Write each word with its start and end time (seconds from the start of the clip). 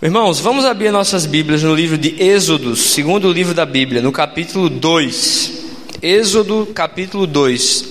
Irmãos, 0.00 0.38
vamos 0.38 0.64
abrir 0.64 0.92
nossas 0.92 1.26
Bíblias 1.26 1.60
no 1.64 1.74
livro 1.74 1.98
de 1.98 2.22
Êxodo, 2.22 2.76
segundo 2.76 3.32
livro 3.32 3.52
da 3.52 3.66
Bíblia, 3.66 4.00
no 4.00 4.12
capítulo 4.12 4.68
2. 4.68 5.52
Êxodo, 6.00 6.68
capítulo 6.72 7.26
2. 7.26 7.84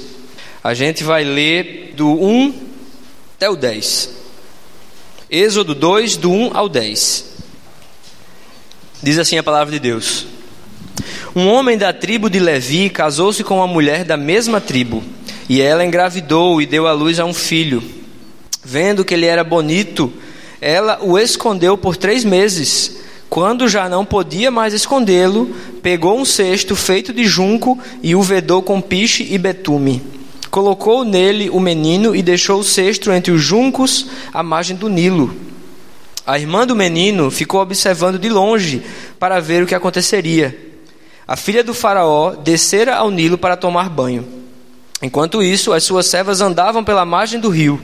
A 0.63 0.73
gente 0.73 1.03
vai 1.03 1.25
ler 1.25 1.91
do 1.97 2.07
1 2.07 2.53
até 3.35 3.49
o 3.49 3.57
10. 3.57 4.09
Êxodo 5.29 5.75
2, 5.75 6.15
do 6.15 6.31
1 6.31 6.51
ao 6.55 6.69
10. 6.69 7.25
Diz 9.03 9.19
assim 9.19 9.37
a 9.37 9.43
palavra 9.43 9.73
de 9.73 9.79
Deus: 9.79 10.25
Um 11.35 11.45
homem 11.49 11.77
da 11.77 11.91
tribo 11.91 12.29
de 12.29 12.39
Levi 12.39 12.89
casou-se 12.89 13.43
com 13.43 13.57
uma 13.57 13.67
mulher 13.67 14.05
da 14.05 14.15
mesma 14.15 14.61
tribo, 14.61 15.03
e 15.49 15.59
ela 15.59 15.83
engravidou 15.83 16.61
e 16.61 16.65
deu 16.65 16.87
à 16.87 16.93
luz 16.93 17.19
a 17.19 17.25
um 17.25 17.33
filho. 17.33 17.83
Vendo 18.63 19.03
que 19.03 19.13
ele 19.13 19.25
era 19.25 19.43
bonito, 19.43 20.13
ela 20.61 20.99
o 21.01 21.17
escondeu 21.17 21.77
por 21.77 21.95
três 21.95 22.23
meses. 22.23 22.97
Quando 23.29 23.67
já 23.67 23.89
não 23.89 24.05
podia 24.05 24.49
mais 24.49 24.73
escondê-lo, 24.73 25.53
pegou 25.81 26.17
um 26.17 26.25
cesto 26.25 26.75
feito 26.75 27.13
de 27.13 27.25
junco 27.25 27.77
e 28.01 28.15
o 28.15 28.21
vedou 28.21 28.61
com 28.61 28.81
piche 28.81 29.27
e 29.29 29.37
betume. 29.37 30.01
Colocou 30.49 31.03
nele 31.03 31.49
o 31.49 31.59
menino 31.59 32.15
e 32.15 32.23
deixou 32.23 32.59
o 32.59 32.63
cesto 32.63 33.11
entre 33.11 33.31
os 33.31 33.41
juncos 33.41 34.07
à 34.33 34.41
margem 34.41 34.75
do 34.75 34.87
Nilo. 34.87 35.35
A 36.25 36.39
irmã 36.39 36.65
do 36.65 36.75
menino 36.75 37.29
ficou 37.29 37.61
observando 37.61 38.17
de 38.17 38.29
longe 38.29 38.81
para 39.19 39.39
ver 39.39 39.63
o 39.63 39.67
que 39.67 39.75
aconteceria. 39.75 40.57
A 41.27 41.35
filha 41.35 41.63
do 41.63 41.73
Faraó 41.73 42.31
descera 42.31 42.95
ao 42.95 43.11
Nilo 43.11 43.37
para 43.37 43.57
tomar 43.57 43.89
banho. 43.89 44.25
Enquanto 45.01 45.43
isso, 45.43 45.73
as 45.73 45.83
suas 45.83 46.07
servas 46.07 46.41
andavam 46.41 46.83
pela 46.83 47.05
margem 47.05 47.39
do 47.39 47.49
rio. 47.49 47.79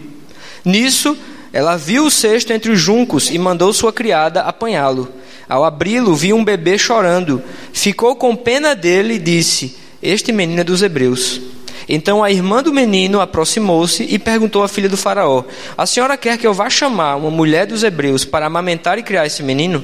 Nisso, 0.66 1.18
ela 1.54 1.78
viu 1.78 2.06
o 2.06 2.12
cesto 2.12 2.52
entre 2.52 2.72
os 2.72 2.80
juncos 2.80 3.30
e 3.30 3.38
mandou 3.38 3.72
sua 3.72 3.94
criada 3.94 4.42
apanhá-lo. 4.42 5.08
Ao 5.48 5.64
abri-lo, 5.64 6.16
viu 6.16 6.36
um 6.36 6.44
bebê 6.44 6.80
chorando. 6.80 7.44
Ficou 7.72 8.16
com 8.16 8.36
pena 8.36 8.74
dele 8.74 9.14
e 9.14 9.20
disse: 9.20 9.78
Este 10.02 10.32
menino 10.32 10.62
é 10.62 10.64
dos 10.64 10.82
hebreus. 10.82 11.40
Então 11.88 12.24
a 12.24 12.32
irmã 12.32 12.64
do 12.64 12.74
menino 12.74 13.22
aproximou-se 13.22 14.04
e 14.04 14.18
perguntou 14.18 14.64
à 14.64 14.68
filha 14.68 14.90
do 14.90 14.98
Faraó: 14.98 15.44
A 15.78 15.86
senhora 15.86 16.18
quer 16.18 16.40
que 16.40 16.48
eu 16.48 16.56
vá 16.56 16.72
chamar 16.72 17.18
uma 17.18 17.30
mulher 17.30 17.68
dos 17.68 17.84
hebreus 17.84 18.26
para 18.26 18.48
amamentar 18.48 18.98
e 18.98 19.04
criar 19.04 19.28
esse 19.28 19.44
menino? 19.44 19.84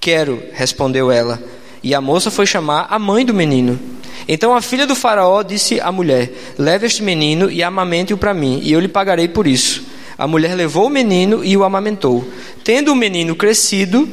Quero, 0.00 0.42
respondeu 0.52 1.12
ela. 1.12 1.40
E 1.80 1.94
a 1.94 2.00
moça 2.00 2.28
foi 2.28 2.44
chamar 2.44 2.88
a 2.90 2.98
mãe 2.98 3.24
do 3.24 3.32
menino. 3.32 3.78
Então 4.26 4.52
a 4.52 4.60
filha 4.60 4.86
do 4.86 4.96
Faraó 4.96 5.44
disse 5.44 5.80
à 5.80 5.92
mulher: 5.92 6.32
Leve 6.58 6.86
este 6.86 7.04
menino 7.04 7.48
e 7.48 7.62
amamente-o 7.62 8.18
para 8.18 8.34
mim, 8.34 8.58
e 8.64 8.72
eu 8.72 8.80
lhe 8.80 8.88
pagarei 8.88 9.28
por 9.28 9.46
isso. 9.46 9.91
A 10.16 10.26
mulher 10.26 10.54
levou 10.54 10.86
o 10.86 10.90
menino 10.90 11.44
e 11.44 11.56
o 11.56 11.64
amamentou. 11.64 12.24
Tendo 12.64 12.92
o 12.92 12.96
menino 12.96 13.34
crescido, 13.34 14.08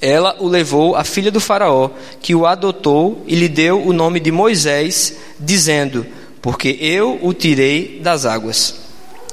ela 0.00 0.36
o 0.38 0.48
levou 0.48 0.94
à 0.94 1.04
filha 1.04 1.30
do 1.30 1.40
Faraó, 1.40 1.90
que 2.20 2.34
o 2.34 2.46
adotou 2.46 3.22
e 3.26 3.34
lhe 3.34 3.48
deu 3.48 3.84
o 3.84 3.92
nome 3.92 4.20
de 4.20 4.30
Moisés, 4.30 5.14
dizendo: 5.38 6.06
Porque 6.40 6.76
eu 6.80 7.18
o 7.22 7.32
tirei 7.32 8.00
das 8.02 8.24
águas. 8.24 8.74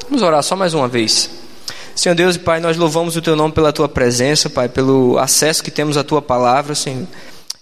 Vamos 0.09 0.21
orar 0.21 0.43
só 0.43 0.55
mais 0.55 0.73
uma 0.73 0.87
vez. 0.87 1.29
Senhor 1.95 2.13
Deus 2.13 2.35
e 2.35 2.39
Pai, 2.39 2.59
nós 2.59 2.75
louvamos 2.75 3.15
o 3.15 3.21
Teu 3.21 3.35
nome 3.35 3.53
pela 3.53 3.71
Tua 3.71 3.87
presença, 3.87 4.49
Pai, 4.49 4.67
pelo 4.67 5.17
acesso 5.17 5.63
que 5.63 5.71
temos 5.71 5.97
à 5.97 6.03
Tua 6.03 6.21
palavra, 6.21 6.75
Senhor. 6.75 7.07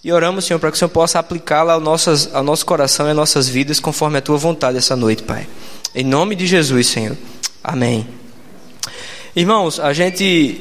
E 0.02 0.12
oramos, 0.12 0.44
Senhor, 0.44 0.58
para 0.58 0.70
que 0.70 0.76
o 0.76 0.78
Senhor 0.78 0.90
possa 0.90 1.18
aplicá-la 1.18 1.74
ao, 1.74 1.80
ao 1.80 2.42
nosso 2.42 2.66
coração 2.66 3.06
e 3.06 3.10
às 3.10 3.16
nossas 3.16 3.48
vidas 3.48 3.80
conforme 3.80 4.18
a 4.18 4.20
Tua 4.20 4.36
vontade 4.36 4.76
essa 4.76 4.96
noite, 4.96 5.22
Pai. 5.22 5.46
Em 5.94 6.04
nome 6.04 6.34
de 6.34 6.46
Jesus, 6.46 6.88
Senhor. 6.88 7.16
Amém. 7.62 8.23
Irmãos, 9.36 9.80
a 9.80 9.92
gente 9.92 10.60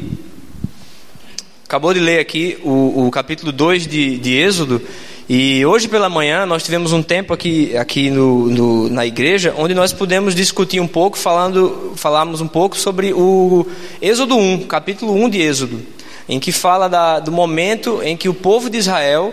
acabou 1.63 1.93
de 1.93 1.99
ler 1.99 2.19
aqui 2.19 2.57
o, 2.63 3.05
o 3.05 3.11
capítulo 3.11 3.51
2 3.51 3.85
de, 3.85 4.17
de 4.17 4.33
Êxodo. 4.33 4.81
E 5.29 5.63
hoje 5.63 5.87
pela 5.87 6.09
manhã 6.09 6.43
nós 6.47 6.63
tivemos 6.63 6.91
um 6.91 7.03
tempo 7.03 7.35
aqui, 7.35 7.77
aqui 7.77 8.09
no, 8.09 8.49
no, 8.49 8.89
na 8.89 9.05
igreja 9.05 9.53
onde 9.55 9.75
nós 9.75 9.93
pudemos 9.93 10.33
discutir 10.33 10.79
um 10.79 10.87
pouco, 10.87 11.19
falando, 11.19 11.93
falamos 11.95 12.41
um 12.41 12.47
pouco 12.47 12.75
sobre 12.75 13.13
o 13.13 13.63
Êxodo 14.01 14.35
1, 14.35 14.63
capítulo 14.63 15.13
1 15.23 15.29
de 15.29 15.39
Êxodo, 15.39 15.79
em 16.27 16.39
que 16.39 16.51
fala 16.51 16.87
da, 16.87 17.19
do 17.19 17.31
momento 17.31 18.01
em 18.01 18.17
que 18.17 18.27
o 18.27 18.33
povo 18.33 18.71
de 18.71 18.79
Israel 18.79 19.31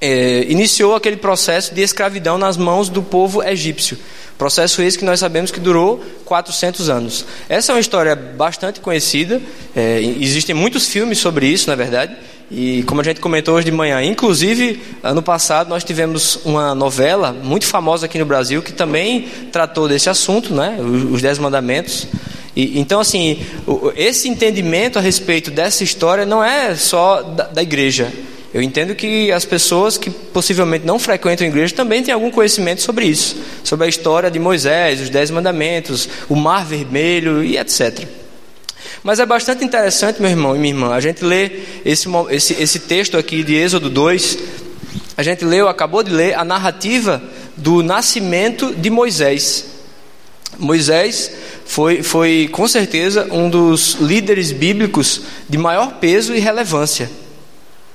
é, 0.00 0.44
iniciou 0.48 0.94
aquele 0.94 1.16
processo 1.16 1.74
de 1.74 1.82
escravidão 1.82 2.38
nas 2.38 2.56
mãos 2.56 2.88
do 2.88 3.02
povo 3.02 3.42
egípcio. 3.42 3.98
Processo 4.38 4.82
esse 4.82 4.98
que 4.98 5.04
nós 5.04 5.20
sabemos 5.20 5.50
que 5.50 5.60
durou 5.60 6.04
400 6.24 6.88
anos. 6.88 7.24
Essa 7.48 7.72
é 7.72 7.74
uma 7.74 7.80
história 7.80 8.16
bastante 8.16 8.80
conhecida, 8.80 9.40
é, 9.74 10.00
existem 10.00 10.54
muitos 10.54 10.88
filmes 10.88 11.18
sobre 11.18 11.46
isso, 11.46 11.68
na 11.70 11.76
verdade, 11.76 12.16
e 12.50 12.82
como 12.84 13.00
a 13.00 13.04
gente 13.04 13.20
comentou 13.20 13.54
hoje 13.54 13.64
de 13.64 13.72
manhã, 13.72 14.02
inclusive 14.02 14.82
ano 15.02 15.22
passado 15.22 15.68
nós 15.68 15.82
tivemos 15.82 16.38
uma 16.44 16.74
novela 16.74 17.32
muito 17.32 17.64
famosa 17.64 18.06
aqui 18.06 18.18
no 18.18 18.26
Brasil 18.26 18.62
que 18.62 18.72
também 18.72 19.28
tratou 19.50 19.88
desse 19.88 20.10
assunto, 20.10 20.52
né, 20.52 20.78
os 20.80 21.22
Dez 21.22 21.38
Mandamentos. 21.38 22.06
E, 22.56 22.78
então, 22.78 23.00
assim, 23.00 23.44
esse 23.96 24.28
entendimento 24.28 24.98
a 24.98 25.02
respeito 25.02 25.50
dessa 25.50 25.82
história 25.82 26.24
não 26.24 26.44
é 26.44 26.76
só 26.76 27.22
da, 27.22 27.44
da 27.44 27.62
igreja, 27.62 28.12
eu 28.54 28.62
entendo 28.62 28.94
que 28.94 29.32
as 29.32 29.44
pessoas 29.44 29.98
que 29.98 30.08
possivelmente 30.08 30.86
não 30.86 30.96
frequentam 30.96 31.44
a 31.44 31.50
igreja 31.50 31.74
também 31.74 32.04
têm 32.04 32.14
algum 32.14 32.30
conhecimento 32.30 32.82
sobre 32.82 33.04
isso, 33.04 33.36
sobre 33.64 33.84
a 33.84 33.88
história 33.88 34.30
de 34.30 34.38
Moisés, 34.38 35.00
os 35.00 35.10
Dez 35.10 35.28
Mandamentos, 35.28 36.08
o 36.28 36.36
Mar 36.36 36.64
Vermelho 36.64 37.42
e 37.42 37.58
etc. 37.58 38.06
Mas 39.02 39.18
é 39.18 39.26
bastante 39.26 39.64
interessante, 39.64 40.22
meu 40.22 40.30
irmão 40.30 40.54
e 40.54 40.58
minha 40.60 40.72
irmã, 40.72 40.94
a 40.94 41.00
gente 41.00 41.24
lê 41.24 41.50
esse, 41.84 42.08
esse, 42.30 42.62
esse 42.62 42.78
texto 42.78 43.18
aqui 43.18 43.42
de 43.42 43.56
Êxodo 43.56 43.90
2, 43.90 44.38
a 45.16 45.22
gente 45.24 45.44
leu, 45.44 45.68
acabou 45.68 46.04
de 46.04 46.12
ler 46.12 46.38
a 46.38 46.44
narrativa 46.44 47.20
do 47.56 47.82
nascimento 47.82 48.72
de 48.72 48.88
Moisés. 48.88 49.66
Moisés 50.56 51.28
foi, 51.66 52.04
foi 52.04 52.48
com 52.52 52.68
certeza 52.68 53.26
um 53.32 53.50
dos 53.50 53.94
líderes 53.94 54.52
bíblicos 54.52 55.22
de 55.48 55.58
maior 55.58 55.94
peso 55.94 56.32
e 56.32 56.38
relevância. 56.38 57.10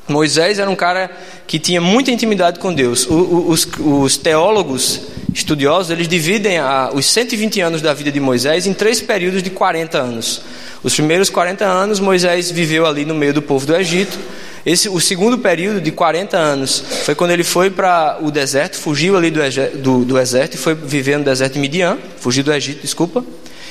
Moisés 0.09 0.59
era 0.59 0.69
um 0.69 0.75
cara 0.75 1.09
que 1.47 1.59
tinha 1.59 1.79
muita 1.79 2.11
intimidade 2.11 2.59
com 2.59 2.73
Deus. 2.73 3.07
os, 3.09 3.67
os, 3.79 4.17
teólogos 4.17 5.01
estudiosos 5.33 5.91
eles 5.91 6.07
dividem 6.07 6.57
a, 6.57 6.89
os 6.93 7.05
120 7.05 7.61
anos 7.61 7.81
da 7.81 7.93
vida 7.93 8.11
de 8.11 8.19
Moisés 8.19 8.65
em 8.65 8.73
três 8.73 8.99
períodos 8.99 9.43
de 9.43 9.49
40 9.49 9.97
anos. 9.97 10.41
Os 10.83 10.93
primeiros 10.95 11.29
40 11.29 11.63
anos 11.65 11.99
Moisés 11.99 12.51
viveu 12.51 12.85
ali 12.85 13.05
no 13.05 13.13
meio 13.13 13.33
do 13.33 13.41
povo 13.41 13.65
do 13.65 13.75
Egito. 13.75 14.17
Esse, 14.65 14.89
o 14.89 14.99
segundo 14.99 15.37
período 15.37 15.79
de 15.79 15.91
40 15.91 16.37
anos 16.37 16.83
foi 17.03 17.15
quando 17.15 17.31
ele 17.31 17.43
foi 17.43 17.69
para 17.69 18.17
o 18.21 18.29
deserto, 18.29 18.75
fugiu 18.75 19.15
ali 19.15 19.31
do, 19.31 19.39
do, 19.77 20.05
do, 20.05 20.19
exército 20.19 20.57
e 20.57 20.59
foi 20.59 20.75
viver 20.75 21.17
no 21.17 21.23
deserto 21.23 21.53
de 21.53 21.59
Midian, 21.59 21.97
fugiu 22.17 22.43
do 22.43 22.51
Egito, 22.51 22.81
desculpa. 22.81 23.23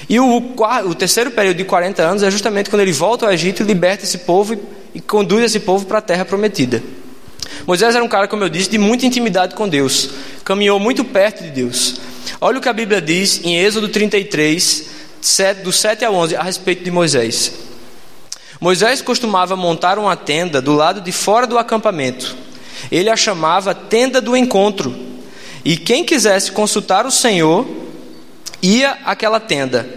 E 0.08 0.18
o, 0.18 0.54
o 0.86 0.94
terceiro 0.94 1.30
período 1.30 1.58
de 1.58 1.64
40 1.64 2.02
anos 2.02 2.22
é 2.22 2.30
justamente 2.30 2.70
quando 2.70 2.80
ele 2.80 2.92
volta 2.92 3.26
ao 3.26 3.32
Egito 3.32 3.62
e 3.62 3.66
liberta 3.66 4.04
esse 4.04 4.18
povo 4.18 4.54
e 4.54 4.77
e 4.94 5.00
conduz 5.00 5.44
esse 5.44 5.60
povo 5.60 5.86
para 5.86 5.98
a 5.98 6.02
terra 6.02 6.24
prometida. 6.24 6.82
Moisés 7.66 7.94
era 7.94 8.04
um 8.04 8.08
cara, 8.08 8.28
como 8.28 8.44
eu 8.44 8.48
disse, 8.48 8.70
de 8.70 8.78
muita 8.78 9.06
intimidade 9.06 9.54
com 9.54 9.68
Deus, 9.68 10.10
caminhou 10.44 10.78
muito 10.78 11.04
perto 11.04 11.42
de 11.42 11.50
Deus. 11.50 12.00
Olha 12.40 12.58
o 12.58 12.60
que 12.60 12.68
a 12.68 12.72
Bíblia 12.72 13.00
diz 13.00 13.42
em 13.44 13.56
Êxodo 13.58 13.88
33, 13.88 14.86
7, 15.20 15.62
do 15.62 15.72
7 15.72 16.04
ao 16.04 16.14
11, 16.14 16.36
a 16.36 16.42
respeito 16.42 16.84
de 16.84 16.90
Moisés. 16.90 17.52
Moisés 18.60 19.00
costumava 19.00 19.56
montar 19.56 19.98
uma 19.98 20.16
tenda 20.16 20.60
do 20.60 20.74
lado 20.74 21.00
de 21.00 21.12
fora 21.12 21.46
do 21.46 21.58
acampamento. 21.58 22.36
Ele 22.90 23.08
a 23.08 23.16
chamava 23.16 23.74
tenda 23.74 24.20
do 24.20 24.36
encontro. 24.36 24.94
E 25.64 25.76
quem 25.76 26.04
quisesse 26.04 26.50
consultar 26.52 27.06
o 27.06 27.10
Senhor, 27.10 27.66
ia 28.62 28.98
àquela 29.04 29.38
tenda, 29.38 29.88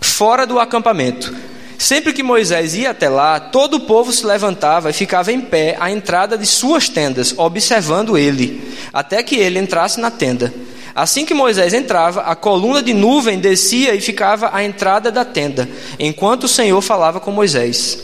fora 0.00 0.46
do 0.46 0.58
acampamento. 0.58 1.34
Sempre 1.78 2.12
que 2.12 2.22
Moisés 2.22 2.74
ia 2.74 2.90
até 2.90 3.08
lá, 3.08 3.40
todo 3.40 3.74
o 3.74 3.80
povo 3.80 4.12
se 4.12 4.24
levantava 4.24 4.90
e 4.90 4.92
ficava 4.92 5.32
em 5.32 5.40
pé 5.40 5.76
à 5.80 5.90
entrada 5.90 6.38
de 6.38 6.46
suas 6.46 6.88
tendas, 6.88 7.34
observando 7.36 8.16
ele, 8.16 8.76
até 8.92 9.22
que 9.22 9.36
ele 9.36 9.58
entrasse 9.58 10.00
na 10.00 10.10
tenda. 10.10 10.52
Assim 10.94 11.24
que 11.24 11.34
Moisés 11.34 11.72
entrava, 11.72 12.22
a 12.22 12.36
coluna 12.36 12.82
de 12.82 12.92
nuvem 12.92 13.38
descia 13.38 13.94
e 13.94 14.00
ficava 14.00 14.50
à 14.52 14.62
entrada 14.62 15.10
da 15.10 15.24
tenda, 15.24 15.68
enquanto 15.98 16.44
o 16.44 16.48
Senhor 16.48 16.80
falava 16.82 17.18
com 17.18 17.30
Moisés. 17.30 17.98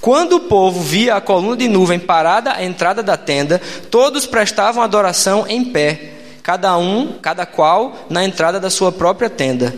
Quando 0.00 0.36
o 0.36 0.40
povo 0.40 0.80
via 0.80 1.16
a 1.16 1.20
coluna 1.20 1.56
de 1.56 1.68
nuvem 1.68 1.98
parada 1.98 2.52
à 2.52 2.64
entrada 2.64 3.02
da 3.02 3.16
tenda, 3.16 3.60
todos 3.90 4.26
prestavam 4.26 4.82
adoração 4.82 5.44
em 5.48 5.64
pé, 5.64 6.12
cada 6.42 6.78
um, 6.78 7.14
cada 7.20 7.44
qual, 7.44 8.06
na 8.08 8.24
entrada 8.24 8.60
da 8.60 8.70
sua 8.70 8.92
própria 8.92 9.28
tenda 9.28 9.74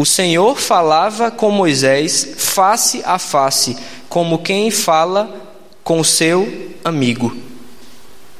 o 0.00 0.06
Senhor 0.06 0.58
falava 0.58 1.30
com 1.30 1.50
Moisés 1.50 2.26
face 2.38 3.02
a 3.04 3.18
face, 3.18 3.76
como 4.08 4.38
quem 4.38 4.70
fala 4.70 5.46
com 5.84 6.02
seu 6.02 6.70
amigo. 6.82 7.36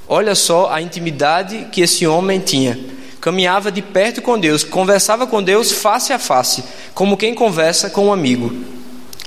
Olha 0.08 0.34
só 0.34 0.72
a 0.72 0.80
intimidade 0.80 1.66
que 1.70 1.82
esse 1.82 2.06
homem 2.06 2.40
tinha. 2.40 2.80
Caminhava 3.20 3.70
de 3.70 3.82
perto 3.82 4.22
com 4.22 4.38
Deus, 4.38 4.64
conversava 4.64 5.26
com 5.26 5.42
Deus 5.42 5.70
face 5.70 6.14
a 6.14 6.18
face, 6.18 6.64
como 6.94 7.14
quem 7.14 7.34
conversa 7.34 7.90
com 7.90 8.06
um 8.06 8.12
amigo. 8.14 8.50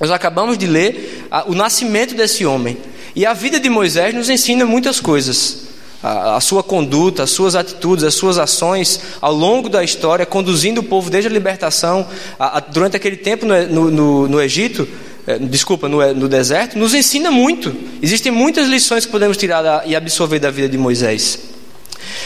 Nós 0.01 0.09
acabamos 0.09 0.57
de 0.57 0.65
ler 0.65 1.27
o 1.45 1.53
nascimento 1.53 2.15
desse 2.15 2.47
homem. 2.47 2.80
E 3.15 3.27
a 3.27 3.33
vida 3.33 3.59
de 3.59 3.69
Moisés 3.69 4.12
nos 4.12 4.27
ensina 4.27 4.65
muitas 4.65 5.00
coisas. 5.00 5.68
A, 6.04 6.36
a, 6.36 6.42
sua 6.42 6.62
conduta, 6.62 7.24
as 7.24 7.32
suas 7.32 7.56
atitudes, 7.56 8.04
as 8.04 8.14
suas 8.14 8.38
ações 8.38 9.00
ao 9.22 9.34
longo 9.34 9.70
da 9.70 9.84
história, 9.84 10.26
conduzindo 10.26 10.82
o 10.82 10.84
povo 10.84 11.10
desde 11.10 11.30
a 11.30 11.32
libertação, 11.32 12.06
a, 12.38 12.60
durante 12.60 12.98
aquele 12.98 13.16
tempo 13.16 13.46
no, 13.46 13.90
no, 13.90 14.28
no 14.28 14.42
Egito, 14.42 14.86
é, 15.26 15.40
desculpa, 15.40 15.88
no, 15.88 16.14
no, 16.14 16.28
deserto, 16.28 16.78
nos 16.78 16.94
ensina 16.94 17.32
muito. 17.32 17.74
Existem 18.02 18.32
muitas 18.32 18.68
lições 18.68 19.06
que 19.06 19.12
podemos 19.12 19.38
tirar 19.38 19.62
da, 19.62 19.84
e 19.86 19.96
absorver 19.96 20.40
da 20.40 20.52
vida 20.52 20.68
de 20.68 20.78
Moisés. 20.78 21.40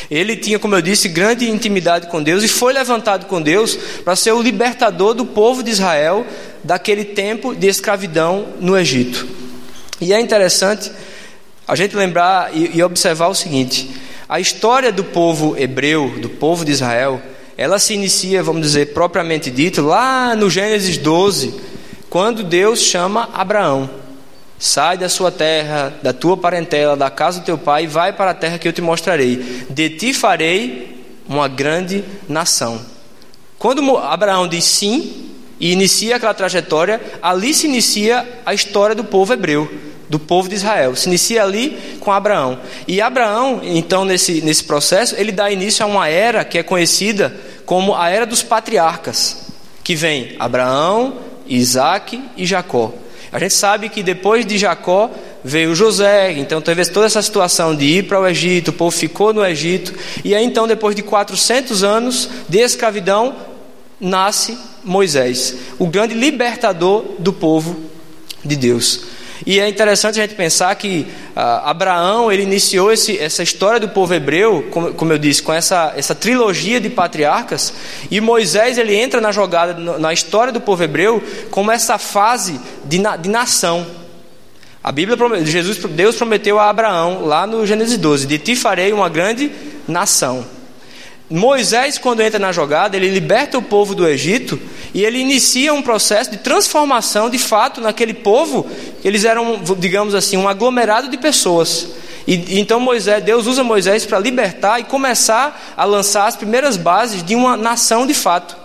Ele 0.09 0.35
tinha, 0.35 0.57
como 0.57 0.75
eu 0.75 0.81
disse, 0.81 1.07
grande 1.07 1.49
intimidade 1.49 2.07
com 2.07 2.23
Deus 2.23 2.43
e 2.43 2.47
foi 2.47 2.73
levantado 2.73 3.25
com 3.25 3.41
Deus 3.41 3.77
para 4.03 4.15
ser 4.15 4.31
o 4.31 4.41
libertador 4.41 5.13
do 5.13 5.25
povo 5.25 5.61
de 5.61 5.71
Israel 5.71 6.25
daquele 6.63 7.05
tempo 7.05 7.53
de 7.53 7.67
escravidão 7.67 8.47
no 8.59 8.77
Egito. 8.77 9.27
E 9.99 10.13
é 10.13 10.19
interessante 10.19 10.91
a 11.67 11.75
gente 11.75 11.95
lembrar 11.95 12.55
e, 12.55 12.77
e 12.77 12.83
observar 12.83 13.27
o 13.27 13.35
seguinte: 13.35 13.89
a 14.29 14.39
história 14.39 14.91
do 14.91 15.03
povo 15.03 15.55
hebreu, 15.57 16.19
do 16.19 16.29
povo 16.29 16.63
de 16.63 16.71
Israel, 16.71 17.21
ela 17.57 17.79
se 17.79 17.93
inicia, 17.93 18.43
vamos 18.43 18.61
dizer, 18.61 18.93
propriamente 18.93 19.49
dito, 19.49 19.81
lá 19.81 20.35
no 20.35 20.49
Gênesis 20.49 20.97
12, 20.97 21.53
quando 22.09 22.43
Deus 22.43 22.79
chama 22.79 23.29
Abraão. 23.33 23.89
Sai 24.59 24.97
da 24.97 25.07
sua 25.07 25.31
terra, 25.31 25.93
da 26.01 26.11
tua 26.11 26.35
parentela, 26.35 26.95
da 26.95 27.11
casa 27.11 27.39
do 27.39 27.45
teu 27.45 27.57
pai, 27.57 27.83
e 27.83 27.87
vai 27.87 28.11
para 28.11 28.31
a 28.31 28.33
terra 28.33 28.57
que 28.57 28.67
eu 28.67 28.73
te 28.73 28.81
mostrarei. 28.81 29.65
De 29.69 29.89
ti 29.89 30.13
farei 30.13 31.05
uma 31.27 31.47
grande 31.47 32.03
nação. 32.27 32.81
Quando 33.59 33.97
Abraão 33.97 34.47
diz 34.47 34.63
sim 34.63 35.31
e 35.59 35.71
inicia 35.71 36.15
aquela 36.15 36.33
trajetória, 36.33 37.01
ali 37.21 37.53
se 37.53 37.67
inicia 37.67 38.27
a 38.45 38.53
história 38.53 38.95
do 38.95 39.03
povo 39.03 39.33
hebreu, 39.33 39.69
do 40.09 40.19
povo 40.19 40.47
de 40.47 40.55
Israel. 40.55 40.95
Se 40.95 41.07
inicia 41.07 41.43
ali 41.43 41.97
com 41.99 42.11
Abraão. 42.11 42.59
E 42.87 43.01
Abraão, 43.01 43.61
então, 43.63 44.05
nesse, 44.05 44.41
nesse 44.41 44.63
processo, 44.63 45.15
ele 45.17 45.31
dá 45.31 45.51
início 45.51 45.83
a 45.83 45.87
uma 45.87 46.07
era 46.07 46.43
que 46.45 46.57
é 46.57 46.63
conhecida 46.63 47.35
como 47.65 47.95
a 47.95 48.09
era 48.09 48.25
dos 48.25 48.41
patriarcas, 48.41 49.37
que 49.83 49.95
vem 49.95 50.35
Abraão, 50.39 51.15
Isaac 51.47 52.21
e 52.37 52.45
Jacó. 52.45 52.93
A 53.31 53.39
gente 53.39 53.53
sabe 53.53 53.89
que 53.89 54.01
depois 54.01 54.45
de 54.45 54.57
Jacó 54.57 55.11
veio 55.43 55.75
José, 55.75 56.31
então 56.31 56.61
teve 56.61 56.85
toda 56.85 57.05
essa 57.05 57.21
situação 57.21 57.75
de 57.75 57.85
ir 57.85 58.07
para 58.07 58.19
o 58.19 58.27
Egito, 58.27 58.69
o 58.69 58.73
povo 58.73 58.95
ficou 58.95 59.33
no 59.33 59.45
Egito, 59.45 59.93
e 60.23 60.33
aí 60.33 60.43
então 60.43 60.67
depois 60.67 60.95
de 60.95 61.01
400 61.03 61.83
anos 61.83 62.29
de 62.47 62.59
escravidão, 62.59 63.35
nasce 63.99 64.57
Moisés, 64.83 65.55
o 65.77 65.87
grande 65.87 66.13
libertador 66.13 67.03
do 67.19 67.33
povo 67.33 67.75
de 68.43 68.55
Deus. 68.55 69.16
E 69.45 69.59
é 69.59 69.67
interessante 69.67 70.19
a 70.19 70.23
gente 70.23 70.35
pensar 70.35 70.73
que 70.75 71.07
ah, 71.35 71.69
Abraão 71.69 72.31
ele 72.31 72.43
iniciou 72.43 72.91
esse, 72.91 73.17
essa 73.17 73.43
história 73.43 73.79
do 73.79 73.89
povo 73.89 74.13
hebreu, 74.13 74.67
como, 74.71 74.93
como, 74.93 75.13
eu 75.13 75.17
disse, 75.17 75.41
com 75.41 75.53
essa, 75.53 75.93
essa 75.95 76.15
trilogia 76.15 76.79
de 76.79 76.89
patriarcas, 76.89 77.73
e 78.09 78.19
Moisés 78.19 78.77
ele 78.77 78.95
entra 78.95 79.21
na 79.21 79.31
jogada, 79.31 79.73
na 79.99 80.11
história 80.11 80.51
do 80.51 80.61
povo 80.61 80.83
hebreu, 80.83 81.21
como 81.51 81.71
essa 81.71 81.97
fase 81.97 82.59
de, 82.85 82.99
de 83.21 83.29
nação. 83.29 83.85
A 84.83 84.91
Bíblia, 84.91 85.17
Jesus, 85.45 85.77
Deus 85.77 86.15
prometeu 86.15 86.59
a 86.59 86.69
Abraão, 86.69 87.25
lá 87.25 87.45
no 87.45 87.65
Gênesis 87.67 87.97
12: 87.97 88.25
De 88.25 88.37
ti 88.39 88.55
farei 88.55 88.93
uma 88.93 89.09
grande 89.09 89.51
nação. 89.87 90.45
Moisés, 91.29 91.97
quando 91.97 92.21
entra 92.21 92.39
na 92.39 92.53
jogada, 92.53 92.95
ele 92.95 93.09
liberta 93.09 93.57
o 93.57 93.61
povo 93.61 93.93
do 93.93 94.07
Egito 94.07 94.57
e 94.97 95.05
ele 95.05 95.19
inicia 95.19 95.71
um 95.75 95.81
processo 95.83 96.31
de 96.31 96.37
transformação 96.37 97.29
de 97.29 97.37
fato 97.37 97.79
naquele 97.79 98.15
povo. 98.15 98.65
Eles 99.05 99.25
eram, 99.25 99.61
digamos 99.77 100.15
assim, 100.15 100.37
um 100.37 100.49
aglomerado 100.49 101.07
de 101.07 101.19
pessoas. 101.19 101.89
E 102.25 102.59
então 102.59 102.79
Moisés, 102.79 103.23
Deus 103.23 103.45
usa 103.45 103.63
Moisés 103.63 104.07
para 104.07 104.17
libertar 104.17 104.79
e 104.79 104.85
começar 104.85 105.75
a 105.77 105.85
lançar 105.85 106.25
as 106.25 106.35
primeiras 106.35 106.77
bases 106.77 107.21
de 107.21 107.35
uma 107.35 107.55
nação 107.55 108.07
de 108.07 108.15
fato. 108.15 108.57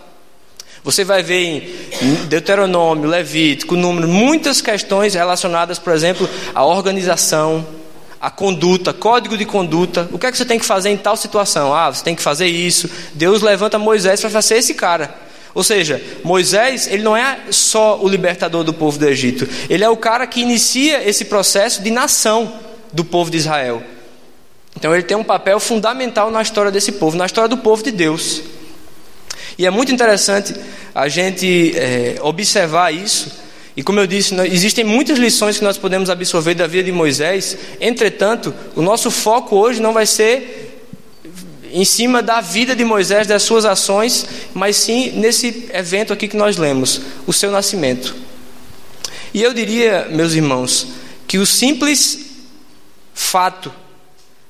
Você 0.82 1.04
vai 1.04 1.22
ver 1.22 1.68
em 2.00 2.14
Deuteronômio, 2.28 3.10
Levítico, 3.10 3.76
número, 3.76 4.08
muitas 4.08 4.62
questões 4.62 5.12
relacionadas, 5.12 5.78
por 5.78 5.92
exemplo, 5.92 6.26
à 6.54 6.64
organização, 6.64 7.66
a 8.18 8.30
conduta, 8.30 8.94
código 8.94 9.36
de 9.36 9.44
conduta. 9.44 10.08
O 10.10 10.18
que 10.18 10.24
é 10.24 10.32
que 10.32 10.38
você 10.38 10.46
tem 10.46 10.58
que 10.58 10.64
fazer 10.64 10.88
em 10.88 10.96
tal 10.96 11.14
situação? 11.14 11.74
Ah, 11.74 11.92
você 11.92 12.02
tem 12.02 12.14
que 12.14 12.22
fazer 12.22 12.46
isso. 12.46 12.88
Deus 13.12 13.42
levanta 13.42 13.78
Moisés 13.78 14.18
para 14.18 14.30
fazer 14.30 14.56
esse 14.56 14.72
cara. 14.72 15.30
Ou 15.54 15.62
seja, 15.62 16.02
Moisés, 16.24 16.86
ele 16.86 17.02
não 17.02 17.16
é 17.16 17.38
só 17.50 18.00
o 18.00 18.08
libertador 18.08 18.64
do 18.64 18.72
povo 18.72 18.98
do 18.98 19.06
Egito, 19.08 19.48
ele 19.68 19.84
é 19.84 19.88
o 19.88 19.96
cara 19.96 20.26
que 20.26 20.40
inicia 20.40 21.06
esse 21.08 21.26
processo 21.26 21.82
de 21.82 21.90
nação 21.90 22.52
do 22.92 23.04
povo 23.04 23.30
de 23.30 23.36
Israel. 23.36 23.82
Então 24.76 24.94
ele 24.94 25.02
tem 25.02 25.16
um 25.16 25.24
papel 25.24 25.60
fundamental 25.60 26.30
na 26.30 26.40
história 26.40 26.70
desse 26.70 26.92
povo, 26.92 27.16
na 27.16 27.26
história 27.26 27.48
do 27.48 27.58
povo 27.58 27.82
de 27.82 27.90
Deus. 27.90 28.42
E 29.58 29.66
é 29.66 29.70
muito 29.70 29.92
interessante 29.92 30.54
a 30.94 31.08
gente 31.08 31.76
é, 31.76 32.16
observar 32.22 32.92
isso 32.92 33.42
e 33.76 33.82
como 33.82 34.00
eu 34.00 34.06
disse, 34.06 34.34
existem 34.42 34.84
muitas 34.84 35.18
lições 35.18 35.56
que 35.56 35.64
nós 35.64 35.78
podemos 35.78 36.10
absorver 36.10 36.54
da 36.54 36.66
vida 36.66 36.84
de 36.84 36.92
Moisés. 36.92 37.56
Entretanto, 37.80 38.54
o 38.76 38.82
nosso 38.82 39.10
foco 39.10 39.56
hoje 39.56 39.80
não 39.80 39.92
vai 39.92 40.04
ser 40.04 40.71
em 41.72 41.84
cima 41.84 42.22
da 42.22 42.40
vida 42.40 42.76
de 42.76 42.84
Moisés, 42.84 43.26
das 43.26 43.42
suas 43.42 43.64
ações, 43.64 44.26
mas 44.52 44.76
sim 44.76 45.12
nesse 45.12 45.70
evento 45.72 46.12
aqui 46.12 46.28
que 46.28 46.36
nós 46.36 46.56
lemos, 46.56 47.00
o 47.26 47.32
seu 47.32 47.50
nascimento. 47.50 48.14
E 49.32 49.42
eu 49.42 49.54
diria, 49.54 50.06
meus 50.10 50.34
irmãos, 50.34 50.86
que 51.26 51.38
o 51.38 51.46
simples 51.46 52.26
fato 53.14 53.72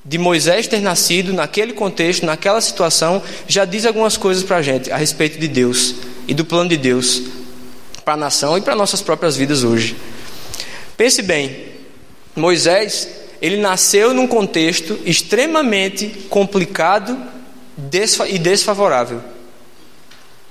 de 0.04 0.18
Moisés 0.18 0.66
ter 0.66 0.80
nascido 0.80 1.32
naquele 1.32 1.72
contexto, 1.72 2.26
naquela 2.26 2.60
situação, 2.60 3.22
já 3.46 3.64
diz 3.64 3.86
algumas 3.86 4.16
coisas 4.16 4.42
para 4.42 4.56
a 4.56 4.62
gente 4.62 4.90
a 4.90 4.96
respeito 4.96 5.38
de 5.38 5.46
Deus 5.46 5.94
e 6.26 6.34
do 6.34 6.44
plano 6.44 6.68
de 6.68 6.76
Deus 6.76 7.22
para 8.04 8.14
a 8.14 8.16
nação 8.16 8.58
e 8.58 8.60
para 8.60 8.74
nossas 8.74 9.00
próprias 9.00 9.36
vidas 9.36 9.62
hoje. 9.62 9.96
Pense 10.96 11.22
bem, 11.22 11.66
Moisés, 12.34 13.08
ele 13.42 13.56
nasceu 13.56 14.14
num 14.14 14.28
contexto 14.28 15.00
extremamente 15.04 16.06
complicado 16.30 17.18
e 18.28 18.38
desfavorável. 18.38 19.20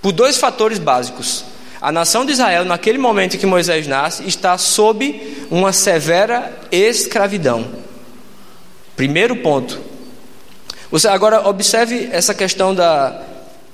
Por 0.01 0.11
dois 0.11 0.37
fatores 0.37 0.77
básicos. 0.77 1.45
A 1.81 1.89
nação 1.89 2.25
de 2.25 2.33
Israel, 2.33 2.65
naquele 2.65 2.97
momento 2.97 3.35
em 3.35 3.39
que 3.39 3.45
Moisés 3.45 3.87
nasce, 3.87 4.27
está 4.27 4.57
sob 4.57 5.45
uma 5.49 5.71
severa 5.71 6.53
escravidão. 6.69 7.65
Primeiro 8.95 9.37
ponto. 9.37 9.79
Você 10.91 11.07
agora 11.07 11.47
observe 11.47 12.09
essa 12.11 12.33
questão 12.33 12.75
da, 12.75 13.23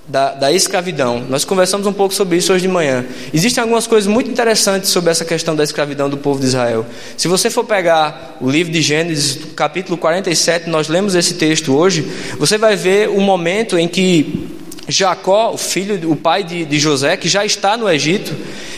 da, 0.08 0.34
da, 0.34 0.52
escravidão. 0.52 1.26
Nós 1.30 1.44
conversamos 1.44 1.86
um 1.86 1.94
pouco 1.94 2.14
sobre 2.14 2.38
isso 2.38 2.54
hoje 2.54 2.62
de 2.62 2.68
manhã. 2.68 3.06
Existem 3.34 3.62
algumas 3.62 3.86
coisas 3.86 4.12
muito 4.12 4.30
interessantes 4.30 4.90
sobre 4.90 5.12
essa 5.12 5.26
questão 5.26 5.56
da 5.56 5.64
escravidão 5.64 6.10
do 6.10 6.18
povo 6.18 6.40
de 6.40 6.46
Israel. 6.46 6.86
Se 7.18 7.28
você 7.28 7.50
for 7.50 7.66
pegar 7.66 8.38
o 8.40 8.50
livro 8.50 8.72
de 8.72 8.82
Gênesis, 8.82 9.40
capítulo 9.56 9.98
47, 9.98 10.70
nós 10.70 10.88
lemos 10.88 11.14
esse 11.14 11.34
texto 11.34 11.76
hoje, 11.76 12.08
você 12.38 12.58
vai 12.58 12.76
ver 12.76 13.10
o 13.10 13.20
momento 13.20 13.78
em 13.78 13.88
que 13.88 14.48
Jacó, 14.88 15.52
o 15.52 15.58
filho, 15.58 16.10
o 16.10 16.16
pai 16.16 16.44
de, 16.44 16.64
de 16.64 16.80
José, 16.80 17.18
que 17.18 17.28
já 17.28 17.46
está 17.46 17.76
no 17.76 17.90
Egito, 17.90 18.34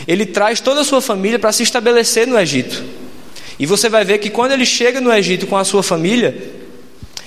ele 0.08 0.26
traz 0.26 0.60
toda 0.60 0.82
a 0.82 0.84
sua 0.84 1.02
família 1.02 1.38
para 1.38 1.52
se 1.52 1.62
estabelecer 1.62 2.26
no 2.26 2.40
Egito. 2.40 2.84
E 3.60 3.66
você 3.66 3.90
vai 3.90 4.04
ver 4.04 4.18
que 4.18 4.30
quando 4.30 4.54
ele 4.54 4.66
chega 4.66 5.00
no 5.00 5.14
Egito 5.14 5.46
com 5.46 5.58
a 5.58 5.64
sua 5.64 5.84
família, 5.84 6.36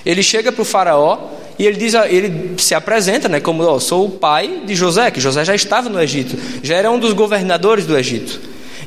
ele 0.05 0.21
chega 0.21 0.51
para 0.51 0.61
o 0.61 0.65
faraó 0.65 1.29
e 1.63 1.65
ele 1.65 1.77
diz, 1.77 1.93
ele 1.93 2.55
se 2.57 2.75
apresenta, 2.75 3.29
né, 3.29 3.39
como 3.39 3.79
sou 3.79 4.05
o 4.05 4.09
pai 4.09 4.63
de 4.65 4.75
José, 4.75 5.09
que 5.09 5.21
José 5.21 5.45
já 5.45 5.55
estava 5.55 5.87
no 5.87 6.01
Egito, 6.01 6.37
já 6.61 6.75
era 6.75 6.91
um 6.91 6.99
dos 6.99 7.13
governadores 7.13 7.85
do 7.85 7.97
Egito. 7.97 8.37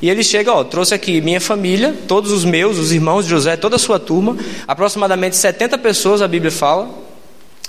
E 0.02 0.10
ele 0.10 0.22
chega, 0.22 0.52
ó, 0.52 0.62
trouxe 0.62 0.92
aqui 0.92 1.22
minha 1.22 1.40
família, 1.40 1.94
todos 2.06 2.30
os 2.30 2.44
meus, 2.44 2.76
os 2.76 2.92
irmãos 2.92 3.24
de 3.24 3.30
José, 3.30 3.56
toda 3.56 3.76
a 3.76 3.78
sua 3.78 3.98
turma, 3.98 4.36
aproximadamente 4.68 5.36
70 5.36 5.78
pessoas, 5.78 6.20
a 6.20 6.28
Bíblia 6.28 6.52
fala. 6.52 6.90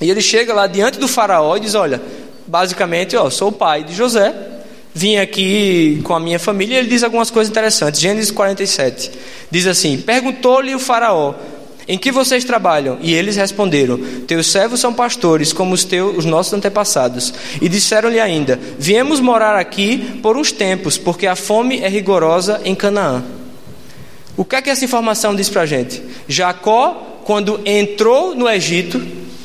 E 0.02 0.12
ele 0.12 0.20
chega 0.20 0.54
lá 0.54 0.68
diante 0.68 1.00
do 1.00 1.08
faraó 1.08 1.56
e 1.56 1.62
diz, 1.62 1.74
olha, 1.74 2.02
basicamente, 2.46 3.16
ó, 3.16 3.30
sou 3.30 3.48
o 3.48 3.54
pai 3.54 3.86
de 3.86 3.96
José, 3.96 4.36
vim 4.94 5.16
aqui 5.16 6.02
com 6.04 6.14
a 6.14 6.20
minha 6.20 6.38
família, 6.38 6.76
e 6.76 6.80
ele 6.80 6.90
diz 6.90 7.02
algumas 7.02 7.32
coisas 7.32 7.50
interessantes. 7.50 8.02
Gênesis 8.02 8.30
47 8.30 9.10
diz 9.50 9.68
assim: 9.68 9.98
Perguntou-lhe 10.00 10.76
o 10.76 10.80
faraó: 10.80 11.34
em 11.88 11.98
que 11.98 12.12
vocês 12.12 12.44
trabalham? 12.44 12.98
E 13.02 13.14
eles 13.14 13.36
responderam: 13.36 13.98
Teus 14.28 14.48
servos 14.48 14.80
são 14.80 14.94
pastores, 14.94 15.54
como 15.54 15.74
os, 15.74 15.84
teus, 15.86 16.18
os 16.18 16.26
nossos 16.26 16.54
antepassados. 16.54 17.34
E 17.62 17.70
disseram-lhe 17.70 18.20
ainda: 18.20 18.60
Viemos 18.78 19.20
morar 19.20 19.56
aqui 19.56 20.20
por 20.22 20.36
uns 20.36 20.52
tempos, 20.52 20.98
porque 20.98 21.26
a 21.26 21.36
fome 21.36 21.80
é 21.80 21.88
rigorosa 21.88 22.60
em 22.66 22.76
Canaã. 22.76 23.24
O 24.36 24.44
que 24.44 24.56
é 24.56 24.62
que 24.62 24.70
essa 24.70 24.86
informação 24.86 25.34
diz 25.34 25.50
para 25.50 25.62
a 25.62 25.66
gente? 25.66 26.04
Jacó, 26.28 27.22
quando 27.24 27.60
entrou 27.66 28.36
no 28.36 28.50
Egito, 28.50 29.02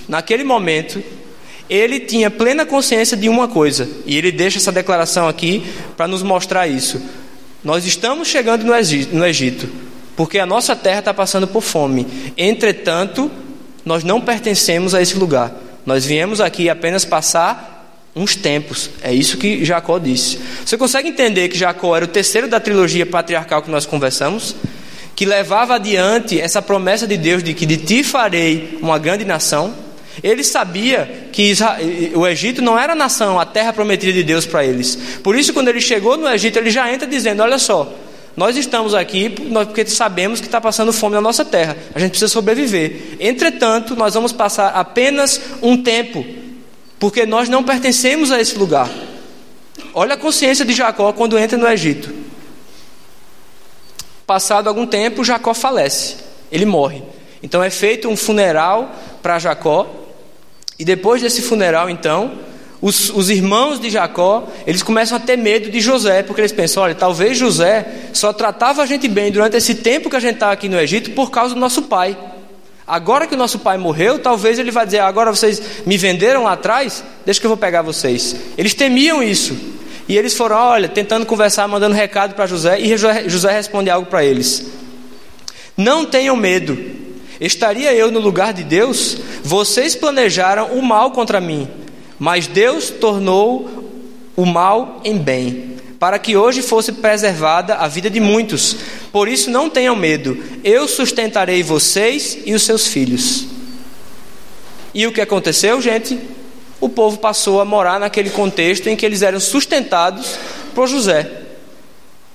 naquele 0.09 0.45
momento, 0.45 1.03
ele 1.71 2.01
tinha 2.01 2.31
plena 2.31 2.67
consciência 2.67 3.17
de 3.17 3.29
uma 3.29 3.49
coisa, 3.49 3.89
e 4.05 4.17
ele 4.19 4.31
deixa 4.31 4.59
essa 4.59 4.71
declaração 4.71 5.27
aqui 5.29 5.65
para 5.97 6.07
nos 6.07 6.23
mostrar 6.23 6.67
isso. 6.67 7.01
Nós 7.65 7.87
estamos 7.87 8.29
chegando 8.29 8.65
no 8.65 9.25
Egito, 9.25 9.69
porque 10.17 10.39
a 10.39 10.47
nossa 10.47 10.77
terra 10.77 11.01
está 11.01 11.15
passando 11.15 11.47
por 11.47 11.63
fome. 11.63 12.07
Entretanto, 12.37 13.31
nós 13.85 14.05
não 14.05 14.21
pertencemos 14.21 14.95
a 14.95 15.03
esse 15.03 15.17
lugar. 15.17 15.53
Nós 15.85 16.05
viemos 16.05 16.41
aqui 16.41 16.69
apenas 16.69 17.05
passar 17.05 17.73
uns 18.15 18.37
tempos. 18.37 18.91
É 19.03 19.13
isso 19.13 19.37
que 19.39 19.65
Jacó 19.65 19.99
disse. 19.99 20.39
Você 20.65 20.77
consegue 20.77 21.09
entender 21.09 21.49
que 21.49 21.59
Jacó 21.59 21.97
era 21.97 22.05
o 22.05 22.09
terceiro 22.09 22.47
da 22.47 22.61
trilogia 22.61 23.07
patriarcal 23.07 23.63
que 23.63 23.71
nós 23.71 23.87
conversamos? 23.87 24.55
Que 25.17 25.25
levava 25.25 25.75
adiante 25.75 26.41
essa 26.41 26.63
promessa 26.63 27.07
de 27.07 27.17
Deus 27.17 27.43
de 27.43 27.55
que 27.55 27.67
de 27.67 27.77
ti 27.77 28.05
farei 28.05 28.79
uma 28.81 28.99
grande 28.99 29.25
nação? 29.25 29.75
Ele 30.23 30.45
sabia 30.45 31.29
que 31.33 31.55
o 32.15 32.27
Egito 32.27 32.61
não 32.61 32.79
era 32.79 32.93
a 32.93 32.97
nação, 32.97 33.41
a 33.41 33.47
terra 33.47 33.73
prometida 33.73 34.13
de 34.13 34.23
Deus 34.23 34.45
para 34.45 34.65
eles. 34.65 34.95
Por 35.23 35.35
isso, 35.35 35.55
quando 35.55 35.69
ele 35.69 35.81
chegou 35.81 36.19
no 36.19 36.29
Egito, 36.29 36.59
ele 36.59 36.71
já 36.71 36.93
entra 36.93 37.07
dizendo: 37.07 37.43
Olha 37.43 37.59
só, 37.59 37.93
nós 38.37 38.57
estamos 38.57 38.95
aqui 38.95 39.29
porque 39.31 39.87
sabemos 39.87 40.41
que 40.41 40.47
está 40.47 40.61
passando 40.61 40.93
fome 40.93 41.15
na 41.15 41.21
nossa 41.21 41.45
terra. 41.45 41.77
A 41.95 41.99
gente 41.99 42.11
precisa 42.11 42.33
sobreviver. 42.33 43.17
Entretanto, 43.21 43.95
nós 43.95 44.15
vamos 44.15 44.33
passar 44.33 44.69
apenas 44.69 45.41
um 45.61 45.83
tempo, 45.83 46.25
porque 46.99 47.27
nós 47.27 47.49
não 47.49 47.63
pertencemos 47.63 48.33
a 48.33 48.41
esse 48.41 48.57
lugar. 48.57 48.89
Olha 49.93 50.15
a 50.15 50.17
consciência 50.17 50.65
de 50.65 50.73
Jacó 50.73 51.13
quando 51.13 51.39
entra 51.39 51.59
no 51.59 51.69
Egito. 51.69 52.13
Passado 54.27 54.69
algum 54.69 54.87
tempo, 54.87 55.25
Jacó 55.25 55.53
falece, 55.53 56.17
ele 56.51 56.65
morre. 56.65 57.03
Então 57.43 57.63
é 57.63 57.69
feito 57.69 58.09
um 58.09 58.17
funeral 58.17 58.95
para 59.21 59.39
Jacó, 59.39 60.03
e 60.79 60.85
depois 60.85 61.21
desse 61.21 61.43
funeral, 61.43 61.91
então, 61.91 62.33
os, 62.83 63.11
os, 63.11 63.31
irmãos 63.31 63.79
de 63.79 63.89
Jacó, 63.89 64.49
eles 64.67 64.83
começam 64.83 65.17
a 65.17 65.21
ter 65.21 65.39
medo 65.39 65.71
de 65.71 65.81
José, 65.81 66.25
porque 66.25 66.41
eles 66.41 66.51
pensam, 66.51 66.83
olha, 66.83 66.97
talvez 66.97 67.39
José 67.39 67.87
só 68.13 68.33
tratava 68.33 68.83
a 68.83 68.87
gente 68.87 69.07
bem 69.07 69.31
durante 69.31 69.57
esse 69.57 69.77
tempo 69.77 70.11
que 70.11 70.17
a 70.17 70.21
gente 70.21 70.35
está 70.35 70.51
aqui 70.51 70.69
no 70.69 70.79
Egito 70.81 71.13
por 71.13 71.31
causa 71.31 71.55
do 71.55 71.61
nosso 71.61 71.83
pai. 71.83 72.19
Agora 72.85 73.29
que 73.29 73.37
o 73.37 73.39
nosso 73.39 73.61
pai 73.61 73.79
morreu, 73.79 74.19
talvez 74.19 74.59
ele 74.59 74.73
vai 74.73 74.85
dizer, 74.85 74.99
agora 74.99 75.31
vocês 75.31 75.63
me 75.87 75.97
venderam 75.97 76.43
lá 76.43 76.55
atrás, 76.55 77.05
deixa 77.25 77.39
que 77.39 77.47
eu 77.47 77.51
vou 77.51 77.57
pegar 77.57 77.83
vocês. 77.83 78.35
Eles 78.59 78.75
temiam 78.75 79.23
isso. 79.23 79.57
E 80.09 80.19
eles 80.19 80.35
foram, 80.35 80.57
olha, 80.57 80.89
tentando 80.89 81.25
conversar, 81.25 81.69
mandando 81.69 81.95
recado 81.95 82.35
para 82.35 82.49
José, 82.49 82.81
e 82.81 82.97
José, 82.97 83.53
responde 83.53 83.91
algo 83.91 84.11
para 84.11 84.25
eles. 84.25 84.67
Não 85.77 86.05
tenham 86.05 86.35
medo. 86.35 86.77
Estaria 87.41 87.95
eu 87.95 88.11
no 88.11 88.19
lugar 88.19 88.53
de 88.53 88.65
Deus? 88.65 89.19
Vocês 89.45 89.95
planejaram 89.95 90.73
o 90.73 90.83
mal 90.83 91.13
contra 91.13 91.41
mim 91.41 91.69
mas 92.23 92.47
Deus 92.47 92.89
tornou 92.89 93.91
o 94.37 94.47
mal 94.47 95.01
em 95.03 95.19
bem, 95.19 95.75
para 95.99 96.21
que 96.21 96.37
hoje 96.37 96.63
fosse 96.63 96.93
preservada 96.93 97.75
a 97.75 97.89
vida 97.89 98.09
de 98.09 98.21
muitos. 98.21 98.77
Por 99.11 99.27
isso 99.27 99.51
não 99.51 99.69
tenham 99.69 99.97
medo, 99.97 100.41
eu 100.63 100.87
sustentarei 100.87 101.65
vocês 101.65 102.39
e 102.47 102.55
os 102.55 102.63
seus 102.63 102.87
filhos. 102.87 103.47
E 104.95 105.05
o 105.05 105.11
que 105.11 105.21
aconteceu, 105.21 105.83
gente? 105.83 106.17
O 106.81 106.89
povo 106.89 107.19
passou 107.19 107.61
a 107.61 107.65
morar 107.65 107.99
naquele 107.99 108.31
contexto 108.31 108.87
em 108.87 108.95
que 108.95 109.05
eles 109.05 109.23
eram 109.23 109.41
sustentados 109.41 110.39
por 110.77 110.87
José. 110.87 111.29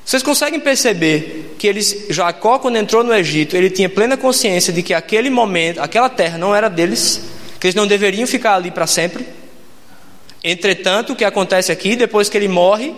Vocês 0.03 0.21
conseguem 0.21 0.59
perceber 0.59 1.55
que 1.57 1.65
eles, 1.65 2.07
Jacó, 2.09 2.59
quando 2.59 2.75
entrou 2.75 3.05
no 3.05 3.13
Egito, 3.13 3.55
ele 3.55 3.69
tinha 3.69 3.87
plena 3.87 4.17
consciência 4.17 4.73
de 4.73 4.83
que 4.83 4.93
aquele 4.93 5.29
momento, 5.29 5.79
aquela 5.79 6.09
terra 6.09 6.37
não 6.37 6.53
era 6.53 6.69
deles, 6.69 7.21
que 7.57 7.67
eles 7.67 7.75
não 7.75 7.87
deveriam 7.87 8.27
ficar 8.27 8.55
ali 8.55 8.69
para 8.69 8.85
sempre? 8.85 9.46
Entretanto, 10.43 11.13
o 11.13 11.15
que 11.15 11.25
acontece 11.25 11.71
aqui, 11.71 11.95
depois 11.95 12.29
que 12.29 12.37
ele 12.37 12.47
morre, 12.47 12.93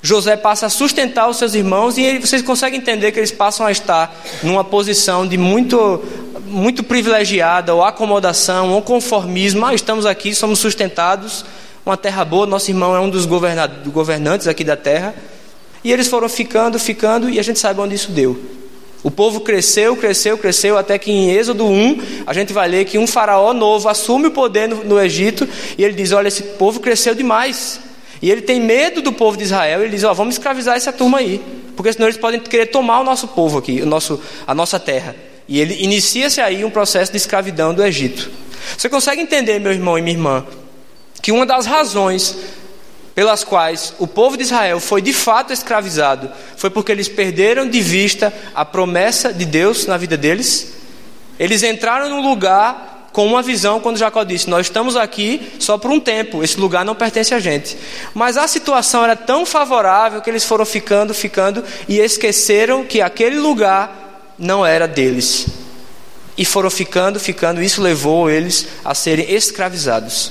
José 0.00 0.36
passa 0.36 0.66
a 0.66 0.70
sustentar 0.70 1.28
os 1.28 1.36
seus 1.36 1.54
irmãos 1.54 1.98
e 1.98 2.02
ele, 2.02 2.20
vocês 2.20 2.40
conseguem 2.40 2.78
entender 2.78 3.10
que 3.10 3.18
eles 3.18 3.32
passam 3.32 3.66
a 3.66 3.72
estar 3.72 4.14
numa 4.42 4.62
posição 4.62 5.26
de 5.26 5.36
muito, 5.36 6.02
muito 6.46 6.84
privilegiada, 6.84 7.74
ou 7.74 7.82
acomodação, 7.82 8.72
ou 8.72 8.80
conformismo. 8.80 9.66
Ah, 9.66 9.74
estamos 9.74 10.06
aqui, 10.06 10.34
somos 10.34 10.60
sustentados, 10.60 11.44
uma 11.84 11.96
terra 11.96 12.24
boa, 12.24 12.46
nosso 12.46 12.70
irmão 12.70 12.94
é 12.94 13.00
um 13.00 13.10
dos 13.10 13.26
governantes 13.26 14.46
aqui 14.46 14.62
da 14.62 14.76
terra. 14.76 15.14
E 15.82 15.92
eles 15.92 16.06
foram 16.06 16.28
ficando, 16.28 16.78
ficando, 16.78 17.28
e 17.28 17.38
a 17.38 17.42
gente 17.42 17.58
sabe 17.58 17.80
onde 17.80 17.94
isso 17.94 18.12
deu. 18.12 18.40
O 19.02 19.10
povo 19.10 19.40
cresceu, 19.40 19.96
cresceu, 19.96 20.36
cresceu, 20.36 20.76
até 20.76 20.98
que 20.98 21.10
em 21.10 21.30
Êxodo 21.30 21.64
1, 21.64 22.24
a 22.26 22.32
gente 22.32 22.52
vai 22.52 22.68
ler 22.68 22.84
que 22.84 22.98
um 22.98 23.06
faraó 23.06 23.52
novo 23.52 23.88
assume 23.88 24.26
o 24.26 24.30
poder 24.30 24.68
no, 24.68 24.84
no 24.84 25.00
Egito, 25.00 25.48
e 25.76 25.84
ele 25.84 25.94
diz: 25.94 26.10
Olha, 26.12 26.28
esse 26.28 26.42
povo 26.42 26.80
cresceu 26.80 27.14
demais. 27.14 27.80
E 28.20 28.30
ele 28.30 28.42
tem 28.42 28.60
medo 28.60 29.00
do 29.00 29.12
povo 29.12 29.36
de 29.36 29.44
Israel, 29.44 29.82
ele 29.82 29.90
diz: 29.90 30.02
Ó, 30.02 30.12
vamos 30.12 30.34
escravizar 30.34 30.76
essa 30.76 30.92
turma 30.92 31.18
aí, 31.18 31.40
porque 31.76 31.92
senão 31.92 32.08
eles 32.08 32.18
podem 32.18 32.40
querer 32.40 32.66
tomar 32.66 33.00
o 33.00 33.04
nosso 33.04 33.28
povo 33.28 33.58
aqui, 33.58 33.80
o 33.80 33.86
nosso, 33.86 34.20
a 34.46 34.54
nossa 34.54 34.80
terra. 34.80 35.14
E 35.46 35.60
ele 35.60 35.82
inicia-se 35.82 36.40
aí 36.40 36.64
um 36.64 36.70
processo 36.70 37.12
de 37.12 37.16
escravidão 37.16 37.72
do 37.72 37.84
Egito. 37.84 38.30
Você 38.76 38.88
consegue 38.88 39.22
entender, 39.22 39.60
meu 39.60 39.72
irmão 39.72 39.96
e 39.96 40.02
minha 40.02 40.16
irmã, 40.16 40.46
que 41.22 41.32
uma 41.32 41.46
das 41.46 41.66
razões 41.66 42.36
pelas 43.18 43.42
quais 43.42 43.94
o 43.98 44.06
povo 44.06 44.36
de 44.36 44.44
Israel 44.44 44.78
foi 44.78 45.02
de 45.02 45.12
fato 45.12 45.52
escravizado 45.52 46.30
foi 46.56 46.70
porque 46.70 46.92
eles 46.92 47.08
perderam 47.08 47.68
de 47.68 47.80
vista 47.80 48.32
a 48.54 48.64
promessa 48.64 49.34
de 49.34 49.44
Deus 49.44 49.86
na 49.86 49.96
vida 49.96 50.16
deles. 50.16 50.74
Eles 51.36 51.64
entraram 51.64 52.08
num 52.08 52.22
lugar 52.22 53.08
com 53.12 53.26
uma 53.26 53.42
visão 53.42 53.80
quando 53.80 53.96
Jacó 53.96 54.22
disse: 54.22 54.48
Nós 54.48 54.66
estamos 54.66 54.94
aqui 54.94 55.52
só 55.58 55.76
por 55.76 55.90
um 55.90 55.98
tempo, 55.98 56.44
esse 56.44 56.60
lugar 56.60 56.84
não 56.84 56.94
pertence 56.94 57.34
a 57.34 57.40
gente. 57.40 57.76
Mas 58.14 58.36
a 58.36 58.46
situação 58.46 59.02
era 59.02 59.16
tão 59.16 59.44
favorável 59.44 60.22
que 60.22 60.30
eles 60.30 60.44
foram 60.44 60.64
ficando, 60.64 61.12
ficando 61.12 61.64
e 61.88 61.98
esqueceram 61.98 62.84
que 62.84 63.00
aquele 63.00 63.40
lugar 63.40 64.30
não 64.38 64.64
era 64.64 64.86
deles. 64.86 65.48
E 66.36 66.44
foram 66.44 66.70
ficando, 66.70 67.18
ficando, 67.18 67.60
isso 67.60 67.82
levou 67.82 68.30
eles 68.30 68.68
a 68.84 68.94
serem 68.94 69.28
escravizados. 69.28 70.30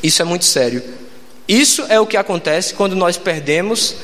Isso 0.00 0.22
é 0.22 0.24
muito 0.24 0.44
sério. 0.44 1.07
Isso 1.48 1.86
é 1.88 1.98
o 1.98 2.06
que 2.06 2.16
acontece 2.16 2.74
quando 2.74 2.94
nós 2.94 3.16
perdemos 3.16 3.96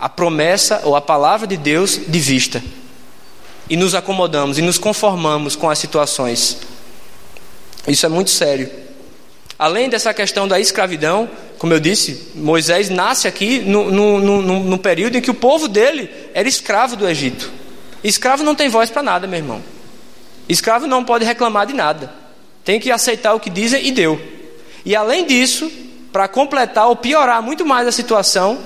a 0.00 0.08
promessa 0.08 0.82
ou 0.84 0.96
a 0.96 1.00
palavra 1.00 1.46
de 1.46 1.56
Deus 1.56 2.00
de 2.06 2.18
vista 2.18 2.62
e 3.70 3.76
nos 3.76 3.94
acomodamos 3.94 4.58
e 4.58 4.62
nos 4.62 4.76
conformamos 4.76 5.56
com 5.56 5.70
as 5.70 5.78
situações. 5.78 6.58
Isso 7.86 8.04
é 8.04 8.08
muito 8.08 8.30
sério. 8.30 8.68
Além 9.58 9.88
dessa 9.88 10.12
questão 10.12 10.46
da 10.46 10.60
escravidão, 10.60 11.30
como 11.58 11.72
eu 11.72 11.80
disse, 11.80 12.32
Moisés 12.34 12.90
nasce 12.90 13.26
aqui 13.26 13.60
no, 13.60 13.90
no, 13.90 14.20
no, 14.20 14.64
no 14.64 14.78
período 14.78 15.16
em 15.16 15.20
que 15.20 15.30
o 15.30 15.34
povo 15.34 15.66
dele 15.68 16.10
era 16.34 16.48
escravo 16.48 16.96
do 16.96 17.08
Egito. 17.08 17.50
Escravo 18.04 18.44
não 18.44 18.54
tem 18.54 18.68
voz 18.68 18.90
para 18.90 19.02
nada, 19.02 19.26
meu 19.26 19.38
irmão. 19.38 19.62
Escravo 20.48 20.86
não 20.86 21.04
pode 21.04 21.24
reclamar 21.24 21.66
de 21.66 21.72
nada. 21.72 22.12
Tem 22.64 22.78
que 22.78 22.90
aceitar 22.90 23.34
o 23.34 23.40
que 23.40 23.48
dizem 23.48 23.86
e 23.86 23.92
deu. 23.92 24.20
E 24.84 24.94
além 24.94 25.24
disso, 25.26 25.70
para 26.16 26.28
completar 26.28 26.88
ou 26.88 26.96
piorar 26.96 27.42
muito 27.42 27.66
mais 27.66 27.86
a 27.86 27.92
situação, 27.92 28.58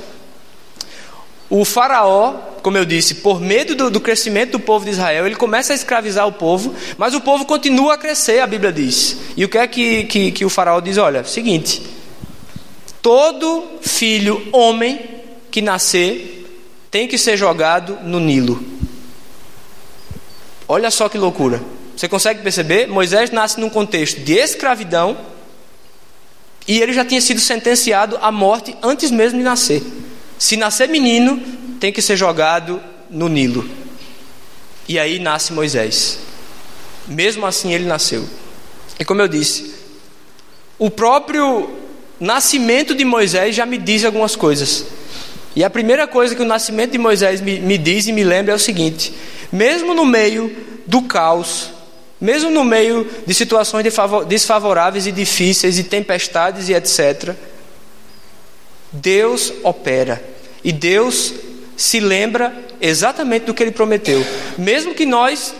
o 1.49 1.64
faraó, 1.64 2.35
como 2.62 2.78
eu 2.78 2.85
disse, 2.85 3.16
por 3.16 3.40
medo 3.40 3.75
do, 3.75 3.90
do, 3.90 4.00
crescimento 4.00 4.52
do 4.52 4.61
povo 4.61 4.85
de 4.85 4.92
Israel, 4.92 5.26
ele 5.26 5.35
começa 5.35 5.73
a 5.73 5.75
escravizar 5.75 6.28
o 6.28 6.33
povo, 6.33 6.73
mas 6.97 7.12
o 7.12 7.21
povo 7.21 7.45
continua 7.45 7.95
a 7.95 7.99
crescer, 7.99 8.38
a 8.38 8.47
Bíblia 8.47 8.73
diz. 8.73 9.16
E 9.37 9.45
o 9.45 9.49
que 9.49 9.59
é 9.59 9.66
que, 9.66 10.04
que, 10.04 10.30
que 10.30 10.45
o 10.45 10.49
faraó 10.49 10.78
diz? 10.78 10.97
Olha, 10.97 11.25
seguinte: 11.25 11.83
todo 13.02 13.80
filho 13.83 14.47
homem 14.52 15.00
que 15.50 15.61
nascer 15.61 16.64
tem 16.88 17.09
que 17.09 17.19
ser 17.19 17.37
jogado 17.37 17.99
no 18.04 18.21
Nilo. 18.21 18.64
Olha 20.69 20.88
só 20.92 21.09
que 21.09 21.19
loucura. 21.19 21.61
Você 21.97 22.09
consegue 22.09 22.45
perceber? 22.45 22.87
Moisés 22.87 23.33
nasce 23.33 23.59
num 23.59 23.69
contexto 23.69 24.21
de 24.21 24.35
escravidão 24.35 25.39
e 26.66 26.80
ele 26.80 26.92
já 26.92 27.04
tinha 27.04 27.20
sido 27.20 27.40
sentenciado 27.40 28.18
à 28.20 28.30
morte 28.30 28.76
antes 28.82 29.10
mesmo 29.10 29.38
de 29.38 29.44
nascer. 29.44 29.82
Se 30.38 30.56
nascer 30.56 30.88
menino, 30.88 31.40
tem 31.78 31.92
que 31.92 32.00
ser 32.00 32.16
jogado 32.16 32.80
no 33.10 33.28
Nilo. 33.28 33.68
E 34.88 34.98
aí 34.98 35.18
nasce 35.18 35.52
Moisés. 35.52 36.18
Mesmo 37.06 37.46
assim, 37.46 37.72
ele 37.72 37.84
nasceu. 37.84 38.26
E 38.98 39.04
como 39.04 39.20
eu 39.20 39.28
disse, 39.28 39.74
o 40.78 40.90
próprio 40.90 41.70
nascimento 42.18 42.94
de 42.94 43.04
Moisés 43.04 43.54
já 43.54 43.64
me 43.64 43.78
diz 43.78 44.04
algumas 44.04 44.36
coisas. 44.36 44.86
E 45.56 45.64
a 45.64 45.70
primeira 45.70 46.06
coisa 46.06 46.34
que 46.34 46.42
o 46.42 46.46
nascimento 46.46 46.92
de 46.92 46.98
Moisés 46.98 47.40
me, 47.40 47.58
me 47.58 47.76
diz 47.76 48.06
e 48.06 48.12
me 48.12 48.22
lembra 48.22 48.52
é 48.52 48.54
o 48.54 48.58
seguinte: 48.58 49.12
mesmo 49.50 49.94
no 49.94 50.04
meio 50.04 50.54
do 50.86 51.02
caos, 51.02 51.70
mesmo 52.20 52.50
no 52.50 52.64
meio 52.64 53.08
de 53.26 53.32
situações 53.32 53.84
desfavoráveis 54.28 55.06
e 55.06 55.12
difíceis, 55.12 55.78
e 55.78 55.84
tempestades 55.84 56.68
e 56.68 56.74
etc., 56.74 57.34
Deus 58.92 59.52
opera. 59.62 60.22
E 60.62 60.72
Deus 60.72 61.32
se 61.76 62.00
lembra 62.00 62.54
exatamente 62.80 63.46
do 63.46 63.54
que 63.54 63.62
Ele 63.62 63.70
prometeu. 63.70 64.24
Mesmo 64.58 64.94
que 64.94 65.06
nós 65.06 65.54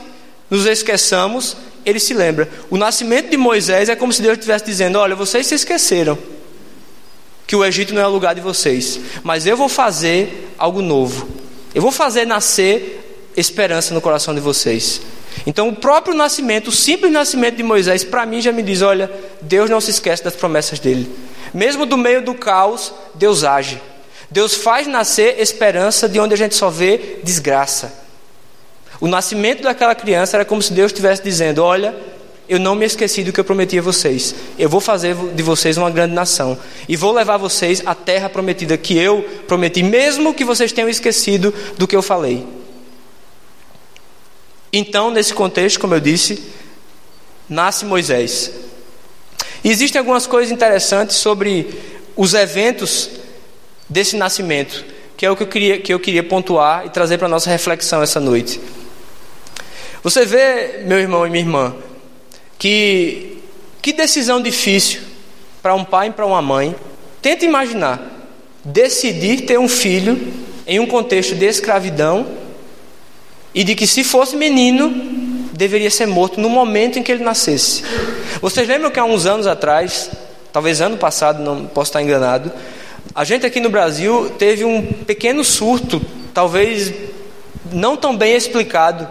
nos 0.51 0.67
esqueçamos, 0.67 1.57
Ele 1.87 1.99
se 1.99 2.13
lembra. 2.13 2.49
O 2.69 2.77
nascimento 2.77 3.31
de 3.31 3.37
Moisés 3.37 3.89
é 3.89 3.97
como 3.97 4.13
se 4.13 4.21
Deus 4.21 4.35
estivesse 4.35 4.65
dizendo: 4.65 4.99
Olha, 4.99 5.15
vocês 5.15 5.47
se 5.47 5.55
esqueceram 5.55 6.19
que 7.47 7.57
o 7.57 7.65
Egito 7.65 7.95
não 7.95 8.03
é 8.03 8.07
o 8.07 8.11
lugar 8.11 8.35
de 8.35 8.41
vocês, 8.41 9.01
mas 9.23 9.47
eu 9.47 9.57
vou 9.57 9.69
fazer 9.69 10.53
algo 10.59 10.83
novo. 10.83 11.29
Eu 11.75 11.83
vou 11.83 11.91
fazer 11.91 12.25
nascer 12.25 13.31
esperança 13.37 13.95
no 13.95 14.01
coração 14.01 14.35
de 14.35 14.41
vocês. 14.41 15.01
Então, 15.47 15.69
o 15.69 15.77
próprio 15.77 16.15
nascimento, 16.15 16.69
o 16.69 16.73
simples 16.73 17.13
nascimento 17.13 17.57
de 17.57 17.63
Moisés, 17.63 18.05
para 18.05 18.27
mim 18.27 18.41
já 18.41 18.53
me 18.53 18.63
diz: 18.63 18.83
olha, 18.83 19.11
Deus 19.41 19.71
não 19.71 19.81
se 19.81 19.91
esquece 19.91 20.23
das 20.23 20.37
promessas 20.37 20.79
dele. 20.79 21.11
Mesmo 21.53 21.87
do 21.87 21.97
meio 21.97 22.23
do 22.23 22.35
caos, 22.35 22.93
Deus 23.15 23.45
age. 23.45 23.81
Deus 24.31 24.55
faz 24.55 24.87
nascer 24.87 25.41
esperança 25.41 26.09
de 26.09 26.21
onde 26.21 26.35
a 26.35 26.37
gente 26.37 26.55
só 26.55 26.71
vê 26.71 27.19
desgraça. 27.23 27.93
O 29.01 29.09
nascimento 29.09 29.63
daquela 29.63 29.95
criança 29.95 30.37
era 30.37 30.45
como 30.45 30.63
se 30.63 30.73
Deus 30.73 30.93
estivesse 30.93 31.23
dizendo: 31.23 31.65
Olha, 31.65 31.95
eu 32.49 32.59
não 32.59 32.75
me 32.75 32.85
esqueci 32.85 33.25
do 33.25 33.33
que 33.33 33.41
eu 33.41 33.45
prometi 33.45 33.79
a 33.79 33.83
vocês. 33.83 34.35
Eu 34.59 34.69
vou 34.69 34.81
fazer 34.81 35.15
de 35.15 35.43
vocês 35.43 35.77
uma 35.77 35.91
grande 35.91 36.15
nação. 36.15 36.59
E 36.89 36.97
vou 36.97 37.13
levar 37.13 37.37
vocês 37.37 37.83
à 37.87 37.95
terra 37.95 38.29
prometida 38.29 38.77
que 38.77 38.99
eu 38.99 39.23
prometi, 39.47 39.83
mesmo 39.83 40.35
que 40.35 40.45
vocês 40.45 40.73
tenham 40.73 40.89
esquecido 40.89 41.55
do 41.79 41.87
que 41.87 41.97
eu 41.97 42.03
falei. 42.03 42.45
Então, 44.73 45.11
nesse 45.11 45.35
contexto, 45.35 45.81
como 45.81 45.95
eu 45.95 46.01
disse, 46.01 46.43
nasce 47.49 47.85
Moisés. 47.85 48.53
E 49.65 49.71
existem 49.71 49.99
algumas 49.99 50.27
coisas 50.27 50.53
interessantes 50.53 51.17
sobre 51.17 51.69
os 52.17 52.35
eventos 52.35 53.11
desse 53.89 54.17
nascimento, 54.17 54.85
que 55.17 55.27
é 55.27 55.31
o 55.31 55.37
que 55.37 55.43
eu 55.43 55.49
queria, 55.49 55.81
que 55.81 55.93
eu 55.93 55.99
queria 55.99 56.23
pontuar 56.23 56.87
e 56.87 56.91
trazer 56.91 57.19
para 57.19 57.27
a 57.27 57.31
nossa 57.31 57.51
reflexão 57.51 58.03
essa 58.03 58.21
noite. 58.21 58.61
Você 60.03 60.25
vê, 60.25 60.83
meu 60.87 60.99
irmão 60.99 61.27
e 61.27 61.31
minha 61.31 61.43
irmã, 61.43 61.75
que 62.59 63.39
que 63.83 63.93
decisão 63.93 64.41
difícil 64.41 65.01
para 65.63 65.75
um 65.75 65.85
pai 65.85 66.09
e 66.09 66.13
para 66.13 66.27
uma 66.27 66.43
mãe. 66.43 66.75
Tenta 67.23 67.45
imaginar 67.45 68.01
decidir 68.65 69.43
ter 69.43 69.59
um 69.59 69.69
filho 69.69 70.33
em 70.67 70.79
um 70.79 70.87
contexto 70.87 71.35
de 71.35 71.47
escravidão 71.47 72.27
e 73.55 73.65
de 73.65 73.75
que 73.75 73.87
se 73.87 74.05
fosse 74.05 74.37
menino 74.37 74.91
deveria 75.53 75.91
ser 75.91 76.07
morto 76.07 76.41
no 76.41 76.49
momento 76.49 76.99
em 76.99 77.03
que 77.03 77.13
ele 77.13 77.23
nascesse. 77.23 77.83
Vocês 78.41 78.67
lembram 78.67 78.91
que 78.91 78.99
há 78.99 79.05
uns 79.05 79.27
anos 79.27 79.47
atrás, 79.47 80.11
talvez 80.53 80.81
ano 80.81 80.97
passado, 80.97 81.43
não 81.43 81.67
posso 81.67 81.91
estar 81.91 82.03
enganado, 82.03 82.51
a 83.15 83.25
gente 83.25 83.45
aqui 83.45 83.61
no 83.61 83.69
Brasil 83.69 84.31
teve 84.39 84.65
um 84.65 84.83
pequeno 84.83 85.45
surto, 85.45 86.01
talvez 86.33 86.93
não 87.73 87.97
tão 87.97 88.17
bem 88.17 88.35
explicado, 88.35 89.07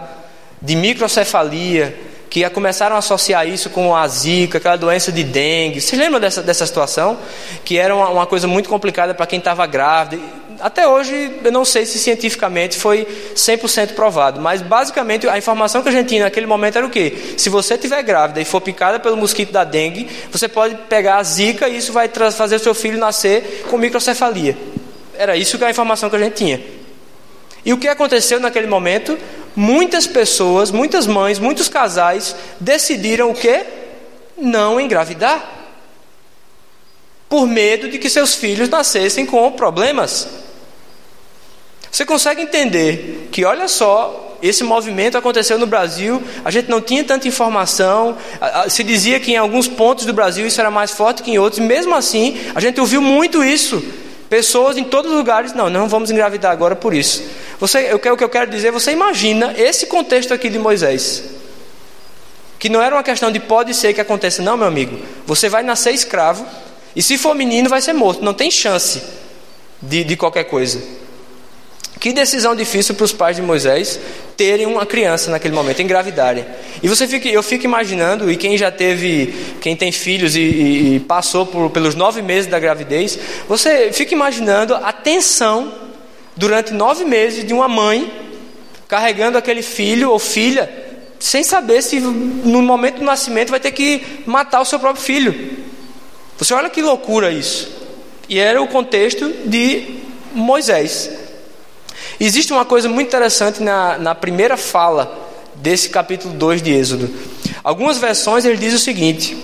de 0.60 0.74
microcefalia, 0.74 1.96
que 2.30 2.48
começaram 2.50 2.94
a 2.94 3.00
associar 3.00 3.46
isso 3.46 3.70
com 3.70 3.94
a 3.94 4.06
zika, 4.06 4.58
aquela 4.58 4.76
doença 4.76 5.10
de 5.10 5.24
dengue. 5.24 5.80
Vocês 5.80 6.00
lembram 6.00 6.20
dessa, 6.20 6.40
dessa 6.40 6.64
situação? 6.64 7.18
Que 7.64 7.76
era 7.76 7.94
uma, 7.94 8.08
uma 8.08 8.26
coisa 8.26 8.46
muito 8.46 8.68
complicada 8.68 9.12
para 9.14 9.26
quem 9.26 9.40
estava 9.40 9.66
grávida. 9.66 10.22
Até 10.60 10.86
hoje, 10.86 11.38
eu 11.42 11.50
não 11.50 11.64
sei 11.64 11.86
se 11.86 11.98
cientificamente 11.98 12.76
foi 12.76 13.06
100% 13.34 13.94
provado, 13.94 14.40
mas 14.40 14.60
basicamente 14.62 15.28
a 15.28 15.38
informação 15.38 15.82
que 15.82 15.88
a 15.88 15.92
gente 15.92 16.08
tinha 16.08 16.24
naquele 16.24 16.46
momento 16.46 16.76
era 16.76 16.86
o 16.86 16.90
quê? 16.90 17.34
Se 17.36 17.48
você 17.48 17.74
estiver 17.74 18.02
grávida 18.02 18.40
e 18.40 18.44
for 18.44 18.60
picada 18.60 19.00
pelo 19.00 19.16
mosquito 19.16 19.52
da 19.52 19.64
dengue, 19.64 20.08
você 20.30 20.48
pode 20.48 20.74
pegar 20.88 21.16
a 21.16 21.22
zika 21.22 21.68
e 21.68 21.76
isso 21.76 21.92
vai 21.92 22.08
fazer 22.08 22.58
seu 22.58 22.74
filho 22.74 22.98
nascer 22.98 23.64
com 23.68 23.78
microcefalia. 23.78 24.56
Era 25.16 25.36
isso 25.36 25.58
que 25.58 25.64
a 25.64 25.70
informação 25.70 26.08
que 26.10 26.16
a 26.16 26.18
gente 26.18 26.34
tinha. 26.34 26.60
E 27.64 27.72
o 27.72 27.78
que 27.78 27.88
aconteceu 27.88 28.40
naquele 28.40 28.66
momento? 28.66 29.18
muitas 29.54 30.06
pessoas, 30.06 30.70
muitas 30.70 31.06
mães, 31.06 31.38
muitos 31.38 31.68
casais 31.68 32.34
decidiram 32.58 33.30
o 33.30 33.34
quê? 33.34 33.64
Não 34.36 34.80
engravidar. 34.80 35.58
Por 37.28 37.46
medo 37.46 37.88
de 37.88 37.98
que 37.98 38.10
seus 38.10 38.34
filhos 38.34 38.68
nascessem 38.68 39.24
com 39.24 39.52
problemas. 39.52 40.28
Você 41.90 42.04
consegue 42.04 42.42
entender 42.42 43.28
que, 43.32 43.44
olha 43.44 43.66
só, 43.66 44.36
esse 44.42 44.62
movimento 44.64 45.18
aconteceu 45.18 45.58
no 45.58 45.66
Brasil, 45.66 46.22
a 46.44 46.50
gente 46.50 46.70
não 46.70 46.80
tinha 46.80 47.04
tanta 47.04 47.26
informação, 47.26 48.16
se 48.68 48.82
dizia 48.82 49.20
que 49.20 49.32
em 49.32 49.36
alguns 49.36 49.68
pontos 49.68 50.06
do 50.06 50.12
Brasil 50.12 50.46
isso 50.46 50.60
era 50.60 50.70
mais 50.70 50.92
forte 50.92 51.22
que 51.22 51.30
em 51.30 51.38
outros, 51.38 51.58
e 51.58 51.62
mesmo 51.62 51.94
assim 51.94 52.38
a 52.54 52.60
gente 52.60 52.80
ouviu 52.80 53.02
muito 53.02 53.44
isso. 53.44 53.82
Pessoas 54.30 54.76
em 54.76 54.84
todos 54.84 55.10
os 55.10 55.16
lugares, 55.16 55.52
não, 55.52 55.68
não 55.68 55.88
vamos 55.88 56.10
engravidar 56.10 56.52
agora 56.52 56.76
por 56.76 56.94
isso. 56.94 57.24
Você, 57.58 57.88
eu, 57.90 57.96
o 57.96 58.16
que 58.16 58.24
eu 58.24 58.28
quero 58.28 58.48
dizer, 58.48 58.70
você 58.70 58.92
imagina 58.92 59.52
esse 59.58 59.86
contexto 59.86 60.32
aqui 60.32 60.48
de 60.48 60.58
Moisés. 60.58 61.24
Que 62.56 62.68
não 62.68 62.80
era 62.80 62.94
uma 62.94 63.02
questão 63.02 63.32
de 63.32 63.40
pode 63.40 63.74
ser 63.74 63.92
que 63.92 64.00
aconteça, 64.00 64.40
não, 64.40 64.56
meu 64.56 64.68
amigo. 64.68 64.96
Você 65.26 65.48
vai 65.48 65.64
nascer 65.64 65.92
escravo, 65.92 66.46
e 66.94 67.02
se 67.02 67.18
for 67.18 67.34
menino, 67.34 67.68
vai 67.68 67.80
ser 67.80 67.92
morto. 67.92 68.24
Não 68.24 68.32
tem 68.32 68.52
chance 68.52 69.02
de, 69.82 70.04
de 70.04 70.16
qualquer 70.16 70.44
coisa. 70.44 70.80
Que 72.00 72.14
decisão 72.14 72.56
difícil 72.56 72.94
para 72.94 73.04
os 73.04 73.12
pais 73.12 73.36
de 73.36 73.42
Moisés 73.42 74.00
terem 74.34 74.64
uma 74.64 74.86
criança 74.86 75.30
naquele 75.30 75.54
momento, 75.54 75.82
engravidarem. 75.82 76.46
E 76.82 76.88
você 76.88 77.06
fica, 77.06 77.28
eu 77.28 77.42
fico 77.42 77.66
imaginando, 77.66 78.30
e 78.30 78.38
quem 78.38 78.56
já 78.56 78.70
teve, 78.70 79.34
quem 79.60 79.76
tem 79.76 79.92
filhos 79.92 80.34
e, 80.34 80.40
e, 80.40 80.94
e 80.96 81.00
passou 81.00 81.44
por, 81.44 81.68
pelos 81.68 81.94
nove 81.94 82.22
meses 82.22 82.46
da 82.46 82.58
gravidez, 82.58 83.18
você 83.46 83.92
fica 83.92 84.14
imaginando 84.14 84.74
a 84.74 84.94
tensão 84.94 85.74
durante 86.34 86.72
nove 86.72 87.04
meses 87.04 87.46
de 87.46 87.52
uma 87.52 87.68
mãe 87.68 88.10
carregando 88.88 89.36
aquele 89.36 89.60
filho 89.60 90.10
ou 90.10 90.18
filha, 90.18 90.72
sem 91.18 91.44
saber 91.44 91.82
se 91.82 92.00
no 92.00 92.62
momento 92.62 93.00
do 93.00 93.04
nascimento 93.04 93.50
vai 93.50 93.60
ter 93.60 93.72
que 93.72 94.22
matar 94.24 94.62
o 94.62 94.64
seu 94.64 94.78
próprio 94.80 95.04
filho. 95.04 95.58
Você 96.38 96.54
olha 96.54 96.70
que 96.70 96.80
loucura 96.80 97.30
isso. 97.30 97.70
E 98.26 98.38
era 98.38 98.62
o 98.62 98.66
contexto 98.66 99.30
de 99.44 99.98
Moisés. 100.32 101.19
Existe 102.20 102.52
uma 102.52 102.66
coisa 102.66 102.86
muito 102.86 103.08
interessante 103.08 103.62
na, 103.62 103.96
na 103.96 104.14
primeira 104.14 104.54
fala 104.58 105.30
desse 105.54 105.88
capítulo 105.88 106.34
2 106.34 106.60
de 106.60 106.70
Êxodo. 106.70 107.08
Algumas 107.64 107.96
versões 107.96 108.44
ele 108.44 108.58
diz 108.58 108.74
o 108.74 108.78
seguinte: 108.78 109.34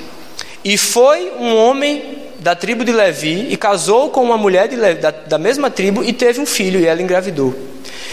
E 0.62 0.76
foi 0.76 1.32
um 1.38 1.56
homem 1.56 2.18
da 2.38 2.54
tribo 2.54 2.84
de 2.84 2.92
Levi 2.92 3.48
e 3.50 3.56
casou 3.56 4.10
com 4.10 4.22
uma 4.22 4.36
mulher 4.36 4.68
Levi, 4.70 5.00
da, 5.00 5.10
da 5.10 5.38
mesma 5.38 5.70
tribo 5.70 6.04
e 6.04 6.12
teve 6.12 6.38
um 6.38 6.44
filho 6.44 6.78
e 6.78 6.84
ela 6.84 7.00
engravidou. 7.00 7.58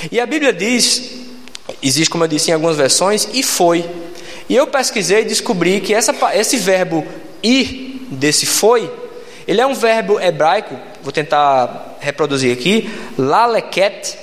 E 0.10 0.18
a 0.18 0.26
Bíblia 0.26 0.54
diz, 0.54 1.12
existe 1.82 2.10
como 2.10 2.24
eu 2.24 2.28
disse 2.30 2.50
em 2.50 2.54
algumas 2.54 2.78
versões, 2.78 3.28
e 3.34 3.44
foi. 3.44 3.84
E 4.48 4.56
eu 4.56 4.66
pesquisei 4.68 5.24
e 5.24 5.26
descobri 5.26 5.82
que 5.82 5.94
essa, 5.94 6.16
esse 6.36 6.56
verbo 6.56 7.06
ir, 7.44 8.08
desse 8.12 8.46
foi, 8.46 8.90
ele 9.46 9.60
é 9.60 9.68
um 9.68 9.74
verbo 9.74 10.22
hebraico, 10.22 10.80
vou 11.02 11.12
tentar 11.12 11.98
reproduzir 12.00 12.54
aqui, 12.54 12.90
laleket, 13.18 14.23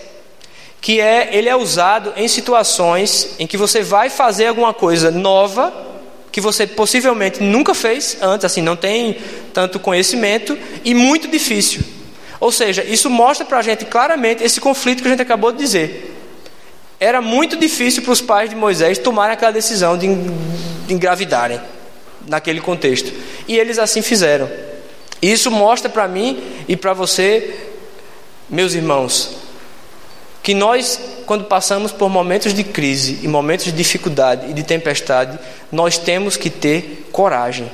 que 0.80 1.00
é 1.00 1.30
ele 1.32 1.48
é 1.48 1.56
usado 1.56 2.12
em 2.16 2.26
situações 2.26 3.34
em 3.38 3.46
que 3.46 3.56
você 3.56 3.82
vai 3.82 4.08
fazer 4.08 4.46
alguma 4.46 4.72
coisa 4.72 5.10
nova 5.10 5.88
que 6.32 6.40
você 6.40 6.66
possivelmente 6.66 7.42
nunca 7.42 7.74
fez 7.74 8.16
antes, 8.22 8.44
assim, 8.44 8.62
não 8.62 8.76
tem 8.76 9.18
tanto 9.52 9.80
conhecimento 9.80 10.56
e 10.84 10.94
muito 10.94 11.26
difícil. 11.28 11.82
Ou 12.38 12.52
seja, 12.52 12.84
isso 12.84 13.10
mostra 13.10 13.44
para 13.44 13.58
a 13.58 13.62
gente 13.62 13.84
claramente 13.84 14.42
esse 14.42 14.60
conflito 14.60 15.02
que 15.02 15.08
a 15.08 15.10
gente 15.10 15.22
acabou 15.22 15.52
de 15.52 15.58
dizer. 15.58 16.16
Era 16.98 17.20
muito 17.20 17.56
difícil 17.56 18.02
para 18.02 18.12
os 18.12 18.20
pais 18.20 18.48
de 18.48 18.56
Moisés 18.56 18.98
tomarem 18.98 19.34
aquela 19.34 19.50
decisão 19.50 19.98
de 19.98 20.06
engravidarem 20.88 21.60
naquele 22.26 22.60
contexto. 22.60 23.12
E 23.48 23.58
eles 23.58 23.78
assim 23.78 24.00
fizeram. 24.00 24.48
Isso 25.20 25.50
mostra 25.50 25.90
para 25.90 26.06
mim 26.06 26.42
e 26.68 26.76
para 26.76 26.92
você, 26.92 27.54
meus 28.48 28.74
irmãos, 28.74 29.36
que 30.42 30.54
nós, 30.54 30.98
quando 31.26 31.44
passamos 31.44 31.92
por 31.92 32.08
momentos 32.08 32.54
de 32.54 32.64
crise 32.64 33.20
e 33.22 33.28
momentos 33.28 33.66
de 33.66 33.72
dificuldade 33.72 34.50
e 34.50 34.52
de 34.54 34.62
tempestade, 34.62 35.38
nós 35.70 35.98
temos 35.98 36.36
que 36.36 36.48
ter 36.48 37.08
coragem. 37.12 37.70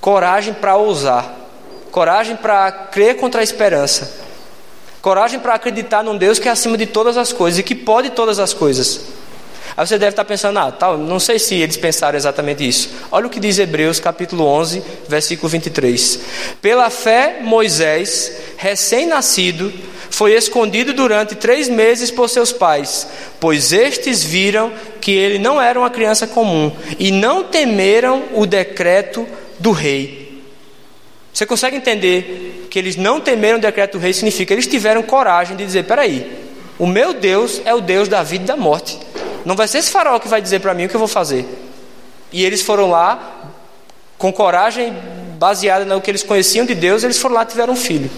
Coragem 0.00 0.54
para 0.54 0.76
ousar. 0.76 1.34
Coragem 1.90 2.36
para 2.36 2.70
crer 2.70 3.16
contra 3.16 3.40
a 3.40 3.44
esperança. 3.44 4.26
Coragem 5.00 5.38
para 5.38 5.54
acreditar 5.54 6.02
num 6.02 6.18
Deus 6.18 6.38
que 6.38 6.48
é 6.48 6.50
acima 6.50 6.76
de 6.76 6.86
todas 6.86 7.16
as 7.16 7.32
coisas 7.32 7.60
e 7.60 7.62
que 7.62 7.74
pode 7.74 8.10
todas 8.10 8.40
as 8.40 8.52
coisas. 8.52 9.02
Aí 9.76 9.86
você 9.86 9.98
deve 9.98 10.10
estar 10.10 10.24
pensando, 10.24 10.58
ah, 10.58 10.72
tal, 10.72 10.96
não 10.96 11.20
sei 11.20 11.38
se 11.38 11.54
eles 11.54 11.76
pensaram 11.76 12.16
exatamente 12.16 12.66
isso. 12.66 12.90
Olha 13.10 13.26
o 13.26 13.30
que 13.30 13.38
diz 13.38 13.58
Hebreus 13.58 14.00
capítulo 14.00 14.44
11, 14.44 14.82
versículo 15.06 15.48
23. 15.48 16.18
Pela 16.62 16.88
fé, 16.88 17.40
Moisés, 17.42 18.32
recém-nascido, 18.56 19.72
foi 20.16 20.32
escondido 20.32 20.94
durante 20.94 21.34
três 21.34 21.68
meses 21.68 22.10
por 22.10 22.30
seus 22.30 22.50
pais, 22.50 23.06
pois 23.38 23.70
estes 23.70 24.24
viram 24.24 24.72
que 24.98 25.12
ele 25.12 25.38
não 25.38 25.60
era 25.60 25.78
uma 25.78 25.90
criança 25.90 26.26
comum 26.26 26.72
e 26.98 27.10
não 27.10 27.44
temeram 27.44 28.24
o 28.32 28.46
decreto 28.46 29.28
do 29.58 29.72
rei. 29.72 30.42
Você 31.34 31.44
consegue 31.44 31.76
entender 31.76 32.66
que 32.70 32.78
eles 32.78 32.96
não 32.96 33.20
temeram 33.20 33.58
o 33.58 33.60
decreto 33.60 33.98
do 33.98 33.98
rei? 33.98 34.14
Significa 34.14 34.46
que 34.46 34.52
eles 34.54 34.66
tiveram 34.66 35.02
coragem 35.02 35.54
de 35.54 35.66
dizer: 35.66 35.84
peraí, 35.84 36.46
o 36.78 36.86
meu 36.86 37.12
Deus 37.12 37.60
é 37.66 37.74
o 37.74 37.82
Deus 37.82 38.08
da 38.08 38.22
vida 38.22 38.44
e 38.44 38.46
da 38.46 38.56
morte. 38.56 38.98
Não 39.44 39.54
vai 39.54 39.68
ser 39.68 39.78
esse 39.78 39.90
farol 39.90 40.18
que 40.18 40.28
vai 40.28 40.40
dizer 40.40 40.60
para 40.60 40.72
mim 40.72 40.86
o 40.86 40.88
que 40.88 40.96
eu 40.96 40.98
vou 40.98 41.08
fazer. 41.08 41.44
E 42.32 42.42
eles 42.42 42.62
foram 42.62 42.88
lá 42.88 43.52
com 44.16 44.32
coragem 44.32 44.96
baseada 45.38 45.84
no 45.84 46.00
que 46.00 46.10
eles 46.10 46.22
conheciam 46.22 46.64
de 46.64 46.74
Deus, 46.74 47.04
eles 47.04 47.18
foram 47.18 47.34
lá 47.34 47.42
e 47.42 47.46
tiveram 47.46 47.74
um 47.74 47.76
filho. 47.76 48.10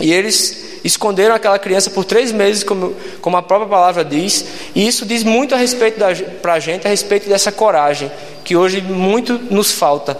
E 0.00 0.12
eles 0.12 0.69
esconderam 0.84 1.34
aquela 1.34 1.58
criança 1.58 1.90
por 1.90 2.04
três 2.04 2.32
meses, 2.32 2.64
como, 2.64 2.94
como 3.20 3.36
a 3.36 3.42
própria 3.42 3.68
palavra 3.68 4.04
diz, 4.04 4.44
e 4.74 4.86
isso 4.86 5.04
diz 5.04 5.22
muito 5.22 5.54
a 5.54 5.58
respeito 5.58 6.00
para 6.40 6.54
a 6.54 6.60
gente, 6.60 6.86
a 6.86 6.90
respeito 6.90 7.28
dessa 7.28 7.52
coragem, 7.52 8.10
que 8.44 8.56
hoje 8.56 8.80
muito 8.80 9.34
nos 9.50 9.72
falta. 9.72 10.16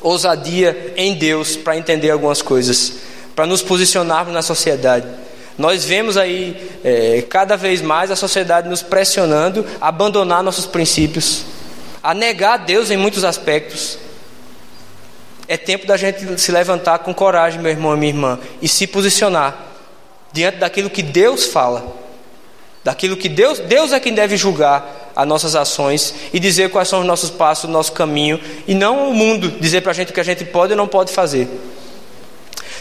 Ousadia 0.00 0.92
em 0.96 1.14
Deus 1.14 1.56
para 1.56 1.76
entender 1.76 2.10
algumas 2.10 2.42
coisas, 2.42 2.94
para 3.34 3.46
nos 3.46 3.62
posicionarmos 3.62 4.32
na 4.32 4.42
sociedade. 4.42 5.06
Nós 5.56 5.84
vemos 5.84 6.16
aí 6.16 6.70
é, 6.82 7.24
cada 7.28 7.56
vez 7.56 7.80
mais 7.80 8.10
a 8.10 8.16
sociedade 8.16 8.68
nos 8.68 8.82
pressionando 8.82 9.64
a 9.80 9.88
abandonar 9.88 10.42
nossos 10.42 10.66
princípios, 10.66 11.44
a 12.02 12.12
negar 12.12 12.58
Deus 12.58 12.90
em 12.90 12.96
muitos 12.96 13.24
aspectos. 13.24 13.98
É 15.46 15.56
tempo 15.56 15.86
da 15.86 15.96
gente 15.96 16.40
se 16.40 16.50
levantar 16.50 17.00
com 17.00 17.12
coragem, 17.12 17.60
meu 17.60 17.70
irmão 17.70 17.94
e 17.94 17.98
minha 17.98 18.12
irmã, 18.12 18.38
e 18.62 18.68
se 18.68 18.86
posicionar 18.86 19.56
diante 20.32 20.58
daquilo 20.58 20.90
que 20.90 21.02
Deus 21.02 21.46
fala, 21.46 21.86
daquilo 22.82 23.16
que 23.16 23.28
Deus, 23.28 23.58
Deus 23.58 23.92
é 23.92 24.00
quem 24.00 24.14
deve 24.14 24.36
julgar 24.36 25.12
as 25.14 25.26
nossas 25.26 25.54
ações 25.54 26.14
e 26.32 26.40
dizer 26.40 26.70
quais 26.70 26.88
são 26.88 27.00
os 27.00 27.06
nossos 27.06 27.30
passos, 27.30 27.64
o 27.64 27.72
nosso 27.72 27.92
caminho, 27.92 28.40
e 28.66 28.74
não 28.74 29.10
o 29.10 29.14
mundo 29.14 29.50
dizer 29.60 29.82
para 29.82 29.92
a 29.92 29.94
gente 29.94 30.10
o 30.10 30.14
que 30.14 30.20
a 30.20 30.24
gente 30.24 30.44
pode 30.44 30.72
ou 30.72 30.76
não 30.76 30.88
pode 30.88 31.12
fazer. 31.12 31.48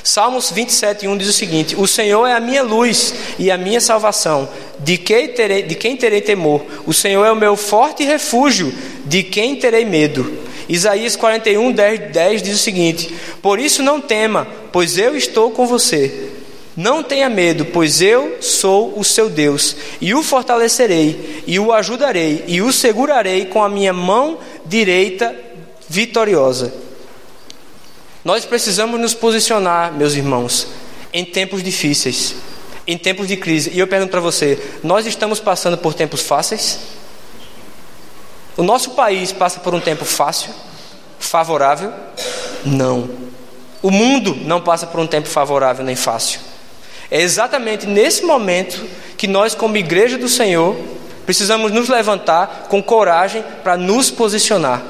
Salmos 0.03 0.51
27, 0.51 1.07
1 1.07 1.17
diz 1.17 1.29
o 1.29 1.33
seguinte: 1.33 1.75
O 1.77 1.87
Senhor 1.87 2.27
é 2.27 2.33
a 2.33 2.39
minha 2.39 2.61
luz 2.61 3.13
e 3.39 3.49
a 3.49 3.57
minha 3.57 3.79
salvação, 3.79 4.49
de 4.79 4.97
quem 4.97 5.29
terei, 5.29 5.63
de 5.63 5.75
quem 5.75 5.95
terei 5.95 6.19
temor? 6.19 6.61
O 6.85 6.93
Senhor 6.93 7.23
é 7.23 7.31
o 7.31 7.35
meu 7.35 7.55
forte 7.55 8.03
refúgio, 8.03 8.73
de 9.05 9.23
quem 9.23 9.55
terei 9.55 9.85
medo? 9.85 10.39
Isaías 10.67 11.15
41, 11.15 11.71
10, 11.71 12.11
10 12.11 12.43
diz 12.43 12.55
o 12.55 12.63
seguinte: 12.63 13.13
Por 13.41 13.59
isso 13.59 13.83
não 13.83 13.99
tema, 13.99 14.47
pois 14.71 14.97
eu 14.97 15.15
estou 15.15 15.51
com 15.51 15.67
você. 15.67 16.29
Não 16.75 17.03
tenha 17.03 17.29
medo, 17.29 17.65
pois 17.65 18.01
eu 18.01 18.37
sou 18.41 18.97
o 18.97 19.03
seu 19.03 19.29
Deus, 19.29 19.75
e 20.01 20.13
o 20.15 20.23
fortalecerei, 20.23 21.43
e 21.45 21.59
o 21.59 21.71
ajudarei, 21.71 22.43
e 22.47 22.63
o 22.63 22.73
segurarei 22.73 23.45
com 23.45 23.63
a 23.63 23.69
minha 23.69 23.93
mão 23.93 24.39
direita 24.65 25.35
vitoriosa. 25.87 26.73
Nós 28.25 28.43
precisamos 28.45 28.99
nos 28.99 29.13
posicionar, 29.13 29.93
meus 29.93 30.15
irmãos, 30.15 30.67
em 31.11 31.23
tempos 31.23 31.61
difíceis, 31.61 32.35
em 32.87 32.97
tempos 32.97 33.27
de 33.27 33.37
crise. 33.37 33.69
E 33.71 33.79
eu 33.79 33.87
pergunto 33.87 34.09
para 34.09 34.21
você: 34.21 34.57
nós 34.81 35.05
estamos 35.05 35.39
passando 35.39 35.77
por 35.77 35.93
tempos 35.93 36.21
fáceis? 36.21 36.79
O 38.55 38.63
nosso 38.63 38.91
país 38.91 39.31
passa 39.31 39.59
por 39.59 39.73
um 39.73 39.79
tempo 39.79 40.05
fácil, 40.05 40.51
favorável? 41.19 41.91
Não. 42.65 43.09
O 43.81 43.89
mundo 43.89 44.35
não 44.45 44.61
passa 44.61 44.85
por 44.85 44.99
um 44.99 45.07
tempo 45.07 45.27
favorável 45.27 45.83
nem 45.83 45.95
fácil. 45.95 46.39
É 47.09 47.21
exatamente 47.21 47.85
nesse 47.85 48.23
momento 48.23 48.85
que 49.17 49.27
nós, 49.27 49.55
como 49.55 49.77
igreja 49.77 50.17
do 50.17 50.29
Senhor, 50.29 50.75
precisamos 51.25 51.71
nos 51.71 51.89
levantar 51.89 52.67
com 52.69 52.81
coragem 52.81 53.43
para 53.63 53.77
nos 53.77 54.11
posicionar 54.11 54.83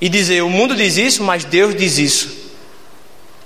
e 0.00 0.08
dizer: 0.08 0.42
o 0.42 0.50
mundo 0.50 0.74
diz 0.74 0.96
isso, 0.96 1.22
mas 1.22 1.44
Deus 1.44 1.74
diz 1.74 1.98
isso 1.98 2.43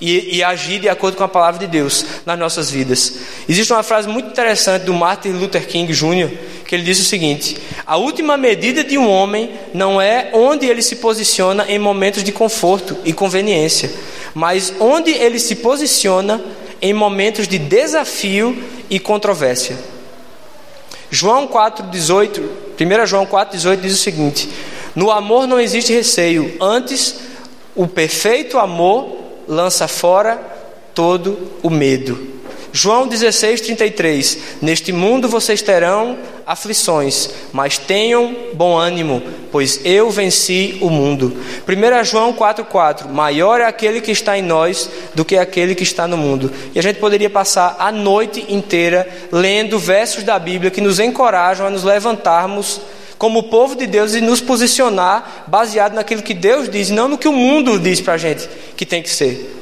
e, 0.00 0.36
e, 0.36 0.42
agir 0.44 0.80
de 0.80 0.88
acordo 0.88 1.16
com 1.16 1.24
a 1.24 1.28
palavra 1.28 1.58
de 1.58 1.66
Deus 1.66 2.04
nas 2.24 2.38
nossas 2.38 2.70
vidas. 2.70 3.14
Existe 3.48 3.72
uma 3.72 3.82
frase 3.82 4.08
muito 4.08 4.28
interessante 4.28 4.84
do 4.84 4.94
Martin 4.94 5.30
Luther 5.30 5.66
King 5.66 5.92
Jr., 5.92 6.30
que 6.64 6.74
ele 6.74 6.84
diz 6.84 7.00
o 7.00 7.04
seguinte: 7.04 7.56
A 7.84 7.96
última 7.96 8.36
medida 8.36 8.84
de 8.84 8.96
um 8.96 9.10
homem 9.10 9.50
não 9.74 10.00
é 10.00 10.30
onde 10.32 10.66
ele 10.66 10.82
se 10.82 10.96
posiciona 10.96 11.66
em 11.68 11.78
momentos 11.78 12.22
de 12.22 12.30
conforto 12.30 12.96
e 13.04 13.12
conveniência, 13.12 13.90
mas 14.34 14.72
onde 14.78 15.10
ele 15.10 15.38
se 15.38 15.56
posiciona 15.56 16.40
em 16.80 16.92
momentos 16.92 17.48
de 17.48 17.58
desafio 17.58 18.56
e 18.88 19.00
controvérsia. 19.00 19.76
João 21.10 21.48
4,18, 21.48 22.42
1 22.78 23.06
João 23.06 23.26
4,18 23.26 23.80
diz 23.80 23.94
o 23.94 24.02
seguinte: 24.02 24.48
No 24.94 25.10
amor 25.10 25.46
não 25.48 25.58
existe 25.58 25.92
receio, 25.92 26.54
antes 26.60 27.16
o 27.74 27.86
perfeito 27.86 28.58
amor 28.58 29.17
lança 29.48 29.88
fora 29.88 30.38
todo 30.94 31.52
o 31.62 31.70
medo. 31.70 32.38
João 32.72 33.08
16, 33.08 33.62
33: 33.62 34.38
Neste 34.60 34.92
mundo 34.92 35.28
vocês 35.28 35.62
terão 35.62 36.18
aflições, 36.46 37.30
mas 37.52 37.78
tenham 37.78 38.36
bom 38.54 38.76
ânimo, 38.76 39.22
pois 39.50 39.80
eu 39.84 40.10
venci 40.10 40.76
o 40.80 40.90
mundo. 40.90 41.36
1 41.66 42.04
João 42.04 42.32
4,4: 42.32 43.08
Maior 43.08 43.60
é 43.60 43.64
aquele 43.64 44.00
que 44.00 44.10
está 44.10 44.38
em 44.38 44.42
nós 44.42 44.88
do 45.14 45.24
que 45.24 45.36
aquele 45.36 45.74
que 45.74 45.82
está 45.82 46.06
no 46.06 46.16
mundo. 46.16 46.52
E 46.74 46.78
a 46.78 46.82
gente 46.82 47.00
poderia 47.00 47.30
passar 47.30 47.76
a 47.78 47.90
noite 47.90 48.44
inteira 48.48 49.08
lendo 49.32 49.78
versos 49.78 50.22
da 50.22 50.38
Bíblia 50.38 50.70
que 50.70 50.80
nos 50.80 51.00
encorajam 51.00 51.66
a 51.66 51.70
nos 51.70 51.84
levantarmos 51.84 52.80
como 53.18 53.44
povo 53.44 53.74
de 53.74 53.86
Deus 53.86 54.14
e 54.14 54.20
nos 54.20 54.40
posicionar 54.40 55.44
baseado 55.48 55.92
naquilo 55.92 56.22
que 56.22 56.32
Deus 56.32 56.68
diz, 56.68 56.88
não 56.88 57.08
no 57.08 57.18
que 57.18 57.28
o 57.28 57.32
mundo 57.32 57.78
diz 57.78 58.00
para 58.00 58.14
a 58.14 58.18
gente 58.18 58.48
que 58.76 58.86
tem 58.86 59.02
que 59.02 59.10
ser. 59.10 59.56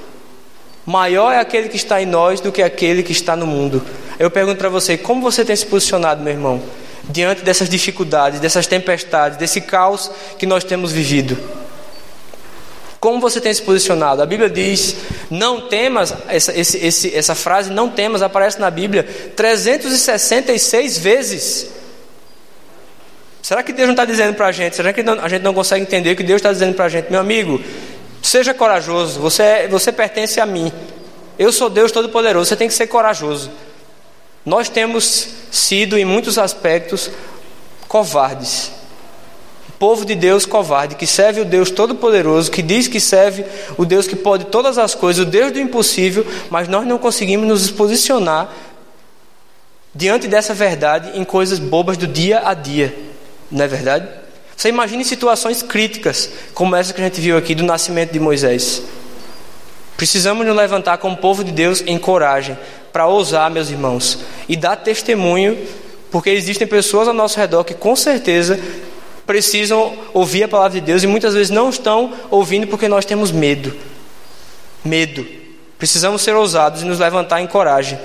Maior 0.85 1.33
é 1.33 1.41
aquele 1.41 1.69
que 1.69 1.77
está 1.77 2.01
em 2.01 2.07
nós 2.07 2.41
do 2.41 2.53
que 2.53 2.63
aquele 2.63 3.03
que 3.03 3.13
está 3.13 3.35
no 3.35 3.47
mundo. 3.47 3.83
Eu 4.19 4.31
pergunto 4.31 4.59
para 4.59 4.69
você, 4.69 4.97
como 4.97 5.21
você 5.21 5.45
tem 5.45 5.57
se 5.57 5.67
posicionado, 5.67 6.23
meu 6.23 6.33
irmão, 6.33 6.63
diante 7.09 7.43
dessas 7.43 7.69
dificuldades, 7.69 8.39
dessas 8.39 8.67
tempestades, 8.67 9.39
desse 9.39 9.61
caos 9.61 10.11
que 10.39 10.47
nós 10.47 10.63
temos 10.63 10.93
vivido? 10.93 11.37
Como 13.01 13.21
você 13.21 13.41
tem 13.41 13.53
se 13.53 13.63
posicionado? 13.63 14.23
A 14.23 14.27
Bíblia 14.27 14.49
diz: 14.49 14.97
não 15.31 15.69
temas, 15.69 16.15
essa, 16.29 16.53
esse, 16.59 17.15
essa 17.15 17.35
frase 17.35 17.71
não 17.71 17.89
temas 17.89 18.23
aparece 18.23 18.61
na 18.61 18.71
Bíblia 18.71 19.05
366 19.35 20.99
vezes. 20.99 21.71
Será 23.47 23.63
que 23.63 23.73
Deus 23.73 23.87
não 23.87 23.93
está 23.93 24.05
dizendo 24.05 24.35
para 24.35 24.49
a 24.49 24.51
gente? 24.51 24.75
Será 24.75 24.93
que 24.93 25.01
a 25.01 25.29
gente 25.29 25.43
não 25.43 25.55
consegue 25.55 25.81
entender 25.81 26.11
o 26.11 26.17
que 26.17 26.25
Deus 26.25 26.41
está 26.41 26.53
dizendo 26.53 26.75
para 26.75 26.87
a 26.87 26.89
gente? 26.89 27.13
Meu 27.13 27.21
amigo, 27.21 27.61
seja 28.21 28.53
corajoso, 28.53 29.21
você, 29.21 29.43
é, 29.45 29.69
você 29.69 29.93
pertence 29.93 30.41
a 30.41 30.45
mim. 30.45 30.73
Eu 31.39 31.53
sou 31.53 31.71
Deus 31.71 31.93
Todo-Poderoso, 31.93 32.49
você 32.49 32.57
tem 32.57 32.67
que 32.67 32.75
ser 32.75 32.89
corajoso. 32.89 33.53
Nós 34.45 34.69
temos 34.69 35.29
sido, 35.53 35.97
em 35.97 36.05
muitos 36.05 36.39
aspectos, 36.39 37.09
covardes. 37.87 38.73
Povo 39.79 40.05
de 40.05 40.17
Deus 40.17 40.45
covarde, 40.45 40.97
que 40.97 41.07
serve 41.07 41.43
o 41.43 41.45
Deus 41.45 41.71
Todo-Poderoso, 41.71 42.51
que 42.51 42.63
diz 42.63 42.89
que 42.89 42.99
serve 42.99 43.45
o 43.79 43.85
Deus 43.85 44.09
que 44.09 44.17
pode 44.17 44.47
todas 44.47 44.77
as 44.77 44.93
coisas, 44.93 45.25
o 45.25 45.31
Deus 45.31 45.53
do 45.53 45.61
impossível, 45.61 46.27
mas 46.51 46.67
nós 46.67 46.85
não 46.85 46.99
conseguimos 46.99 47.47
nos 47.47 47.71
posicionar 47.71 48.53
diante 49.95 50.27
dessa 50.27 50.53
verdade 50.53 51.17
em 51.17 51.23
coisas 51.23 51.61
bobas 51.61 51.97
do 51.97 52.09
dia 52.09 52.43
a 52.45 52.53
dia. 52.53 53.06
Não 53.51 53.65
é 53.65 53.69
verdade? 53.69 54.09
Você 54.57 54.71
imagine 54.71 55.05
situações 55.05 55.63
críticas, 55.63 56.31
como 56.55 56.75
essa 56.75 56.93
que 56.93 57.01
a 57.01 57.05
gente 57.05 57.21
viu 57.21 57.37
aqui 57.37 57.55
do 57.55 57.63
nascimento 57.63 58.13
de 58.13 58.19
Moisés. 58.19 58.83
Precisamos 59.97 60.47
nos 60.47 60.57
levantar 60.57 60.99
como 60.99 61.17
povo 61.17 61.45
de 61.45 61.53
Deus 61.53 61.83
em 61.87 61.99
coragem, 61.99 62.57
para 62.93 63.07
ousar, 63.07 63.51
meus 63.51 63.71
irmãos, 63.71 64.21
e 64.49 64.57
dar 64.57 64.77
testemunho, 64.77 65.59
porque 66.11 66.31
existem 66.31 66.67
pessoas 66.67 67.07
ao 67.07 67.15
nosso 67.15 67.39
redor 67.39 67.65
que 67.65 67.75
com 67.75 67.95
certeza 67.95 68.59
precisam 69.27 69.93
ouvir 70.15 70.45
a 70.45 70.49
palavra 70.49 70.81
de 70.81 70.87
Deus 70.87 71.03
e 71.03 71.07
muitas 71.07 71.35
vezes 71.35 71.51
não 71.51 71.69
estão 71.69 72.15
ouvindo 72.31 72.67
porque 72.67 72.89
nós 72.89 73.05
temos 73.05 73.31
medo. 73.31 73.75
Medo. 74.85 75.27
Precisamos 75.79 76.23
ser 76.23 76.35
ousados 76.35 76.81
e 76.81 76.87
nos 76.87 76.99
levantar 76.99 77.43
em 77.43 77.47
coragem 77.47 77.99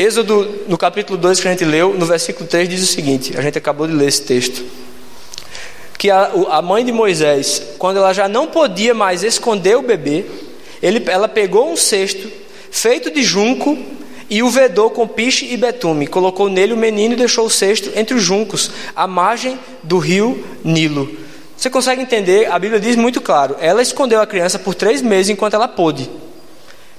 Êxodo, 0.00 0.64
no 0.66 0.78
capítulo 0.78 1.18
2 1.18 1.40
que 1.40 1.46
a 1.46 1.50
gente 1.50 1.62
leu, 1.62 1.92
no 1.92 2.06
versículo 2.06 2.48
3 2.48 2.66
diz 2.66 2.82
o 2.82 2.86
seguinte: 2.86 3.36
a 3.36 3.42
gente 3.42 3.58
acabou 3.58 3.86
de 3.86 3.92
ler 3.92 4.08
esse 4.08 4.22
texto. 4.22 4.64
Que 5.98 6.08
a, 6.08 6.30
a 6.48 6.62
mãe 6.62 6.82
de 6.82 6.90
Moisés, 6.90 7.62
quando 7.76 7.98
ela 7.98 8.14
já 8.14 8.26
não 8.26 8.46
podia 8.46 8.94
mais 8.94 9.22
esconder 9.22 9.76
o 9.76 9.82
bebê, 9.82 10.24
ele, 10.82 11.04
ela 11.06 11.28
pegou 11.28 11.70
um 11.70 11.76
cesto 11.76 12.32
feito 12.70 13.10
de 13.10 13.22
junco 13.22 13.76
e 14.30 14.42
o 14.42 14.48
vedou 14.48 14.88
com 14.88 15.06
piche 15.06 15.52
e 15.52 15.56
betume. 15.58 16.06
Colocou 16.06 16.48
nele 16.48 16.72
o 16.72 16.78
menino 16.78 17.12
e 17.12 17.18
deixou 17.18 17.44
o 17.44 17.50
cesto 17.50 17.90
entre 17.94 18.14
os 18.14 18.22
juncos, 18.22 18.70
à 18.96 19.06
margem 19.06 19.58
do 19.82 19.98
rio 19.98 20.42
Nilo. 20.64 21.14
Você 21.54 21.68
consegue 21.68 22.00
entender? 22.00 22.50
A 22.50 22.58
Bíblia 22.58 22.80
diz 22.80 22.96
muito 22.96 23.20
claro: 23.20 23.54
ela 23.60 23.82
escondeu 23.82 24.22
a 24.22 24.26
criança 24.26 24.58
por 24.58 24.74
três 24.74 25.02
meses 25.02 25.28
enquanto 25.28 25.52
ela 25.52 25.68
pôde. 25.68 26.08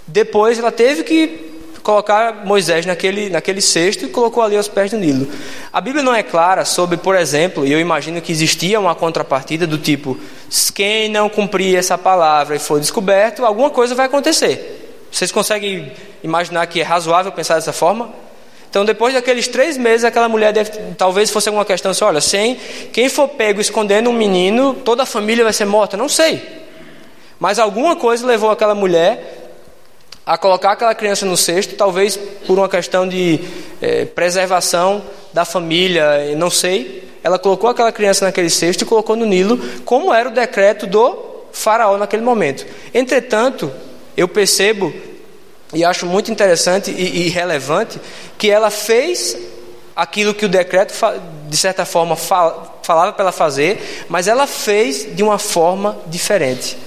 Depois 0.05 0.59
ela 0.59 0.71
teve 0.71 1.01
que 1.01 1.50
colocar 1.81 2.45
Moisés 2.45 2.85
naquele, 2.85 3.29
naquele 3.29 3.61
cesto 3.61 4.05
e 4.05 4.09
colocou 4.09 4.43
ali 4.43 4.55
aos 4.55 4.67
pés 4.67 4.91
do 4.91 4.97
Nilo. 4.97 5.27
A 5.71 5.81
Bíblia 5.81 6.03
não 6.03 6.13
é 6.13 6.23
clara 6.23 6.63
sobre, 6.65 6.97
por 6.97 7.15
exemplo, 7.15 7.65
e 7.65 7.71
eu 7.71 7.79
imagino 7.79 8.21
que 8.21 8.31
existia 8.31 8.79
uma 8.79 8.95
contrapartida 8.95 9.65
do 9.65 9.77
tipo: 9.77 10.17
quem 10.73 11.09
não 11.09 11.29
cumprir 11.29 11.75
essa 11.75 11.97
palavra 11.97 12.55
e 12.55 12.59
for 12.59 12.79
descoberto, 12.79 13.45
alguma 13.45 13.69
coisa 13.69 13.95
vai 13.95 14.05
acontecer. 14.05 15.05
Vocês 15.11 15.31
conseguem 15.31 15.91
imaginar 16.23 16.65
que 16.67 16.79
é 16.79 16.83
razoável 16.83 17.31
pensar 17.31 17.55
dessa 17.55 17.73
forma? 17.73 18.09
Então, 18.69 18.85
depois 18.85 19.13
daqueles 19.13 19.49
três 19.49 19.75
meses, 19.75 20.05
aquela 20.05 20.29
mulher 20.29 20.53
deve, 20.53 20.71
talvez 20.97 21.29
fosse 21.29 21.49
alguma 21.49 21.65
questão 21.65 21.91
assim: 21.91 22.05
olha, 22.05 22.21
sem 22.21 22.57
quem 22.93 23.09
for 23.09 23.27
pego 23.27 23.59
escondendo 23.59 24.09
um 24.09 24.13
menino, 24.13 24.73
toda 24.73 25.03
a 25.03 25.05
família 25.05 25.43
vai 25.43 25.51
ser 25.51 25.65
morta. 25.65 25.97
Não 25.97 26.07
sei. 26.07 26.61
Mas 27.37 27.57
alguma 27.57 27.95
coisa 27.95 28.25
levou 28.25 28.51
aquela 28.51 28.75
mulher 28.75 29.40
a 30.25 30.37
colocar 30.37 30.71
aquela 30.71 30.93
criança 30.93 31.25
no 31.25 31.35
cesto, 31.35 31.75
talvez 31.75 32.17
por 32.45 32.57
uma 32.57 32.69
questão 32.69 33.07
de 33.07 33.39
é, 33.81 34.05
preservação 34.05 35.01
da 35.33 35.45
família, 35.45 36.35
não 36.37 36.49
sei. 36.49 37.09
Ela 37.23 37.37
colocou 37.37 37.69
aquela 37.69 37.91
criança 37.91 38.25
naquele 38.25 38.49
cesto 38.49 38.83
e 38.83 38.87
colocou 38.87 39.15
no 39.15 39.25
Nilo, 39.25 39.57
como 39.83 40.13
era 40.13 40.29
o 40.29 40.31
decreto 40.31 40.87
do 40.87 41.31
faraó 41.51 41.97
naquele 41.97 42.23
momento. 42.23 42.65
Entretanto, 42.93 43.71
eu 44.15 44.27
percebo 44.27 44.93
e 45.73 45.83
acho 45.83 46.05
muito 46.05 46.31
interessante 46.31 46.91
e, 46.91 47.27
e 47.27 47.29
relevante 47.29 47.99
que 48.37 48.49
ela 48.49 48.69
fez 48.69 49.37
aquilo 49.95 50.33
que 50.33 50.45
o 50.45 50.49
decreto, 50.49 50.93
de 51.47 51.57
certa 51.57 51.85
forma, 51.85 52.15
falava 52.15 53.13
para 53.13 53.23
ela 53.23 53.31
fazer, 53.31 54.05
mas 54.09 54.27
ela 54.27 54.47
fez 54.47 55.15
de 55.15 55.23
uma 55.23 55.37
forma 55.37 55.97
diferente. 56.07 56.77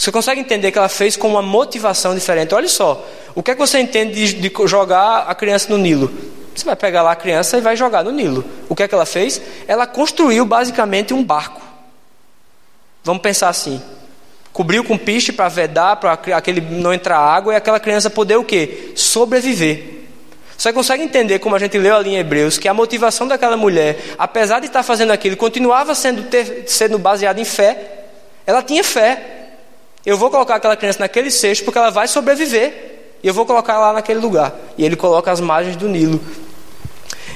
Você 0.00 0.10
consegue 0.10 0.40
entender 0.40 0.72
que 0.72 0.78
ela 0.78 0.88
fez 0.88 1.14
com 1.14 1.28
uma 1.28 1.42
motivação 1.42 2.14
diferente? 2.14 2.54
Olha 2.54 2.68
só, 2.68 3.06
o 3.34 3.42
que 3.42 3.50
é 3.50 3.54
que 3.54 3.60
você 3.60 3.78
entende 3.80 4.14
de, 4.14 4.48
de 4.48 4.66
jogar 4.66 5.26
a 5.28 5.34
criança 5.34 5.68
no 5.68 5.76
Nilo? 5.76 6.10
Você 6.54 6.64
vai 6.64 6.74
pegar 6.74 7.02
lá 7.02 7.12
a 7.12 7.16
criança 7.16 7.58
e 7.58 7.60
vai 7.60 7.76
jogar 7.76 8.02
no 8.02 8.10
Nilo. 8.10 8.42
O 8.66 8.74
que 8.74 8.82
é 8.82 8.88
que 8.88 8.94
ela 8.94 9.04
fez? 9.04 9.42
Ela 9.68 9.86
construiu 9.86 10.46
basicamente 10.46 11.12
um 11.12 11.22
barco. 11.22 11.60
Vamos 13.04 13.20
pensar 13.20 13.50
assim. 13.50 13.78
Cobriu 14.54 14.82
com 14.84 14.96
piche 14.96 15.32
para 15.32 15.50
vedar, 15.50 15.96
para 15.96 16.14
aquele 16.34 16.62
não 16.62 16.94
entrar 16.94 17.18
água 17.18 17.52
e 17.52 17.56
aquela 17.56 17.78
criança 17.78 18.08
poder 18.08 18.36
o 18.36 18.44
quê? 18.44 18.92
Sobreviver. 18.96 20.06
Você 20.56 20.72
consegue 20.72 21.02
entender, 21.02 21.40
como 21.40 21.54
a 21.56 21.58
gente 21.58 21.76
leu 21.76 21.94
ali 21.94 22.14
em 22.14 22.16
Hebreus, 22.16 22.56
que 22.56 22.68
a 22.68 22.72
motivação 22.72 23.28
daquela 23.28 23.54
mulher, 23.54 23.98
apesar 24.18 24.60
de 24.60 24.66
estar 24.66 24.82
fazendo 24.82 25.10
aquilo, 25.10 25.36
continuava 25.36 25.94
sendo, 25.94 26.24
sendo 26.66 26.98
baseada 26.98 27.38
em 27.38 27.44
fé. 27.44 28.06
Ela 28.46 28.62
tinha 28.62 28.82
fé. 28.82 29.36
Eu 30.04 30.16
vou 30.16 30.30
colocar 30.30 30.56
aquela 30.56 30.76
criança 30.76 31.00
naquele 31.00 31.30
cesto 31.30 31.64
porque 31.64 31.78
ela 31.78 31.90
vai 31.90 32.08
sobreviver. 32.08 32.88
E 33.22 33.28
eu 33.28 33.34
vou 33.34 33.44
colocar 33.44 33.78
lá 33.78 33.92
naquele 33.92 34.18
lugar. 34.18 34.54
E 34.78 34.84
ele 34.84 34.96
coloca 34.96 35.30
as 35.30 35.40
margens 35.40 35.76
do 35.76 35.88
Nilo. 35.88 36.20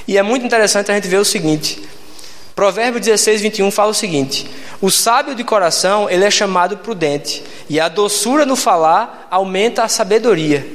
E 0.07 0.17
é 0.17 0.23
muito 0.23 0.45
interessante 0.45 0.91
a 0.91 0.95
gente 0.95 1.07
ver 1.07 1.17
o 1.17 1.25
seguinte: 1.25 1.81
Provérbio 2.55 2.99
16, 2.99 3.41
21 3.41 3.71
fala 3.71 3.91
o 3.91 3.93
seguinte: 3.93 4.49
O 4.81 4.89
sábio 4.89 5.35
de 5.35 5.43
coração, 5.43 6.09
ele 6.09 6.23
é 6.23 6.31
chamado 6.31 6.77
prudente, 6.77 7.43
e 7.69 7.79
a 7.79 7.87
doçura 7.87 8.45
no 8.45 8.55
falar 8.55 9.27
aumenta 9.29 9.83
a 9.83 9.87
sabedoria. 9.87 10.65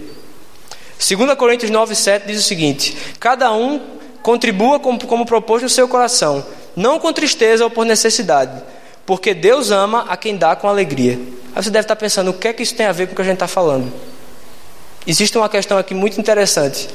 2 0.99 1.35
Coríntios 1.35 1.71
9, 1.71 1.95
7 1.95 2.27
diz 2.27 2.41
o 2.41 2.47
seguinte: 2.47 2.97
Cada 3.19 3.53
um 3.53 3.81
contribua 4.23 4.79
como, 4.79 5.05
como 5.07 5.25
propôs 5.25 5.63
no 5.63 5.69
seu 5.69 5.89
coração, 5.89 6.45
não 6.77 6.99
com 6.99 7.13
tristeza 7.13 7.65
ou 7.65 7.71
por 7.71 7.87
necessidade, 7.87 8.63
porque 9.11 9.35
Deus 9.35 9.73
ama 9.73 10.07
a 10.09 10.17
quem 10.17 10.37
dá 10.37 10.55
com 10.55 10.69
alegria. 10.69 11.19
Aí 11.53 11.61
você 11.61 11.69
deve 11.69 11.83
estar 11.83 11.97
pensando: 11.97 12.31
o 12.31 12.33
que 12.33 12.47
é 12.47 12.53
que 12.53 12.63
isso 12.63 12.77
tem 12.77 12.87
a 12.87 12.93
ver 12.93 13.09
com 13.09 13.13
o 13.13 13.17
que 13.17 13.23
a 13.23 13.25
gente 13.25 13.35
está 13.35 13.49
falando? 13.49 13.93
Existe 15.05 15.37
uma 15.37 15.49
questão 15.49 15.77
aqui 15.77 15.95
muito 15.95 16.21
interessante. 16.21 16.89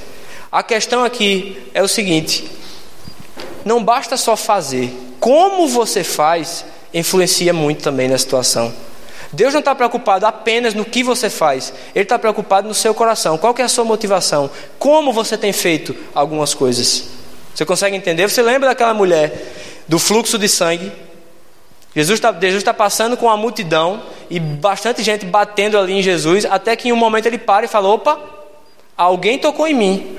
A 0.50 0.64
questão 0.64 1.04
aqui 1.04 1.70
é 1.74 1.84
o 1.84 1.90
seguinte: 1.90 2.50
não 3.66 3.84
basta 3.84 4.16
só 4.16 4.38
fazer, 4.38 4.98
como 5.20 5.68
você 5.68 6.06
faz 6.06 6.64
influencia 6.94 7.52
muito 7.52 7.84
também 7.84 8.08
na 8.08 8.18
situação. 8.18 8.74
Deus 9.34 9.52
não 9.52 9.60
está 9.60 9.76
preocupado 9.76 10.26
apenas 10.26 10.74
no 10.74 10.86
que 10.86 11.04
você 11.04 11.30
faz, 11.30 11.74
Ele 11.94 12.04
está 12.04 12.18
preocupado 12.18 12.66
no 12.66 12.74
seu 12.74 12.94
coração. 12.94 13.38
Qual 13.38 13.54
é 13.58 13.64
a 13.64 13.68
sua 13.68 13.84
motivação? 13.84 14.50
Como 14.80 15.12
você 15.12 15.38
tem 15.38 15.52
feito 15.52 15.94
algumas 16.14 16.54
coisas? 16.54 17.10
Você 17.54 17.66
consegue 17.66 17.98
entender? 17.98 18.30
Você 18.30 18.42
lembra 18.42 18.70
daquela 18.70 18.94
mulher 18.94 19.52
do 19.86 20.00
fluxo 20.00 20.38
de 20.38 20.48
sangue? 20.48 21.04
Jesus 21.96 22.20
está 22.20 22.34
tá 22.34 22.74
passando 22.74 23.16
com 23.16 23.30
a 23.30 23.38
multidão 23.38 24.02
e 24.30 24.40
bastante 24.40 25.02
gente 25.02 25.26
batendo 25.26 25.78
ali 25.78 25.94
em 25.94 26.02
Jesus, 26.02 26.46
até 26.46 26.76
que 26.76 26.90
em 26.90 26.92
um 26.92 26.98
momento 26.98 27.26
ele 27.28 27.38
para 27.38 27.66
e 27.66 27.70
fala: 27.70 27.88
opa, 27.88 28.20
alguém 28.98 29.40
tocou 29.40 29.66
em 29.66 29.74
mim. 29.74 30.18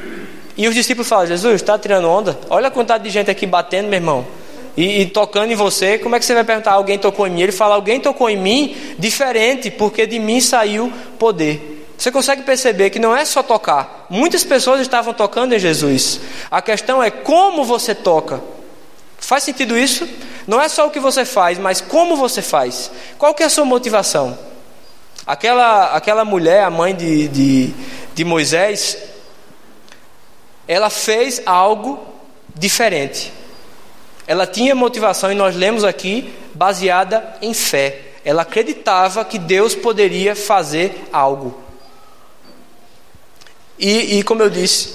E 0.56 0.66
os 0.66 0.74
discípulos 0.74 1.06
falam: 1.06 1.26
Jesus, 1.26 1.56
está 1.56 1.78
tirando 1.78 2.08
onda? 2.08 2.38
Olha 2.48 2.68
a 2.68 2.70
quantidade 2.70 3.04
de 3.04 3.10
gente 3.10 3.30
aqui 3.30 3.46
batendo, 3.46 3.88
meu 3.88 3.98
irmão. 3.98 4.26
E, 4.74 5.02
e, 5.02 5.06
tocando 5.06 5.50
em 5.52 5.54
você, 5.54 5.98
como 5.98 6.16
é 6.16 6.18
que 6.18 6.24
você 6.24 6.34
vai 6.34 6.44
perguntar? 6.44 6.72
Alguém 6.72 6.98
tocou 6.98 7.26
em 7.26 7.30
mim? 7.30 7.42
Ele 7.42 7.52
fala: 7.52 7.74
Alguém 7.74 8.00
tocou 8.00 8.30
em 8.30 8.36
mim 8.36 8.76
diferente, 8.98 9.70
porque 9.70 10.06
de 10.06 10.18
mim 10.18 10.40
saiu 10.40 10.90
poder. 11.18 11.86
Você 11.98 12.10
consegue 12.10 12.42
perceber 12.42 12.90
que 12.90 12.98
não 12.98 13.16
é 13.16 13.24
só 13.24 13.42
tocar. 13.42 14.06
Muitas 14.10 14.44
pessoas 14.44 14.80
estavam 14.80 15.14
tocando 15.14 15.54
em 15.54 15.58
Jesus. 15.58 16.20
A 16.50 16.60
questão 16.60 17.02
é 17.02 17.10
como 17.10 17.64
você 17.64 17.94
toca. 17.94 18.42
Faz 19.18 19.42
sentido 19.42 19.76
isso? 19.78 20.06
Não 20.46 20.60
é 20.60 20.68
só 20.68 20.86
o 20.86 20.90
que 20.90 21.00
você 21.00 21.24
faz, 21.24 21.58
mas 21.58 21.80
como 21.80 22.16
você 22.16 22.40
faz. 22.40 22.90
Qual 23.18 23.34
que 23.34 23.42
é 23.42 23.46
a 23.46 23.50
sua 23.50 23.64
motivação? 23.64 24.38
Aquela, 25.26 25.96
aquela 25.96 26.24
mulher, 26.24 26.62
a 26.62 26.70
mãe 26.70 26.94
de, 26.94 27.26
de, 27.28 27.74
de 28.14 28.24
Moisés, 28.24 28.96
ela 30.68 30.88
fez 30.88 31.42
algo 31.44 31.98
diferente. 32.54 33.32
Ela 34.26 34.46
tinha 34.46 34.74
motivação, 34.74 35.32
e 35.32 35.34
nós 35.34 35.56
lemos 35.56 35.82
aqui, 35.84 36.32
baseada 36.54 37.36
em 37.42 37.52
fé. 37.52 38.02
Ela 38.24 38.42
acreditava 38.42 39.24
que 39.24 39.38
Deus 39.38 39.74
poderia 39.74 40.34
fazer 40.34 41.08
algo. 41.12 41.60
E, 43.78 44.18
e, 44.18 44.22
como 44.22 44.42
eu 44.42 44.50
disse, 44.50 44.94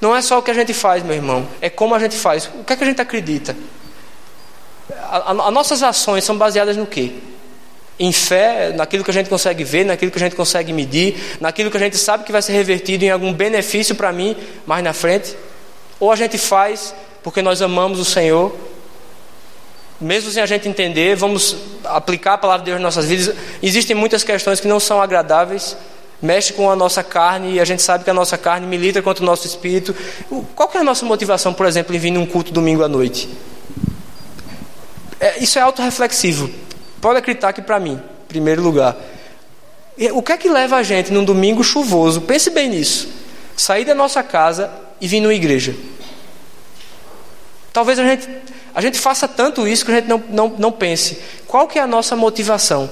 não 0.00 0.14
é 0.14 0.20
só 0.20 0.38
o 0.38 0.42
que 0.42 0.50
a 0.50 0.54
gente 0.54 0.74
faz, 0.74 1.02
meu 1.02 1.14
irmão, 1.14 1.48
é 1.60 1.70
como 1.70 1.94
a 1.94 1.98
gente 1.98 2.16
faz. 2.16 2.46
O 2.46 2.64
que 2.64 2.72
é 2.72 2.76
que 2.76 2.84
a 2.84 2.86
gente 2.86 3.00
acredita? 3.00 3.56
As 5.10 5.52
nossas 5.52 5.82
ações 5.82 6.24
são 6.24 6.36
baseadas 6.36 6.76
no 6.76 6.86
quê? 6.86 7.12
em 7.98 8.12
fé 8.12 8.72
naquilo 8.74 9.02
que 9.02 9.10
a 9.10 9.14
gente 9.14 9.30
consegue 9.30 9.64
ver, 9.64 9.84
naquilo 9.84 10.10
que 10.10 10.18
a 10.18 10.20
gente 10.20 10.36
consegue 10.36 10.72
medir, 10.72 11.16
naquilo 11.40 11.70
que 11.70 11.76
a 11.76 11.80
gente 11.80 11.96
sabe 11.96 12.24
que 12.24 12.32
vai 12.32 12.42
ser 12.42 12.52
revertido 12.52 13.04
em 13.04 13.10
algum 13.10 13.32
benefício 13.32 13.94
para 13.94 14.12
mim 14.12 14.36
mais 14.66 14.84
na 14.84 14.92
frente? 14.92 15.34
Ou 15.98 16.12
a 16.12 16.16
gente 16.16 16.36
faz 16.36 16.94
porque 17.22 17.42
nós 17.42 17.60
amamos 17.62 17.98
o 17.98 18.04
Senhor, 18.04 18.54
mesmo 20.00 20.30
sem 20.30 20.42
a 20.42 20.46
gente 20.46 20.68
entender, 20.68 21.16
vamos 21.16 21.56
aplicar 21.84 22.34
a 22.34 22.38
palavra 22.38 22.64
de 22.64 22.70
Deus 22.70 22.78
em 22.78 22.82
nossas 22.82 23.06
vidas. 23.06 23.34
Existem 23.62 23.96
muitas 23.96 24.22
questões 24.22 24.60
que 24.60 24.68
não 24.68 24.78
são 24.78 25.00
agradáveis, 25.00 25.76
mexe 26.20 26.52
com 26.52 26.70
a 26.70 26.76
nossa 26.76 27.02
carne 27.02 27.54
e 27.54 27.60
a 27.60 27.64
gente 27.64 27.82
sabe 27.82 28.04
que 28.04 28.10
a 28.10 28.14
nossa 28.14 28.36
carne 28.36 28.66
milita 28.66 29.00
contra 29.00 29.24
o 29.24 29.26
nosso 29.26 29.46
espírito. 29.46 29.96
Qual 30.54 30.70
é 30.74 30.78
a 30.78 30.84
nossa 30.84 31.04
motivação, 31.06 31.52
por 31.54 31.66
exemplo, 31.66 31.96
em 31.96 31.98
vir 31.98 32.10
num 32.10 32.26
culto 32.26 32.52
domingo 32.52 32.84
à 32.84 32.88
noite? 32.88 33.28
É, 35.20 35.38
isso 35.42 35.58
é 35.58 35.62
autorreflexivo. 35.62 36.50
Pode 37.00 37.18
acreditar 37.18 37.52
que 37.52 37.62
para 37.62 37.78
mim, 37.80 37.94
em 37.94 38.26
primeiro 38.28 38.62
lugar. 38.62 38.96
O 40.12 40.22
que 40.22 40.32
é 40.32 40.36
que 40.36 40.48
leva 40.48 40.76
a 40.76 40.82
gente 40.82 41.12
num 41.12 41.24
domingo 41.24 41.64
chuvoso? 41.64 42.20
Pense 42.20 42.50
bem 42.50 42.68
nisso. 42.68 43.08
Sair 43.56 43.84
da 43.84 43.94
nossa 43.94 44.22
casa 44.22 44.70
e 45.00 45.08
vir 45.08 45.20
numa 45.20 45.32
igreja. 45.32 45.74
Talvez 47.72 47.98
a 47.98 48.04
gente, 48.04 48.28
a 48.74 48.80
gente 48.80 48.98
faça 48.98 49.26
tanto 49.26 49.66
isso 49.66 49.84
que 49.84 49.92
a 49.92 49.94
gente 49.96 50.08
não, 50.08 50.22
não, 50.28 50.48
não 50.58 50.72
pense. 50.72 51.18
Qual 51.46 51.66
que 51.66 51.78
é 51.78 51.82
a 51.82 51.86
nossa 51.86 52.14
motivação? 52.16 52.90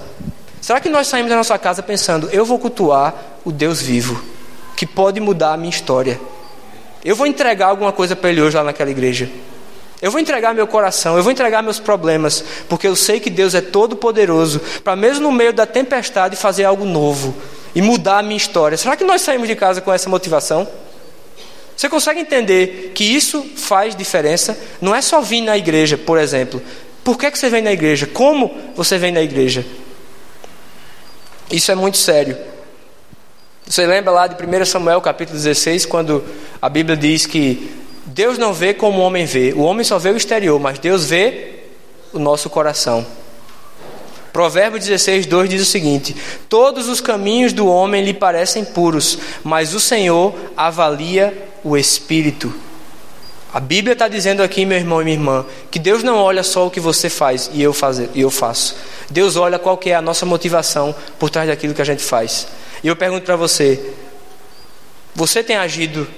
Será 0.60 0.80
que 0.80 0.88
nós 0.88 1.08
saímos 1.08 1.28
da 1.28 1.36
nossa 1.36 1.58
casa 1.58 1.82
pensando, 1.82 2.30
eu 2.32 2.44
vou 2.44 2.58
cultuar 2.58 3.14
o 3.44 3.52
Deus 3.52 3.82
vivo, 3.82 4.22
que 4.74 4.86
pode 4.86 5.20
mudar 5.20 5.52
a 5.52 5.56
minha 5.58 5.68
história? 5.68 6.18
Eu 7.04 7.14
vou 7.14 7.26
entregar 7.26 7.66
alguma 7.66 7.92
coisa 7.92 8.16
para 8.16 8.30
Ele 8.30 8.40
hoje 8.40 8.56
lá 8.56 8.64
naquela 8.64 8.90
igreja? 8.90 9.30
Eu 10.04 10.10
vou 10.10 10.20
entregar 10.20 10.52
meu 10.52 10.66
coração, 10.66 11.16
eu 11.16 11.22
vou 11.22 11.32
entregar 11.32 11.62
meus 11.62 11.78
problemas, 11.78 12.44
porque 12.68 12.86
eu 12.86 12.94
sei 12.94 13.18
que 13.18 13.30
Deus 13.30 13.54
é 13.54 13.62
todo 13.62 13.96
poderoso 13.96 14.60
para 14.84 14.94
mesmo 14.94 15.22
no 15.22 15.32
meio 15.32 15.50
da 15.50 15.64
tempestade 15.64 16.36
fazer 16.36 16.64
algo 16.64 16.84
novo 16.84 17.34
e 17.74 17.80
mudar 17.80 18.18
a 18.18 18.22
minha 18.22 18.36
história. 18.36 18.76
Será 18.76 18.98
que 18.98 19.04
nós 19.04 19.22
saímos 19.22 19.48
de 19.48 19.56
casa 19.56 19.80
com 19.80 19.90
essa 19.90 20.10
motivação? 20.10 20.68
Você 21.74 21.88
consegue 21.88 22.20
entender 22.20 22.92
que 22.94 23.02
isso 23.02 23.46
faz 23.56 23.96
diferença? 23.96 24.58
Não 24.78 24.94
é 24.94 25.00
só 25.00 25.22
vir 25.22 25.40
na 25.40 25.56
igreja, 25.56 25.96
por 25.96 26.18
exemplo. 26.18 26.60
Por 27.02 27.16
que, 27.16 27.30
que 27.30 27.38
você 27.38 27.48
vem 27.48 27.62
na 27.62 27.72
igreja? 27.72 28.06
Como 28.06 28.54
você 28.76 28.98
vem 28.98 29.10
na 29.10 29.22
igreja? 29.22 29.64
Isso 31.50 31.72
é 31.72 31.74
muito 31.74 31.96
sério. 31.96 32.36
Você 33.66 33.86
lembra 33.86 34.12
lá 34.12 34.26
de 34.26 34.34
1 34.34 34.66
Samuel 34.66 35.00
capítulo 35.00 35.38
16, 35.38 35.86
quando 35.86 36.22
a 36.60 36.68
Bíblia 36.68 36.94
diz 36.94 37.24
que 37.24 37.83
Deus 38.06 38.38
não 38.38 38.52
vê 38.52 38.74
como 38.74 38.98
o 38.98 39.02
homem 39.02 39.24
vê. 39.24 39.52
O 39.52 39.62
homem 39.62 39.84
só 39.84 39.98
vê 39.98 40.10
o 40.10 40.16
exterior, 40.16 40.60
mas 40.60 40.78
Deus 40.78 41.06
vê 41.06 41.54
o 42.12 42.18
nosso 42.18 42.50
coração. 42.50 43.06
Provérbio 44.32 44.80
16, 44.80 45.26
2 45.26 45.48
diz 45.48 45.62
o 45.62 45.64
seguinte: 45.64 46.16
Todos 46.48 46.88
os 46.88 47.00
caminhos 47.00 47.52
do 47.52 47.68
homem 47.68 48.04
lhe 48.04 48.12
parecem 48.12 48.64
puros, 48.64 49.18
mas 49.44 49.74
o 49.74 49.80
Senhor 49.80 50.34
avalia 50.56 51.50
o 51.62 51.76
espírito. 51.76 52.52
A 53.52 53.60
Bíblia 53.60 53.92
está 53.92 54.08
dizendo 54.08 54.42
aqui, 54.42 54.66
meu 54.66 54.76
irmão 54.76 55.00
e 55.00 55.04
minha 55.04 55.16
irmã, 55.16 55.46
que 55.70 55.78
Deus 55.78 56.02
não 56.02 56.16
olha 56.16 56.42
só 56.42 56.66
o 56.66 56.70
que 56.72 56.80
você 56.80 57.08
faz 57.08 57.48
e 57.52 57.62
eu, 57.62 57.72
fazer, 57.72 58.10
e 58.12 58.20
eu 58.20 58.30
faço. 58.30 58.76
Deus 59.08 59.36
olha 59.36 59.60
qual 59.60 59.78
que 59.78 59.90
é 59.90 59.94
a 59.94 60.02
nossa 60.02 60.26
motivação 60.26 60.92
por 61.16 61.30
trás 61.30 61.46
daquilo 61.48 61.72
que 61.72 61.80
a 61.80 61.84
gente 61.84 62.02
faz. 62.02 62.48
E 62.82 62.88
eu 62.88 62.96
pergunto 62.96 63.24
para 63.24 63.36
você: 63.36 63.92
você 65.14 65.44
tem 65.44 65.54
agido 65.54 66.08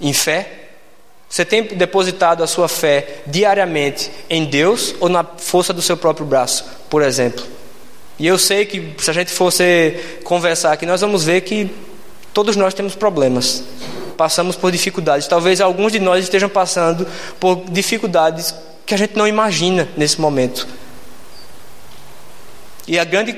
em 0.00 0.14
fé? 0.14 0.63
Você 1.34 1.44
tem 1.44 1.64
depositado 1.64 2.44
a 2.44 2.46
sua 2.46 2.68
fé 2.68 3.22
diariamente 3.26 4.08
em 4.30 4.44
Deus 4.44 4.94
ou 5.00 5.08
na 5.08 5.24
força 5.24 5.72
do 5.72 5.82
seu 5.82 5.96
próprio 5.96 6.24
braço, 6.24 6.64
por 6.88 7.02
exemplo? 7.02 7.44
E 8.20 8.24
eu 8.24 8.38
sei 8.38 8.64
que 8.64 8.94
se 8.98 9.10
a 9.10 9.12
gente 9.12 9.32
fosse 9.32 10.20
conversar 10.22 10.70
aqui, 10.70 10.86
nós 10.86 11.00
vamos 11.00 11.24
ver 11.24 11.40
que 11.40 11.68
todos 12.32 12.54
nós 12.54 12.72
temos 12.72 12.94
problemas, 12.94 13.64
passamos 14.16 14.54
por 14.54 14.70
dificuldades. 14.70 15.26
Talvez 15.26 15.60
alguns 15.60 15.90
de 15.90 15.98
nós 15.98 16.22
estejam 16.22 16.48
passando 16.48 17.04
por 17.40 17.64
dificuldades 17.68 18.54
que 18.86 18.94
a 18.94 18.96
gente 18.96 19.16
não 19.16 19.26
imagina 19.26 19.88
nesse 19.96 20.20
momento. 20.20 20.68
E 22.86 22.96
a 22.96 23.02
grande 23.02 23.36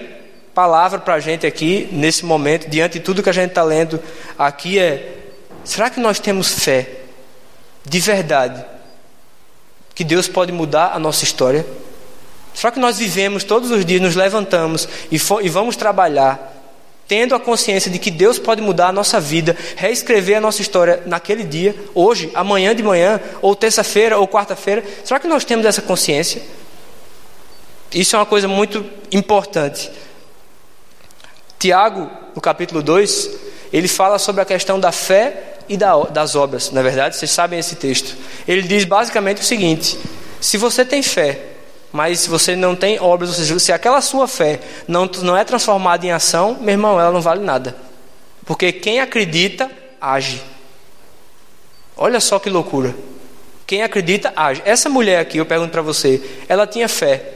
palavra 0.54 0.98
para 0.98 1.14
a 1.14 1.20
gente 1.20 1.46
aqui, 1.46 1.88
nesse 1.90 2.26
momento, 2.26 2.68
diante 2.68 2.98
de 2.98 3.00
tudo 3.06 3.22
que 3.22 3.30
a 3.30 3.32
gente 3.32 3.52
está 3.52 3.62
lendo 3.62 3.98
aqui, 4.38 4.78
é: 4.78 5.16
será 5.64 5.88
que 5.88 5.98
nós 5.98 6.20
temos 6.20 6.62
fé 6.62 7.05
de 7.88 8.00
verdade 8.00 8.64
que 9.94 10.04
Deus 10.04 10.28
pode 10.28 10.52
mudar 10.52 10.92
a 10.92 10.98
nossa 10.98 11.24
história? 11.24 11.64
Será 12.52 12.70
que 12.70 12.80
nós 12.80 12.98
vivemos 12.98 13.44
todos 13.44 13.70
os 13.70 13.84
dias, 13.84 14.00
nos 14.00 14.16
levantamos 14.16 14.88
e, 15.10 15.16
e 15.16 15.48
vamos 15.48 15.76
trabalhar, 15.76 16.52
tendo 17.06 17.34
a 17.34 17.40
consciência 17.40 17.90
de 17.90 17.98
que 17.98 18.10
Deus 18.10 18.38
pode 18.38 18.60
mudar 18.60 18.88
a 18.88 18.92
nossa 18.92 19.20
vida, 19.20 19.56
reescrever 19.76 20.38
a 20.38 20.40
nossa 20.40 20.60
história 20.60 21.02
naquele 21.06 21.44
dia, 21.44 21.76
hoje, 21.94 22.30
amanhã 22.34 22.74
de 22.74 22.82
manhã, 22.82 23.20
ou 23.40 23.54
terça-feira, 23.54 24.18
ou 24.18 24.26
quarta-feira? 24.26 24.82
Será 25.04 25.20
que 25.20 25.28
nós 25.28 25.44
temos 25.44 25.64
essa 25.64 25.80
consciência? 25.80 26.42
Isso 27.92 28.16
é 28.16 28.18
uma 28.18 28.26
coisa 28.26 28.48
muito 28.48 28.84
importante. 29.12 29.90
Tiago, 31.58 32.10
no 32.34 32.40
capítulo 32.40 32.82
2, 32.82 33.30
ele 33.72 33.86
fala 33.86 34.18
sobre 34.18 34.42
a 34.42 34.44
questão 34.44 34.80
da 34.80 34.90
fé 34.90 35.55
e 35.68 35.76
das 35.76 36.34
obras, 36.34 36.70
na 36.70 36.80
é 36.80 36.82
verdade, 36.82 37.16
vocês 37.16 37.30
sabem 37.30 37.58
esse 37.58 37.76
texto. 37.76 38.16
Ele 38.46 38.62
diz 38.62 38.84
basicamente 38.84 39.40
o 39.40 39.44
seguinte: 39.44 39.98
se 40.40 40.56
você 40.56 40.84
tem 40.84 41.02
fé, 41.02 41.40
mas 41.92 42.20
se 42.20 42.28
você 42.28 42.54
não 42.54 42.76
tem 42.76 43.00
obras, 43.00 43.30
ou 43.30 43.34
seja, 43.34 43.58
se 43.58 43.72
aquela 43.72 44.00
sua 44.00 44.28
fé 44.28 44.60
não, 44.86 45.06
não 45.22 45.36
é 45.36 45.44
transformada 45.44 46.04
em 46.06 46.12
ação, 46.12 46.56
meu 46.60 46.72
irmão, 46.72 47.00
ela 47.00 47.10
não 47.10 47.20
vale 47.20 47.42
nada. 47.42 47.76
Porque 48.44 48.70
quem 48.70 49.00
acredita, 49.00 49.70
age. 50.00 50.42
Olha 51.96 52.20
só 52.20 52.38
que 52.38 52.50
loucura. 52.50 52.94
Quem 53.66 53.82
acredita, 53.82 54.32
age. 54.36 54.62
Essa 54.64 54.88
mulher 54.88 55.18
aqui, 55.18 55.38
eu 55.38 55.46
pergunto 55.46 55.72
para 55.72 55.82
você, 55.82 56.22
ela 56.48 56.66
tinha 56.66 56.88
fé. 56.88 57.32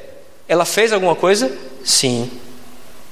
Ela 0.46 0.64
fez 0.64 0.92
alguma 0.92 1.16
coisa? 1.16 1.50
Sim. 1.84 2.30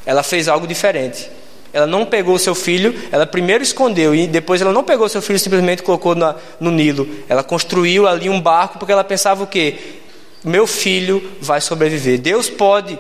Ela 0.07 0.23
fez 0.23 0.49
algo 0.49 0.67
diferente. 0.67 1.31
Ela 1.79 1.87
não 1.87 2.05
pegou 2.05 2.37
seu 2.41 2.57
filho, 2.57 2.93
ela 3.13 3.25
primeiro 3.25 3.63
escondeu 3.63 4.13
e 4.13 4.27
depois 4.27 4.61
ela 4.61 4.73
não 4.73 4.83
pegou 4.83 5.09
seu 5.09 5.23
filho 5.23 5.39
simplesmente 5.39 5.81
colocou 5.81 6.13
na, 6.13 6.35
no 6.59 6.73
Nilo. 6.73 7.09
Ela 7.29 7.45
construiu 7.45 8.09
ali 8.09 8.29
um 8.29 8.41
barco 8.41 8.81
porque 8.81 8.91
ela 8.91 9.05
pensava 9.05 9.45
o 9.45 9.47
quê? 9.47 9.79
Meu 10.43 10.67
filho 10.67 11.23
vai 11.41 11.61
sobreviver. 11.61 12.19
Deus 12.19 12.51
pode 12.51 12.99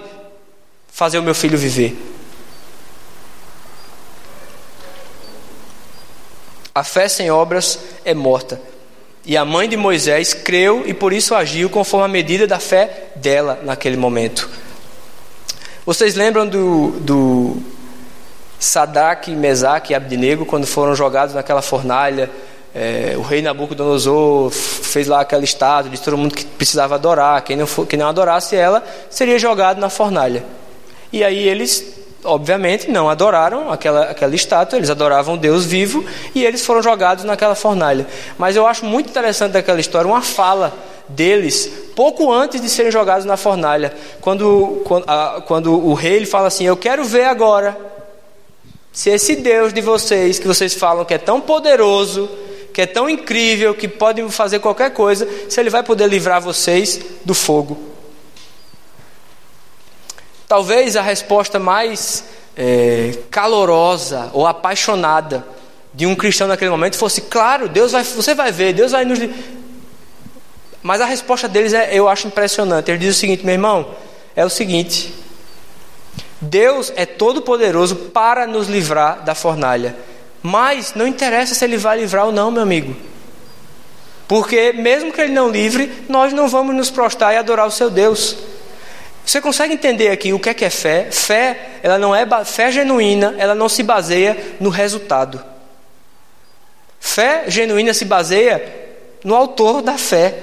fazer 0.87 1.19
o 1.19 1.25
meu 1.25 1.35
filho 1.35 1.59
viver. 1.59 1.97
A 6.73 6.85
fé 6.85 7.09
sem 7.09 7.33
obras 7.33 7.81
é 8.05 8.15
morta. 8.15 8.61
E 9.27 9.37
a 9.37 9.45
mãe 9.45 9.69
de 9.69 9.77
Moisés 9.77 10.33
creu 10.35 10.85
e 10.87 10.95
por 10.95 11.13
isso 11.13 11.35
agiu 11.35 11.69
conforme 11.69 12.05
a 12.05 12.09
medida 12.09 12.47
da 12.47 12.61
fé 12.61 13.09
dela 13.17 13.59
naquele 13.65 13.97
momento. 13.97 14.49
Vocês 15.85 16.15
lembram 16.15 16.47
do, 16.47 16.93
do 17.01 17.78
Sadraque, 18.59 19.31
Mesaque 19.33 19.93
e 19.93 19.97
Abdinego, 19.97 20.45
quando 20.45 20.67
foram 20.67 20.95
jogados 20.95 21.35
naquela 21.35 21.63
fornalha, 21.63 22.29
é, 22.75 23.15
o 23.17 23.23
rei 23.23 23.41
Nabucodonosor 23.41 24.51
fez 24.51 25.07
lá 25.07 25.21
aquela 25.21 25.45
estátua, 25.45 25.91
disse 25.91 26.03
todo 26.03 26.17
mundo 26.17 26.35
que 26.35 26.45
precisava 26.45 26.97
adorar, 26.97 27.43
quem 27.43 27.57
não, 27.57 27.67
for, 27.67 27.87
quem 27.87 27.99
não 27.99 28.09
adorasse 28.09 28.57
ela 28.57 28.83
seria 29.09 29.39
jogado 29.39 29.81
na 29.81 29.89
fornalha. 29.89 30.45
E 31.13 31.25
aí 31.25 31.49
eles, 31.49 31.85
obviamente, 32.25 32.91
não 32.91 33.09
adoraram 33.09 33.71
aquela, 33.71 34.11
aquela 34.11 34.35
estátua, 34.35 34.77
eles 34.77 34.91
adoravam 34.91 35.37
Deus 35.37 35.65
vivo 35.65 36.05
e 36.35 36.45
eles 36.45 36.65
foram 36.65 36.83
jogados 36.83 37.25
naquela 37.25 37.55
fornalha. 37.55 38.07
Mas 38.37 38.55
eu 38.55 38.67
acho 38.67 38.85
muito 38.85 39.09
interessante 39.09 39.53
daquela 39.53 39.81
história 39.81 40.09
uma 40.09 40.23
fala 40.23 40.73
deles 41.09 41.73
pouco 41.97 42.31
antes 42.31 42.61
de 42.61 42.69
serem 42.69 42.93
jogados 42.93 43.25
na 43.25 43.37
fornalha, 43.37 43.93
quando, 44.21 44.83
quando, 44.85 45.05
a, 45.09 45.43
quando 45.47 45.73
o 45.73 45.95
rei 45.95 46.15
ele 46.15 46.27
fala 46.27 46.49
assim: 46.49 46.65
Eu 46.65 46.77
quero 46.77 47.03
ver 47.03 47.25
agora 47.25 47.77
se 48.99 49.11
esse 49.11 49.37
Deus 49.37 49.73
de 49.73 49.81
vocês, 49.81 50.41
que 50.41 50.47
vocês 50.49 50.75
falam 50.75 51.05
que 51.05 51.15
é 51.15 51.19
tão 51.19 51.41
poderoso, 51.41 52.29
que 52.75 52.81
é 52.81 52.87
tão 52.87 53.09
incrível, 53.09 53.73
que 53.73 53.87
pode 53.87 54.29
fazer 54.29 54.59
qualquer 54.59 54.91
coisa, 54.91 55.25
se 55.49 55.61
ele 55.61 55.71
vai 55.71 55.85
poder 55.85 56.09
livrar 56.09 56.43
vocês 56.43 57.01
do 57.25 57.33
fogo. 57.33 57.79
Talvez 60.49 60.97
a 60.97 61.01
resposta 61.01 61.61
mais 61.61 62.25
é, 62.57 63.17
calorosa 63.31 64.31
ou 64.33 64.49
apaixonada 64.49 65.47
de 65.95 66.05
um 66.05 66.17
cristão 66.17 66.49
naquele 66.49 66.73
momento 66.73 66.99
fosse: 66.99 67.21
claro, 67.21 67.69
Deus 67.69 67.93
vai, 67.93 68.03
você 68.03 68.35
vai 68.35 68.51
ver, 68.51 68.73
Deus 68.73 68.91
vai 68.91 69.05
nos. 69.05 69.21
Mas 70.83 71.01
a 71.01 71.07
resposta 71.07 71.47
deles 71.47 71.73
é, 71.73 71.95
eu 71.95 72.09
acho 72.09 72.27
impressionante. 72.27 72.91
Ele 72.91 72.99
diz 72.99 73.15
o 73.15 73.19
seguinte, 73.21 73.47
meu 73.47 73.55
irmão, 73.55 73.95
é 74.35 74.45
o 74.45 74.51
seguinte: 74.51 75.15
Deus 76.41 76.93
é 76.95 77.05
todo 77.05 77.43
poderoso 77.43 77.97
para 77.97 78.47
nos 78.47 78.69
livrar 78.69 79.23
da 79.25 79.35
fornalha. 79.35 79.97
Mas 80.43 80.95
não 80.95 81.07
interessa 81.07 81.55
se 81.55 81.65
ele 81.65 81.77
vai 81.77 81.99
livrar 81.99 82.27
ou 82.27 82.33
não, 82.33 82.51
meu 82.51 82.63
amigo. 82.63 82.97
Porque 84.29 84.73
mesmo 84.73 85.13
que 85.13 85.21
ele 85.21 85.33
não 85.33 85.49
livre, 85.51 85.91
nós 86.09 86.33
não 86.33 86.49
vamos 86.49 86.77
nos 86.77 86.91
prostrar 86.91 87.35
e 87.35 87.37
adorar 87.39 87.67
o 87.67 87.71
seu 87.71 87.91
Deus. 87.91 88.37
Você 89.25 89.41
consegue 89.41 89.75
entender 89.75 90.09
aqui 90.09 90.33
o 90.33 90.39
que 90.39 90.51
é 90.51 90.55
que 90.55 90.65
é 90.65 90.71
fé? 90.71 91.09
Fé, 91.11 91.81
ela 91.83 91.99
não 91.99 92.15
é 92.15 92.27
fé 92.45 92.71
genuína, 92.71 93.35
ela 93.39 93.55
não 93.55 93.69
se 93.69 93.83
baseia 93.83 94.37
no 94.61 94.71
resultado. 94.71 95.43
Fé 97.01 97.45
genuína 97.49 97.93
se 97.95 98.05
baseia 98.05 98.63
no 99.25 99.35
autor 99.35 99.83
da 99.83 99.99
fé. 99.99 100.39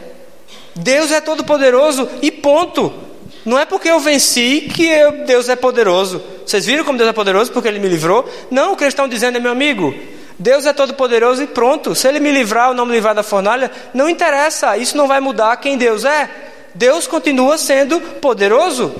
Deus 0.76 1.12
é 1.12 1.22
todo 1.22 1.44
poderoso 1.44 2.10
e 2.22 2.32
ponto. 2.32 3.05
Não 3.46 3.60
é 3.60 3.66
porque 3.66 3.88
eu 3.88 4.00
venci 4.00 4.62
que 4.62 4.88
eu, 4.88 5.24
Deus 5.24 5.48
é 5.48 5.56
poderoso. 5.56 6.22
Vocês 6.44 6.66
viram 6.66 6.84
como 6.84 6.98
Deus 6.98 7.12
é 7.12 7.14
poderoso 7.14 7.52
porque 7.52 7.68
Ele 7.68 7.78
me 7.78 7.88
livrou? 7.88 8.28
Não, 8.50 8.74
o 8.74 8.76
que 8.76 8.84
eles 8.84 8.94
estão 8.94 9.08
dizendo 9.08 9.38
é, 9.38 9.40
meu 9.40 9.52
amigo, 9.52 9.94
Deus 10.40 10.66
é 10.66 10.74
todo 10.74 10.96
poderoso 10.96 11.44
e 11.44 11.48
pronto. 11.48 11.94
Se 11.94 12.08
Ele 12.08 12.20
me 12.20 12.32
livrar 12.32 12.70
ou 12.70 12.74
não 12.74 12.88
me 12.88 12.94
livrar 12.94 13.14
da 13.14 13.22
fornalha, 13.22 13.72
não 13.94 14.10
interessa. 14.10 14.76
Isso 14.78 14.98
não 14.98 15.08
vai 15.08 15.20
mudar 15.20 15.56
quem 15.58 15.78
Deus 15.78 16.04
é. 16.04 16.28
Deus 16.74 17.06
continua 17.06 17.56
sendo 17.60 18.02
poderoso. 18.02 18.96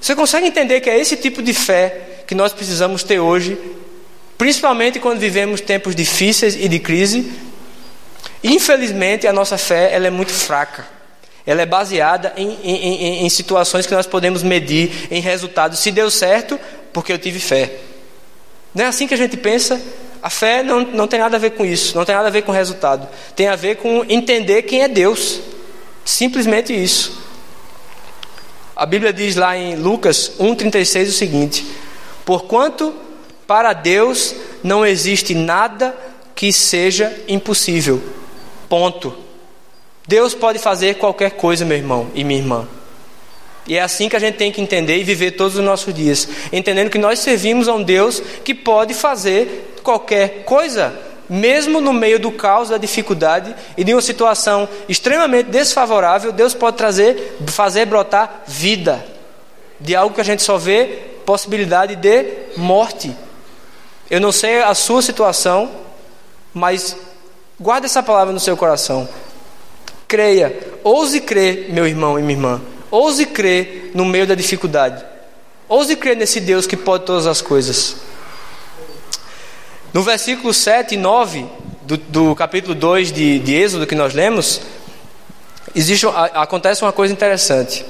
Você 0.00 0.16
consegue 0.16 0.48
entender 0.48 0.80
que 0.80 0.90
é 0.90 0.98
esse 0.98 1.16
tipo 1.16 1.40
de 1.40 1.54
fé 1.54 2.22
que 2.26 2.34
nós 2.34 2.52
precisamos 2.52 3.04
ter 3.04 3.20
hoje, 3.20 3.56
principalmente 4.36 4.98
quando 4.98 5.18
vivemos 5.18 5.60
tempos 5.60 5.94
difíceis 5.94 6.56
e 6.56 6.68
de 6.68 6.80
crise? 6.80 7.32
Infelizmente, 8.42 9.28
a 9.28 9.32
nossa 9.32 9.56
fé 9.56 9.90
ela 9.92 10.08
é 10.08 10.10
muito 10.10 10.32
fraca 10.32 10.97
ela 11.48 11.62
é 11.62 11.66
baseada 11.66 12.34
em, 12.36 12.58
em, 12.62 12.76
em, 12.84 13.24
em 13.24 13.28
situações 13.30 13.86
que 13.86 13.94
nós 13.94 14.06
podemos 14.06 14.42
medir 14.42 15.08
em 15.10 15.18
resultados. 15.18 15.78
Se 15.78 15.90
deu 15.90 16.10
certo, 16.10 16.60
porque 16.92 17.10
eu 17.10 17.18
tive 17.18 17.40
fé. 17.40 17.72
Não 18.74 18.84
é 18.84 18.86
assim 18.88 19.06
que 19.06 19.14
a 19.14 19.16
gente 19.16 19.34
pensa? 19.34 19.80
A 20.22 20.28
fé 20.28 20.62
não, 20.62 20.82
não 20.82 21.08
tem 21.08 21.18
nada 21.18 21.38
a 21.38 21.40
ver 21.40 21.52
com 21.52 21.64
isso, 21.64 21.96
não 21.96 22.04
tem 22.04 22.14
nada 22.14 22.28
a 22.28 22.30
ver 22.30 22.42
com 22.42 22.52
resultado. 22.52 23.08
Tem 23.34 23.48
a 23.48 23.56
ver 23.56 23.76
com 23.76 24.04
entender 24.10 24.60
quem 24.64 24.82
é 24.82 24.88
Deus. 24.88 25.40
Simplesmente 26.04 26.70
isso. 26.70 27.18
A 28.76 28.84
Bíblia 28.84 29.10
diz 29.10 29.34
lá 29.34 29.56
em 29.56 29.74
Lucas 29.74 30.32
1,36 30.38 31.08
o 31.08 31.12
seguinte: 31.12 31.66
Porquanto 32.26 32.94
para 33.46 33.72
Deus 33.72 34.34
não 34.62 34.84
existe 34.84 35.34
nada 35.34 35.96
que 36.34 36.52
seja 36.52 37.10
impossível. 37.26 38.02
Ponto. 38.68 39.27
Deus 40.08 40.32
pode 40.32 40.58
fazer 40.58 40.94
qualquer 40.94 41.32
coisa, 41.32 41.66
meu 41.66 41.76
irmão 41.76 42.08
e 42.14 42.24
minha 42.24 42.40
irmã. 42.40 42.66
E 43.66 43.76
é 43.76 43.82
assim 43.82 44.08
que 44.08 44.16
a 44.16 44.18
gente 44.18 44.36
tem 44.36 44.50
que 44.50 44.62
entender 44.62 44.96
e 44.96 45.04
viver 45.04 45.32
todos 45.32 45.56
os 45.56 45.62
nossos 45.62 45.92
dias, 45.92 46.26
entendendo 46.50 46.88
que 46.88 46.96
nós 46.96 47.18
servimos 47.18 47.68
a 47.68 47.74
um 47.74 47.82
Deus 47.82 48.22
que 48.42 48.54
pode 48.54 48.94
fazer 48.94 49.74
qualquer 49.82 50.44
coisa, 50.44 50.98
mesmo 51.28 51.78
no 51.78 51.92
meio 51.92 52.18
do 52.18 52.32
caos, 52.32 52.70
da 52.70 52.78
dificuldade 52.78 53.54
e 53.76 53.84
de 53.84 53.92
uma 53.92 54.00
situação 54.00 54.66
extremamente 54.88 55.50
desfavorável, 55.50 56.32
Deus 56.32 56.54
pode 56.54 56.78
trazer, 56.78 57.36
fazer 57.46 57.84
brotar 57.84 58.44
vida 58.46 59.04
de 59.78 59.94
algo 59.94 60.14
que 60.14 60.22
a 60.22 60.24
gente 60.24 60.42
só 60.42 60.56
vê 60.56 60.86
possibilidade 61.26 61.94
de 61.96 62.24
morte. 62.56 63.14
Eu 64.10 64.22
não 64.22 64.32
sei 64.32 64.62
a 64.62 64.72
sua 64.72 65.02
situação, 65.02 65.70
mas 66.54 66.96
guarde 67.60 67.84
essa 67.84 68.02
palavra 68.02 68.32
no 68.32 68.40
seu 68.40 68.56
coração. 68.56 69.06
Creia, 70.08 70.58
ouse 70.82 71.20
crer, 71.20 71.66
meu 71.68 71.86
irmão 71.86 72.18
e 72.18 72.22
minha 72.22 72.34
irmã. 72.34 72.62
Ouse 72.90 73.26
crer 73.26 73.90
no 73.94 74.06
meio 74.06 74.26
da 74.26 74.34
dificuldade. 74.34 75.04
Ouse 75.68 75.94
crer 75.96 76.16
nesse 76.16 76.40
Deus 76.40 76.66
que 76.66 76.78
pode 76.78 77.04
todas 77.04 77.26
as 77.26 77.42
coisas. 77.42 77.96
No 79.92 80.02
versículo 80.02 80.54
7 80.54 80.94
e 80.94 80.96
9 80.96 81.44
do, 81.82 81.98
do 81.98 82.34
capítulo 82.34 82.74
2 82.74 83.12
de, 83.12 83.38
de 83.38 83.54
Êxodo 83.54 83.86
que 83.86 83.94
nós 83.94 84.14
lemos, 84.14 84.62
existe, 85.74 86.06
acontece 86.06 86.80
uma 86.80 86.92
coisa 86.92 87.12
interessante. 87.12 87.84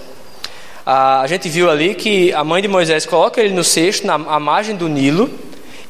A, 0.84 1.20
a 1.20 1.26
gente 1.28 1.48
viu 1.48 1.70
ali 1.70 1.94
que 1.94 2.32
a 2.32 2.42
mãe 2.42 2.60
de 2.60 2.66
Moisés 2.66 3.06
coloca 3.06 3.40
ele 3.40 3.54
no 3.54 3.62
cesto, 3.62 4.04
na 4.04 4.14
à 4.14 4.40
margem 4.40 4.74
do 4.74 4.88
Nilo, 4.88 5.30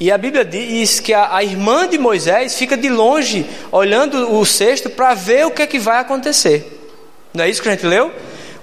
e 0.00 0.12
a 0.12 0.18
Bíblia 0.18 0.44
diz 0.44 1.00
que 1.00 1.12
a, 1.12 1.34
a 1.34 1.42
irmã 1.42 1.88
de 1.88 1.98
Moisés 1.98 2.56
fica 2.56 2.76
de 2.76 2.88
longe, 2.88 3.44
olhando 3.72 4.38
o 4.38 4.46
cesto 4.46 4.88
para 4.88 5.12
ver 5.14 5.46
o 5.46 5.50
que 5.50 5.62
é 5.62 5.66
que 5.66 5.78
vai 5.78 5.98
acontecer. 5.98 6.78
Não 7.34 7.44
é 7.44 7.48
isso 7.48 7.60
que 7.60 7.68
a 7.68 7.72
gente 7.72 7.86
leu? 7.86 8.12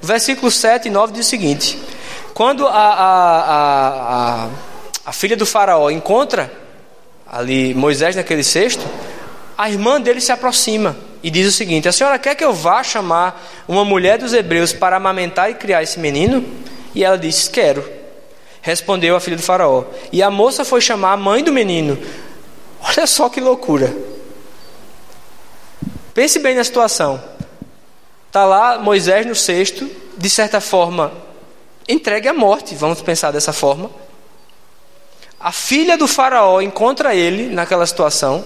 O 0.02 0.06
versículo 0.06 0.50
7 0.50 0.88
e 0.88 0.92
9 0.92 1.14
diz 1.14 1.26
o 1.26 1.30
seguinte: 1.30 1.78
Quando 2.34 2.66
a, 2.66 2.72
a, 2.72 4.46
a, 4.46 4.50
a 5.06 5.12
filha 5.12 5.36
do 5.36 5.46
Faraó 5.46 5.90
encontra 5.90 6.52
ali 7.30 7.74
Moisés 7.74 8.16
naquele 8.16 8.44
cesto, 8.44 8.86
a 9.58 9.70
irmã 9.70 10.00
dele 10.00 10.22
se 10.22 10.32
aproxima 10.32 10.96
e 11.22 11.30
diz 11.30 11.48
o 11.48 11.52
seguinte: 11.52 11.90
A 11.90 11.92
senhora 11.92 12.18
quer 12.18 12.36
que 12.36 12.46
eu 12.46 12.54
vá 12.54 12.82
chamar 12.82 13.44
uma 13.68 13.84
mulher 13.84 14.18
dos 14.18 14.32
hebreus 14.32 14.72
para 14.72 14.96
amamentar 14.96 15.52
e 15.52 15.56
criar 15.56 15.84
esse 15.84 16.00
menino? 16.00 16.46
E 16.94 17.04
ela 17.04 17.18
disse: 17.18 17.50
Quero. 17.50 17.95
Respondeu 18.66 19.16
a 19.16 19.20
filha 19.20 19.38
do 19.38 19.44
Faraó. 19.44 19.84
E 20.12 20.24
a 20.24 20.32
moça 20.32 20.66
foi 20.66 20.82
chamar 20.82 21.12
a 21.12 21.18
mãe 21.18 21.44
do 21.44 21.54
menino. 21.54 21.96
Olha 22.82 23.06
só 23.06 23.30
que 23.30 23.40
loucura. 23.40 23.96
Pense 26.16 26.40
bem 26.40 26.56
na 26.56 26.64
situação. 26.64 27.24
Está 28.26 28.44
lá 28.44 28.80
Moisés 28.80 29.24
no 29.28 29.36
cesto, 29.36 29.88
de 30.18 30.28
certa 30.32 30.60
forma, 30.60 31.12
entregue 31.88 32.28
à 32.28 32.34
morte, 32.34 32.74
vamos 32.74 33.04
pensar 33.04 33.30
dessa 33.30 33.54
forma. 33.54 33.92
A 35.40 35.52
filha 35.52 35.96
do 35.96 36.08
Faraó 36.08 36.60
encontra 36.60 37.14
ele 37.14 37.54
naquela 37.54 37.86
situação. 37.86 38.44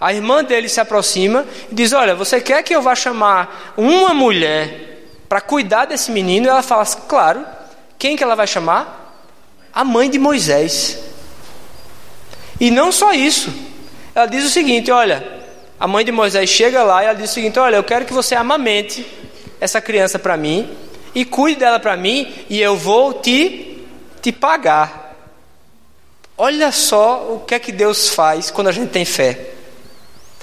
A 0.00 0.14
irmã 0.14 0.42
dele 0.42 0.70
se 0.70 0.80
aproxima 0.80 1.44
e 1.70 1.74
diz: 1.74 1.92
Olha, 1.92 2.14
você 2.14 2.40
quer 2.40 2.62
que 2.62 2.74
eu 2.74 2.80
vá 2.80 2.94
chamar 2.94 3.74
uma 3.76 4.14
mulher 4.14 5.04
para 5.28 5.42
cuidar 5.42 5.84
desse 5.84 6.10
menino? 6.10 6.46
E 6.46 6.48
ela 6.48 6.62
fala: 6.62 6.86
Claro. 6.86 7.44
Quem 7.98 8.16
que 8.16 8.22
ela 8.22 8.34
vai 8.34 8.46
chamar? 8.46 8.97
A 9.78 9.84
mãe 9.84 10.10
de 10.10 10.18
Moisés. 10.18 10.98
E 12.58 12.68
não 12.68 12.90
só 12.90 13.12
isso. 13.12 13.48
Ela 14.12 14.26
diz 14.26 14.44
o 14.44 14.48
seguinte: 14.48 14.90
Olha, 14.90 15.24
a 15.78 15.86
mãe 15.86 16.04
de 16.04 16.10
Moisés 16.10 16.50
chega 16.50 16.82
lá 16.82 17.00
e 17.00 17.06
ela 17.06 17.14
diz 17.14 17.30
o 17.30 17.34
seguinte: 17.34 17.60
Olha, 17.60 17.76
eu 17.76 17.84
quero 17.84 18.04
que 18.04 18.12
você 18.12 18.34
amamente 18.34 19.06
essa 19.60 19.80
criança 19.80 20.18
para 20.18 20.36
mim 20.36 20.68
e 21.14 21.24
cuide 21.24 21.60
dela 21.60 21.78
para 21.78 21.96
mim 21.96 22.34
e 22.50 22.60
eu 22.60 22.76
vou 22.76 23.12
te 23.14 23.86
te 24.20 24.32
pagar. 24.32 25.16
Olha 26.36 26.72
só 26.72 27.32
o 27.32 27.44
que 27.46 27.54
é 27.54 27.60
que 27.60 27.70
Deus 27.70 28.08
faz 28.08 28.50
quando 28.50 28.66
a 28.66 28.72
gente 28.72 28.90
tem 28.90 29.04
fé. 29.04 29.50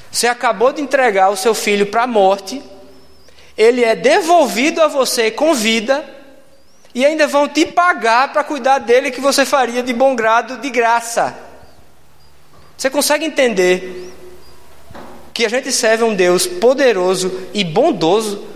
Você 0.09 0.27
acabou 0.27 0.71
de 0.71 0.81
entregar 0.81 1.27
o 1.27 1.35
seu 1.35 1.53
filho 1.53 1.87
para 1.87 2.03
a 2.03 2.07
morte, 2.07 2.63
ele 3.57 3.83
é 3.83 3.97
devolvido 3.97 4.81
a 4.81 4.87
você 4.87 5.29
com 5.29 5.53
vida, 5.53 6.14
e 6.95 7.05
ainda 7.05 7.27
vão 7.27 7.47
te 7.47 7.65
pagar 7.65 8.33
para 8.33 8.43
cuidar 8.43 8.79
dele 8.79 9.11
que 9.11 9.21
você 9.21 9.45
faria 9.45 9.83
de 9.83 9.93
bom 9.93 10.15
grado, 10.15 10.57
de 10.57 10.69
graça. 10.69 11.37
Você 12.77 12.89
consegue 12.89 13.25
entender 13.25 14.11
que 15.33 15.45
a 15.45 15.49
gente 15.49 15.71
serve 15.71 16.03
um 16.03 16.15
Deus 16.15 16.47
poderoso 16.47 17.49
e 17.53 17.63
bondoso 17.63 18.47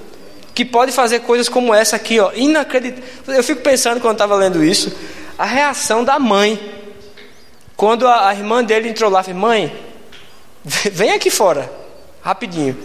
que 0.55 0.63
pode 0.63 0.91
fazer 0.91 1.19
coisas 1.19 1.47
como 1.47 1.73
essa 1.73 1.97
aqui, 1.97 2.19
ó, 2.19 2.31
inacreditável. 2.33 3.35
Eu 3.35 3.43
fico 3.43 3.61
pensando 3.61 3.99
quando 3.99 4.15
estava 4.15 4.35
lendo 4.35 4.63
isso, 4.63 4.97
a 5.37 5.45
reação 5.45 6.03
da 6.03 6.17
mãe 6.17 6.77
quando 7.75 8.07
a, 8.07 8.29
a 8.29 8.33
irmã 8.33 8.63
dele 8.63 8.89
entrou 8.89 9.11
lá, 9.11 9.21
falei: 9.21 9.39
"Mãe, 9.39 9.89
Vem 10.63 11.11
aqui 11.11 11.29
fora, 11.29 11.71
rapidinho. 12.21 12.77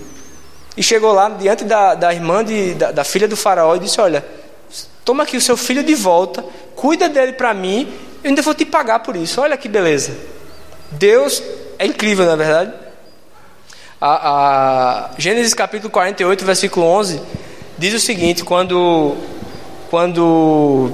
E 0.76 0.82
chegou 0.82 1.12
lá 1.12 1.28
diante 1.28 1.64
da, 1.64 1.94
da 1.94 2.12
irmã 2.12 2.44
de, 2.44 2.74
da, 2.74 2.92
da 2.92 3.04
filha 3.04 3.28
do 3.28 3.36
faraó 3.36 3.76
e 3.76 3.80
disse: 3.80 4.00
Olha, 4.00 4.24
toma 5.04 5.24
aqui 5.24 5.36
o 5.36 5.40
seu 5.40 5.56
filho 5.56 5.82
de 5.82 5.94
volta, 5.94 6.44
cuida 6.74 7.08
dele 7.08 7.32
para 7.32 7.52
mim, 7.52 7.92
eu 8.22 8.30
ainda 8.30 8.42
vou 8.42 8.54
te 8.54 8.64
pagar 8.64 9.00
por 9.00 9.16
isso. 9.16 9.40
Olha 9.40 9.56
que 9.56 9.68
beleza. 9.68 10.16
Deus 10.90 11.42
é 11.78 11.86
incrível, 11.86 12.24
na 12.24 12.32
é 12.32 12.36
verdade. 12.36 12.72
A, 14.00 14.30
a, 14.30 15.10
Gênesis 15.18 15.54
capítulo 15.54 15.90
48, 15.90 16.44
versículo 16.44 16.86
11, 16.86 17.20
diz 17.78 17.94
o 17.94 18.00
seguinte: 18.00 18.44
quando, 18.44 19.16
quando 19.90 20.90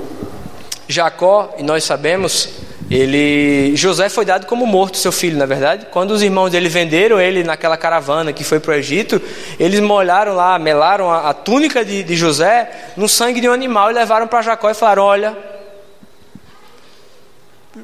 Jacó, 0.89 1.55
e 1.59 1.63
nós 1.63 1.85
sabemos, 1.85 2.49
ele, 2.91 3.77
José 3.77 4.09
foi 4.09 4.25
dado 4.25 4.47
como 4.47 4.67
morto, 4.67 4.97
seu 4.97 5.13
filho, 5.13 5.39
na 5.39 5.47
verdade. 5.47 5.87
Quando 5.93 6.11
os 6.11 6.23
irmãos 6.23 6.51
dele 6.51 6.69
venderam 6.69 7.21
ele 7.21 7.45
naquela 7.45 7.77
caravana 7.77 8.33
que 8.33 8.43
foi 8.43 8.59
para 8.59 8.73
o 8.73 8.75
Egito, 8.75 9.23
eles 9.61 9.79
molharam 9.79 10.35
lá, 10.35 10.59
melaram 10.59 11.09
a, 11.09 11.31
a 11.31 11.35
túnica 11.35 11.85
de, 11.85 12.03
de, 12.03 12.17
José 12.17 12.69
no 12.97 13.09
sangue 13.09 13.41
de 13.41 13.49
um 13.49 13.53
animal 13.53 13.93
e 13.93 13.95
levaram 13.95 14.27
para 14.27 14.43
Jacó 14.43 14.69
e 14.69 14.75
falaram: 14.75 15.05
Olha, 15.05 15.39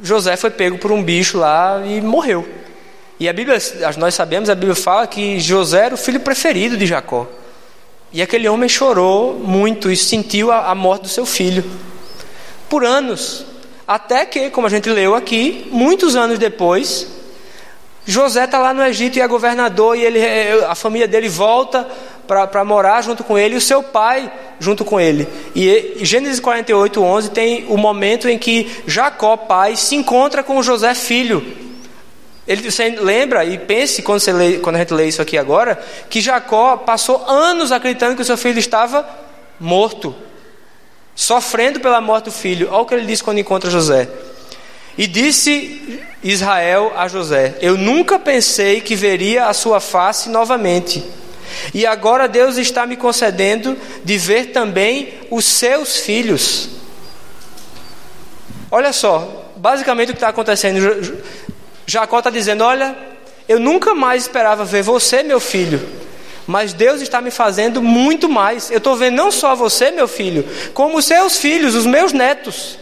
José 0.02 0.36
foi 0.36 0.50
pego 0.50 0.76
por 0.76 0.90
um 0.90 1.00
bicho 1.00 1.38
lá 1.38 1.80
e 1.86 2.00
morreu. 2.00 2.44
E 3.20 3.28
a 3.28 3.32
Bíblia, 3.32 3.58
nós 3.98 4.12
sabemos, 4.12 4.50
a 4.50 4.56
Bíblia 4.56 4.74
fala 4.74 5.06
que 5.06 5.38
José 5.38 5.86
era 5.86 5.94
o 5.94 5.98
filho 5.98 6.18
preferido 6.18 6.76
de 6.76 6.84
Jacó. 6.84 7.28
E 8.12 8.20
aquele 8.20 8.48
homem 8.48 8.68
chorou 8.68 9.34
muito 9.34 9.88
e 9.88 9.96
sentiu 9.96 10.50
a, 10.50 10.68
a 10.68 10.74
morte 10.74 11.02
do 11.02 11.08
seu 11.08 11.24
filho. 11.24 11.64
Por 12.68 12.84
anos, 12.84 13.46
até 13.86 14.26
que, 14.26 14.50
como 14.50 14.66
a 14.66 14.70
gente 14.70 14.88
leu 14.90 15.14
aqui, 15.14 15.68
muitos 15.70 16.16
anos 16.16 16.38
depois, 16.38 17.06
José 18.04 18.44
está 18.44 18.58
lá 18.58 18.74
no 18.74 18.84
Egito 18.84 19.16
e 19.16 19.20
é 19.20 19.28
governador, 19.28 19.96
e 19.96 20.02
ele, 20.02 20.20
a 20.68 20.74
família 20.74 21.06
dele 21.06 21.28
volta 21.28 21.86
para 22.26 22.64
morar 22.64 23.02
junto 23.02 23.22
com 23.22 23.38
ele, 23.38 23.54
e 23.54 23.58
o 23.58 23.60
seu 23.60 23.84
pai 23.84 24.30
junto 24.58 24.84
com 24.84 25.00
ele. 25.00 25.28
E 25.54 25.98
Gênesis 26.00 26.40
48, 26.40 27.00
11 27.00 27.30
tem 27.30 27.64
o 27.68 27.76
momento 27.76 28.28
em 28.28 28.36
que 28.36 28.68
Jacó, 28.88 29.36
pai, 29.36 29.76
se 29.76 29.94
encontra 29.94 30.42
com 30.42 30.60
José, 30.62 30.92
filho. 30.92 31.44
Ele, 32.46 32.68
você 32.68 32.90
lembra 32.90 33.44
e 33.44 33.56
pense 33.56 34.02
quando, 34.02 34.18
você 34.18 34.32
lê, 34.32 34.58
quando 34.58 34.76
a 34.76 34.78
gente 34.80 34.94
lê 34.94 35.06
isso 35.06 35.22
aqui 35.22 35.38
agora, 35.38 35.80
que 36.10 36.20
Jacó 36.20 36.76
passou 36.76 37.24
anos 37.28 37.70
acreditando 37.70 38.16
que 38.16 38.22
o 38.22 38.24
seu 38.24 38.36
filho 38.36 38.58
estava 38.58 39.08
morto 39.60 40.14
sofrendo 41.16 41.80
pela 41.80 42.00
morte 42.00 42.26
do 42.26 42.30
filho. 42.30 42.68
Olha 42.70 42.82
o 42.82 42.86
que 42.86 42.94
ele 42.94 43.06
disse 43.06 43.24
quando 43.24 43.38
encontra 43.38 43.70
José. 43.70 44.08
E 44.98 45.06
disse 45.06 46.00
Israel 46.22 46.92
a 46.94 47.08
José: 47.08 47.56
Eu 47.60 47.76
nunca 47.76 48.18
pensei 48.18 48.80
que 48.80 48.94
veria 48.94 49.46
a 49.46 49.54
sua 49.54 49.80
face 49.80 50.28
novamente. 50.28 51.02
E 51.72 51.86
agora 51.86 52.28
Deus 52.28 52.56
está 52.56 52.86
me 52.86 52.96
concedendo 52.96 53.76
de 54.04 54.18
ver 54.18 54.46
também 54.46 55.14
os 55.30 55.44
seus 55.44 55.96
filhos. 55.96 56.68
Olha 58.70 58.92
só, 58.92 59.52
basicamente 59.56 60.10
o 60.10 60.12
que 60.12 60.18
está 60.18 60.28
acontecendo. 60.28 61.18
Jacó 61.86 62.18
está 62.18 62.30
dizendo: 62.30 62.64
Olha, 62.64 62.96
eu 63.48 63.60
nunca 63.60 63.94
mais 63.94 64.22
esperava 64.22 64.64
ver 64.64 64.82
você, 64.82 65.22
meu 65.22 65.38
filho, 65.38 66.05
mas 66.46 66.72
Deus 66.72 67.00
está 67.00 67.20
me 67.20 67.30
fazendo 67.30 67.82
muito 67.82 68.28
mais. 68.28 68.70
Eu 68.70 68.78
estou 68.78 68.96
vendo 68.96 69.16
não 69.16 69.30
só 69.30 69.54
você, 69.54 69.90
meu 69.90 70.06
filho, 70.06 70.46
como 70.72 70.98
os 70.98 71.04
seus 71.04 71.38
filhos, 71.38 71.74
os 71.74 71.86
meus 71.86 72.12
netos. 72.12 72.78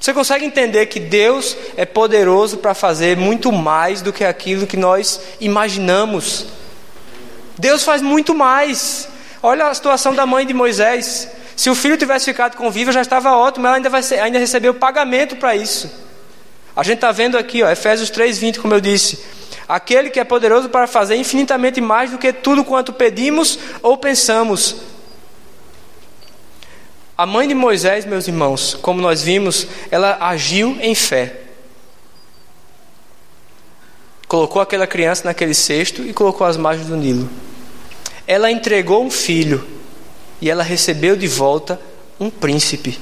Você 0.00 0.12
consegue 0.12 0.44
entender 0.44 0.86
que 0.86 0.98
Deus 0.98 1.56
é 1.76 1.86
poderoso 1.86 2.56
para 2.56 2.74
fazer 2.74 3.16
muito 3.16 3.52
mais 3.52 4.02
do 4.02 4.12
que 4.12 4.24
aquilo 4.24 4.66
que 4.66 4.76
nós 4.76 5.20
imaginamos? 5.40 6.46
Deus 7.56 7.84
faz 7.84 8.02
muito 8.02 8.34
mais. 8.34 9.08
Olha 9.40 9.68
a 9.68 9.74
situação 9.74 10.12
da 10.12 10.26
mãe 10.26 10.44
de 10.44 10.52
Moisés. 10.52 11.28
Se 11.54 11.70
o 11.70 11.74
filho 11.76 11.96
tivesse 11.96 12.24
ficado 12.24 12.56
com 12.56 12.68
viva, 12.68 12.90
já 12.90 13.02
estava 13.02 13.36
ótimo, 13.36 13.68
ela 13.68 13.76
ainda, 13.76 13.88
vai 13.88 14.02
ser, 14.02 14.18
ainda 14.18 14.40
recebeu 14.40 14.74
pagamento 14.74 15.36
para 15.36 15.54
isso. 15.54 15.88
A 16.74 16.82
gente 16.82 16.96
está 16.96 17.12
vendo 17.12 17.38
aqui, 17.38 17.62
ó, 17.62 17.70
Efésios 17.70 18.10
3,20, 18.10 18.58
como 18.58 18.74
eu 18.74 18.80
disse 18.80 19.41
aquele 19.68 20.10
que 20.10 20.20
é 20.20 20.24
poderoso 20.24 20.68
para 20.68 20.86
fazer 20.86 21.16
infinitamente 21.16 21.80
mais 21.80 22.10
do 22.10 22.18
que 22.18 22.32
tudo 22.32 22.64
quanto 22.64 22.92
pedimos 22.92 23.58
ou 23.82 23.96
pensamos. 23.96 24.76
A 27.16 27.26
mãe 27.26 27.46
de 27.46 27.54
Moisés, 27.54 28.04
meus 28.04 28.26
irmãos, 28.26 28.74
como 28.80 29.00
nós 29.00 29.22
vimos, 29.22 29.66
ela 29.90 30.16
agiu 30.20 30.76
em 30.80 30.94
fé. 30.94 31.40
Colocou 34.26 34.62
aquela 34.62 34.86
criança 34.86 35.24
naquele 35.24 35.54
cesto 35.54 36.02
e 36.02 36.12
colocou 36.12 36.46
as 36.46 36.56
margens 36.56 36.88
do 36.88 36.96
Nilo. 36.96 37.28
Ela 38.26 38.50
entregou 38.50 39.04
um 39.04 39.10
filho 39.10 39.66
e 40.40 40.50
ela 40.50 40.62
recebeu 40.62 41.14
de 41.14 41.28
volta 41.28 41.78
um 42.18 42.30
príncipe. 42.30 42.98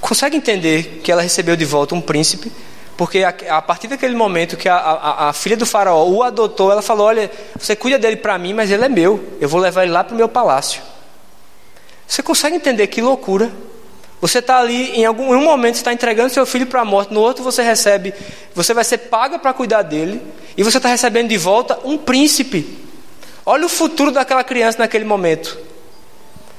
Consegue 0.00 0.36
entender 0.36 1.00
que 1.02 1.10
ela 1.10 1.22
recebeu 1.22 1.56
de 1.56 1.64
volta 1.64 1.94
um 1.94 2.00
príncipe? 2.00 2.52
Porque 2.96 3.22
a, 3.22 3.34
a, 3.50 3.62
partir 3.62 3.88
daquele 3.88 4.14
momento 4.14 4.56
que 4.56 4.68
a, 4.68 4.76
a, 4.76 5.28
a, 5.28 5.32
filha 5.32 5.56
do 5.56 5.66
faraó 5.66 6.06
o 6.08 6.22
adotou, 6.22 6.72
ela 6.72 6.80
falou: 6.80 7.06
Olha, 7.06 7.30
você 7.58 7.76
cuida 7.76 7.98
dele 7.98 8.16
para 8.16 8.38
mim, 8.38 8.54
mas 8.54 8.70
ele 8.70 8.84
é 8.84 8.88
meu. 8.88 9.36
Eu 9.40 9.48
vou 9.48 9.60
levar 9.60 9.82
ele 9.82 9.92
lá 9.92 10.02
para 10.02 10.14
o 10.14 10.16
meu 10.16 10.28
palácio. 10.28 10.80
Você 12.06 12.22
consegue 12.22 12.56
entender 12.56 12.86
que 12.86 13.02
loucura? 13.02 13.50
Você 14.20 14.38
está 14.38 14.58
ali, 14.58 14.92
em 14.92 15.04
algum 15.04 15.34
em 15.34 15.36
um 15.36 15.44
momento, 15.44 15.74
está 15.74 15.92
entregando 15.92 16.30
seu 16.30 16.46
filho 16.46 16.66
para 16.66 16.80
a 16.80 16.84
morte, 16.84 17.12
no 17.12 17.20
outro 17.20 17.44
você 17.44 17.62
recebe, 17.62 18.14
você 18.54 18.72
vai 18.72 18.82
ser 18.82 18.98
paga 18.98 19.38
para 19.38 19.52
cuidar 19.52 19.82
dele, 19.82 20.22
e 20.56 20.62
você 20.62 20.78
está 20.78 20.88
recebendo 20.88 21.28
de 21.28 21.36
volta 21.36 21.78
um 21.84 21.98
príncipe. 21.98 22.78
Olha 23.44 23.66
o 23.66 23.68
futuro 23.68 24.10
daquela 24.10 24.42
criança 24.42 24.78
naquele 24.78 25.04
momento. 25.04 25.58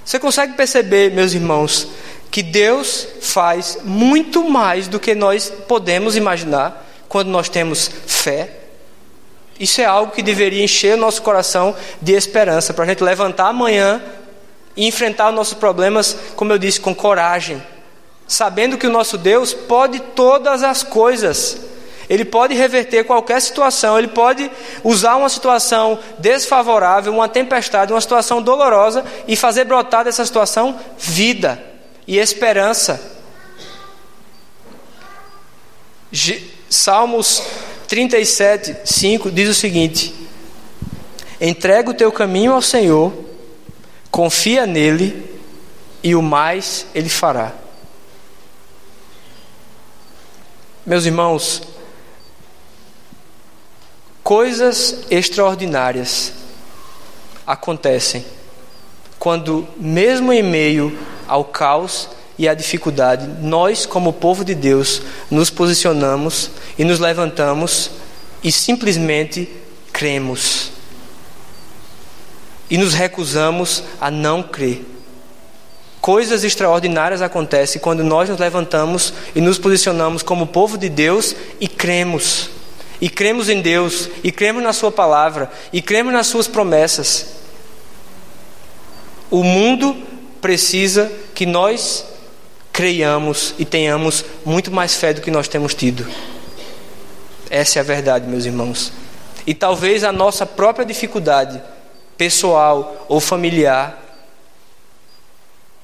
Você 0.05 0.19
consegue 0.19 0.53
perceber, 0.53 1.11
meus 1.11 1.33
irmãos, 1.33 1.87
que 2.37 2.43
Deus 2.43 3.07
faz 3.19 3.79
muito 3.83 4.47
mais 4.47 4.87
do 4.87 4.99
que 4.99 5.15
nós 5.15 5.51
podemos 5.67 6.15
imaginar 6.15 6.85
quando 7.09 7.29
nós 7.29 7.49
temos 7.49 7.89
fé? 8.05 8.51
Isso 9.59 9.81
é 9.81 9.85
algo 9.85 10.11
que 10.11 10.21
deveria 10.21 10.63
encher 10.63 10.93
o 10.93 11.01
nosso 11.01 11.23
coração 11.23 11.75
de 11.99 12.13
esperança, 12.13 12.75
para 12.75 12.83
a 12.83 12.87
gente 12.87 13.03
levantar 13.03 13.47
amanhã 13.47 13.99
e 14.75 14.85
enfrentar 14.85 15.29
os 15.29 15.35
nossos 15.35 15.55
problemas, 15.55 16.15
como 16.35 16.53
eu 16.53 16.59
disse, 16.59 16.79
com 16.79 16.93
coragem, 16.93 17.59
sabendo 18.27 18.77
que 18.77 18.85
o 18.85 18.91
nosso 18.91 19.17
Deus 19.17 19.51
pode 19.51 19.99
todas 19.99 20.61
as 20.61 20.83
coisas. 20.83 21.57
Ele 22.07 22.23
pode 22.23 22.53
reverter 22.53 23.03
qualquer 23.03 23.41
situação, 23.41 23.97
ele 23.97 24.09
pode 24.09 24.47
usar 24.83 25.15
uma 25.15 25.27
situação 25.27 25.97
desfavorável, 26.19 27.11
uma 27.11 27.27
tempestade, 27.27 27.91
uma 27.91 27.99
situação 27.99 28.43
dolorosa 28.43 29.03
e 29.27 29.35
fazer 29.35 29.63
brotar 29.63 30.03
dessa 30.03 30.23
situação 30.23 30.79
vida 30.99 31.76
e 32.07 32.17
esperança. 32.17 33.17
Salmos 36.69 37.43
37, 37.87 38.77
5 38.85 39.29
diz 39.29 39.49
o 39.49 39.53
seguinte: 39.53 40.13
Entrega 41.39 41.91
o 41.91 41.93
teu 41.93 42.11
caminho 42.11 42.53
ao 42.53 42.61
Senhor, 42.61 43.13
confia 44.09 44.65
nele, 44.65 45.39
e 46.01 46.15
o 46.15 46.21
mais 46.21 46.85
ele 46.95 47.09
fará. 47.09 47.53
Meus 50.85 51.05
irmãos, 51.05 51.61
coisas 54.23 55.03
extraordinárias 55.11 56.31
acontecem 57.45 58.25
quando, 59.19 59.67
mesmo 59.77 60.31
em 60.31 60.41
meio 60.41 60.97
ao 61.27 61.45
caos 61.45 62.09
e 62.37 62.47
à 62.47 62.53
dificuldade, 62.53 63.27
nós, 63.41 63.85
como 63.85 64.13
povo 64.13 64.45
de 64.45 64.53
Deus, 64.53 65.01
nos 65.29 65.49
posicionamos 65.49 66.51
e 66.77 66.83
nos 66.83 66.99
levantamos 66.99 67.89
e 68.43 68.51
simplesmente 68.51 69.49
cremos. 69.91 70.71
E 72.69 72.77
nos 72.77 72.93
recusamos 72.93 73.83
a 73.99 74.11
não 74.11 74.43
crer. 74.43 74.85
Coisas 75.99 76.43
extraordinárias 76.43 77.21
acontecem 77.21 77.81
quando 77.81 78.03
nós 78.03 78.29
nos 78.29 78.39
levantamos 78.39 79.13
e 79.35 79.41
nos 79.41 79.57
posicionamos 79.57 80.21
como 80.21 80.47
povo 80.47 80.77
de 80.77 80.89
Deus 80.89 81.35
e 81.59 81.67
cremos. 81.67 82.49
E 83.01 83.09
cremos 83.09 83.49
em 83.49 83.61
Deus, 83.61 84.09
e 84.23 84.31
cremos 84.31 84.63
na 84.63 84.73
Sua 84.73 84.91
palavra, 84.91 85.51
e 85.71 85.81
cremos 85.81 86.13
nas 86.13 86.27
Suas 86.27 86.47
promessas. 86.47 87.27
O 89.29 89.43
mundo 89.43 89.95
precisa 90.47 91.11
que 91.35 91.45
nós 91.45 92.05
creiamos 92.71 93.53
e 93.59 93.65
tenhamos 93.65 94.23
muito 94.45 94.71
mais 94.71 94.95
fé 94.95 95.13
do 95.13 95.19
que 95.19 95.29
nós 95.29 95.49
temos 95.49 95.73
tido. 95.73 96.07
Essa 97.49 97.79
é 97.79 97.81
a 97.81 97.83
verdade, 97.83 98.25
meus 98.29 98.45
irmãos. 98.45 98.93
E 99.45 99.53
talvez 99.53 100.05
a 100.05 100.13
nossa 100.13 100.45
própria 100.45 100.85
dificuldade, 100.85 101.61
pessoal 102.17 103.05
ou 103.09 103.19
familiar, 103.19 104.01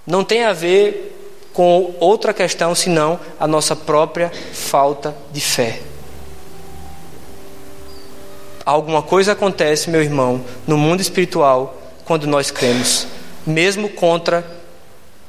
não 0.08 0.24
tenha 0.24 0.48
a 0.48 0.54
ver 0.54 1.14
com 1.52 1.94
outra 2.00 2.34
questão 2.34 2.74
senão 2.74 3.20
a 3.38 3.46
nossa 3.46 3.76
própria 3.76 4.32
falta 4.54 5.14
de 5.34 5.42
fé. 5.42 5.82
Alguma 8.66 9.02
coisa 9.02 9.34
acontece, 9.34 9.90
meu 9.90 10.02
irmão, 10.02 10.42
no 10.66 10.78
mundo 10.78 11.02
espiritual 11.02 11.78
quando 12.06 12.26
nós 12.28 12.50
cremos 12.50 13.08
mesmo 13.46 13.90
contra 13.90 14.46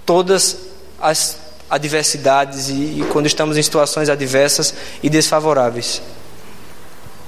todas 0.04 0.58
as 1.00 1.38
adversidades 1.68 2.68
e, 2.68 2.72
e 2.72 3.06
quando 3.10 3.26
estamos 3.26 3.56
em 3.56 3.62
situações 3.62 4.08
adversas 4.08 4.74
e 5.02 5.08
desfavoráveis. 5.08 6.02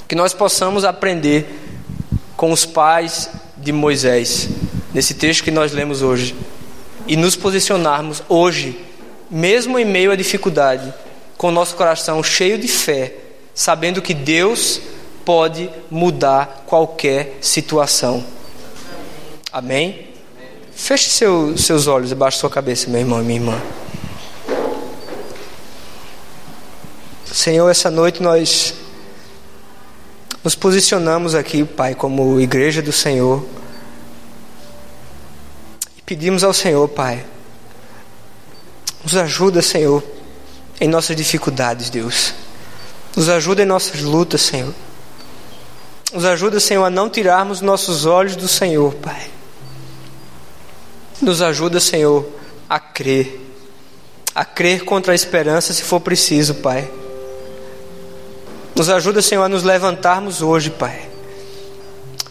Que 0.07 0.15
nós 0.15 0.33
possamos 0.33 0.85
aprender 0.85 1.47
com 2.37 2.53
os 2.53 2.65
pais 2.65 3.31
de 3.57 3.73
Moisés, 3.73 4.49
nesse 4.93 5.15
texto 5.15 5.43
que 5.43 5.51
nós 5.51 5.73
lemos 5.73 6.03
hoje, 6.03 6.37
e 7.07 7.17
nos 7.17 7.35
posicionarmos 7.35 8.23
hoje, 8.29 8.79
mesmo 9.31 9.79
em 9.79 9.85
meio 9.85 10.13
à 10.13 10.17
dificuldade, 10.17 10.93
com 11.37 11.49
o 11.49 11.53
nosso 11.53 11.75
coração 11.75 12.23
cheio 12.23 12.59
de 12.59 12.69
fé, 12.69 13.15
sabendo 13.55 14.03
que 14.03 14.15
Deus 14.15 14.81
pode 15.25 15.71
mudar 15.91 16.65
qualquer 16.67 17.39
situação. 17.41 18.25
Amém? 19.53 20.16
Feche 20.77 21.09
seu, 21.09 21.57
seus 21.57 21.87
olhos 21.87 22.13
abaixo 22.13 22.37
da 22.37 22.41
sua 22.43 22.51
cabeça, 22.51 22.91
meu 22.91 23.01
irmão 23.01 23.21
e 23.21 23.25
minha 23.25 23.41
irmã. 23.41 23.63
Senhor, 27.33 27.69
essa 27.71 27.91
noite 27.91 28.23
nós 28.23 28.75
nos 30.45 30.55
posicionamos 30.55 31.35
aqui, 31.35 31.65
Pai, 31.65 31.95
como 31.95 32.39
igreja 32.39 32.83
do 32.83 32.93
Senhor. 32.93 33.45
E 35.97 36.03
pedimos 36.03 36.45
ao 36.45 36.53
Senhor, 36.53 36.87
Pai, 36.89 37.25
nos 39.03 39.17
ajuda, 39.17 39.63
Senhor, 39.63 40.05
em 40.79 40.89
nossas 40.89 41.17
dificuldades, 41.17 41.89
Deus. 41.89 42.35
Nos 43.17 43.31
ajuda 43.31 43.63
em 43.63 43.67
nossas 43.67 44.03
lutas, 44.03 44.43
Senhor. 44.43 44.75
Nos 46.13 46.25
ajuda, 46.27 46.61
Senhor, 46.61 46.85
a 46.85 46.91
não 46.91 47.09
tirarmos 47.09 47.63
nossos 47.63 48.05
olhos 48.05 48.37
do 48.37 48.47
Senhor, 48.47 48.95
Pai. 48.97 49.36
Nos 51.21 51.41
ajuda, 51.41 51.81
Senhor, 51.81 52.27
a 52.69 52.79
crer, 52.79 53.41
a 54.35 54.45
crer 54.45 54.85
contra 54.85 55.13
a 55.13 55.15
esperança 55.15 55.73
se 55.73 55.83
for 55.83 56.01
preciso, 56.01 56.57
Pai. 56.57 56.89
Nos 58.75 58.91
ajuda, 58.91 59.23
Senhor, 59.23 59.43
a 59.43 59.49
nos 59.49 59.63
levantarmos 59.63 60.43
hoje, 60.43 60.69
Pai. 60.69 61.09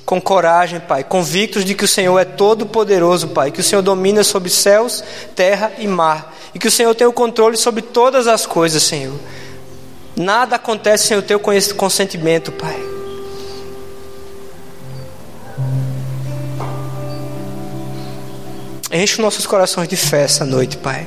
Com 0.06 0.22
coragem, 0.22 0.80
Pai, 0.80 1.04
convictos 1.04 1.66
de 1.66 1.74
que 1.74 1.86
o 1.86 1.88
Senhor 1.88 2.20
é 2.20 2.26
todo 2.26 2.68
poderoso, 2.68 3.30
Pai, 3.30 3.50
que 3.50 3.62
o 3.62 3.64
Senhor 3.64 3.82
domina 3.82 4.24
sobre 4.24 4.52
céus, 4.52 5.04
terra 5.36 5.72
e 5.80 5.88
mar, 5.88 6.36
e 6.54 6.60
que 6.60 6.68
o 6.68 6.72
Senhor 6.72 6.94
tem 6.94 7.08
o 7.08 7.14
controle 7.14 7.58
sobre 7.58 7.82
todas 7.82 8.28
as 8.28 8.46
coisas, 8.46 8.84
Senhor. 8.84 9.20
Nada 10.16 10.58
acontece 10.58 11.08
sem 11.08 11.18
o 11.18 11.24
teu 11.24 11.40
consentimento, 11.40 12.52
Pai. 12.52 12.85
Enche 18.96 19.22
nossos 19.22 19.46
corações 19.46 19.90
de 19.90 19.98
fé 19.98 20.24
essa 20.24 20.46
noite, 20.46 20.78
Pai. 20.78 21.06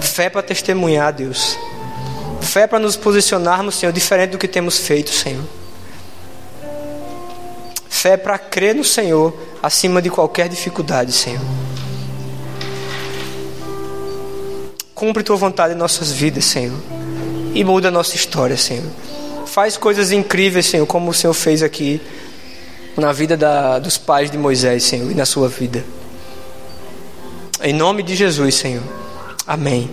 Fé 0.00 0.28
para 0.28 0.42
testemunhar, 0.42 1.12
Deus. 1.12 1.56
Fé 2.40 2.66
para 2.66 2.80
nos 2.80 2.96
posicionarmos, 2.96 3.76
Senhor, 3.76 3.92
diferente 3.92 4.30
do 4.32 4.38
que 4.38 4.48
temos 4.48 4.76
feito, 4.76 5.08
Senhor. 5.10 5.44
Fé 7.88 8.16
para 8.16 8.36
crer 8.40 8.74
no 8.74 8.82
Senhor 8.82 9.32
acima 9.62 10.02
de 10.02 10.10
qualquer 10.10 10.48
dificuldade, 10.48 11.12
Senhor. 11.12 11.40
Cumpre 14.92 15.22
tua 15.22 15.36
vontade 15.36 15.74
em 15.74 15.76
nossas 15.76 16.10
vidas, 16.10 16.44
Senhor. 16.44 16.76
E 17.54 17.62
muda 17.62 17.86
a 17.86 17.92
nossa 17.92 18.16
história, 18.16 18.56
Senhor. 18.56 18.90
Faz 19.46 19.76
coisas 19.76 20.10
incríveis, 20.10 20.66
Senhor, 20.66 20.86
como 20.86 21.12
o 21.12 21.14
Senhor 21.14 21.34
fez 21.34 21.62
aqui 21.62 22.00
na 22.96 23.12
vida 23.12 23.36
da, 23.36 23.78
dos 23.78 23.96
pais 23.96 24.28
de 24.28 24.36
Moisés, 24.36 24.82
Senhor, 24.82 25.08
e 25.08 25.14
na 25.14 25.24
sua 25.24 25.48
vida. 25.48 25.84
Em 27.62 27.72
nome 27.72 28.02
de 28.02 28.14
Jesus, 28.14 28.54
Senhor. 28.54 28.82
Amém. 29.46 29.90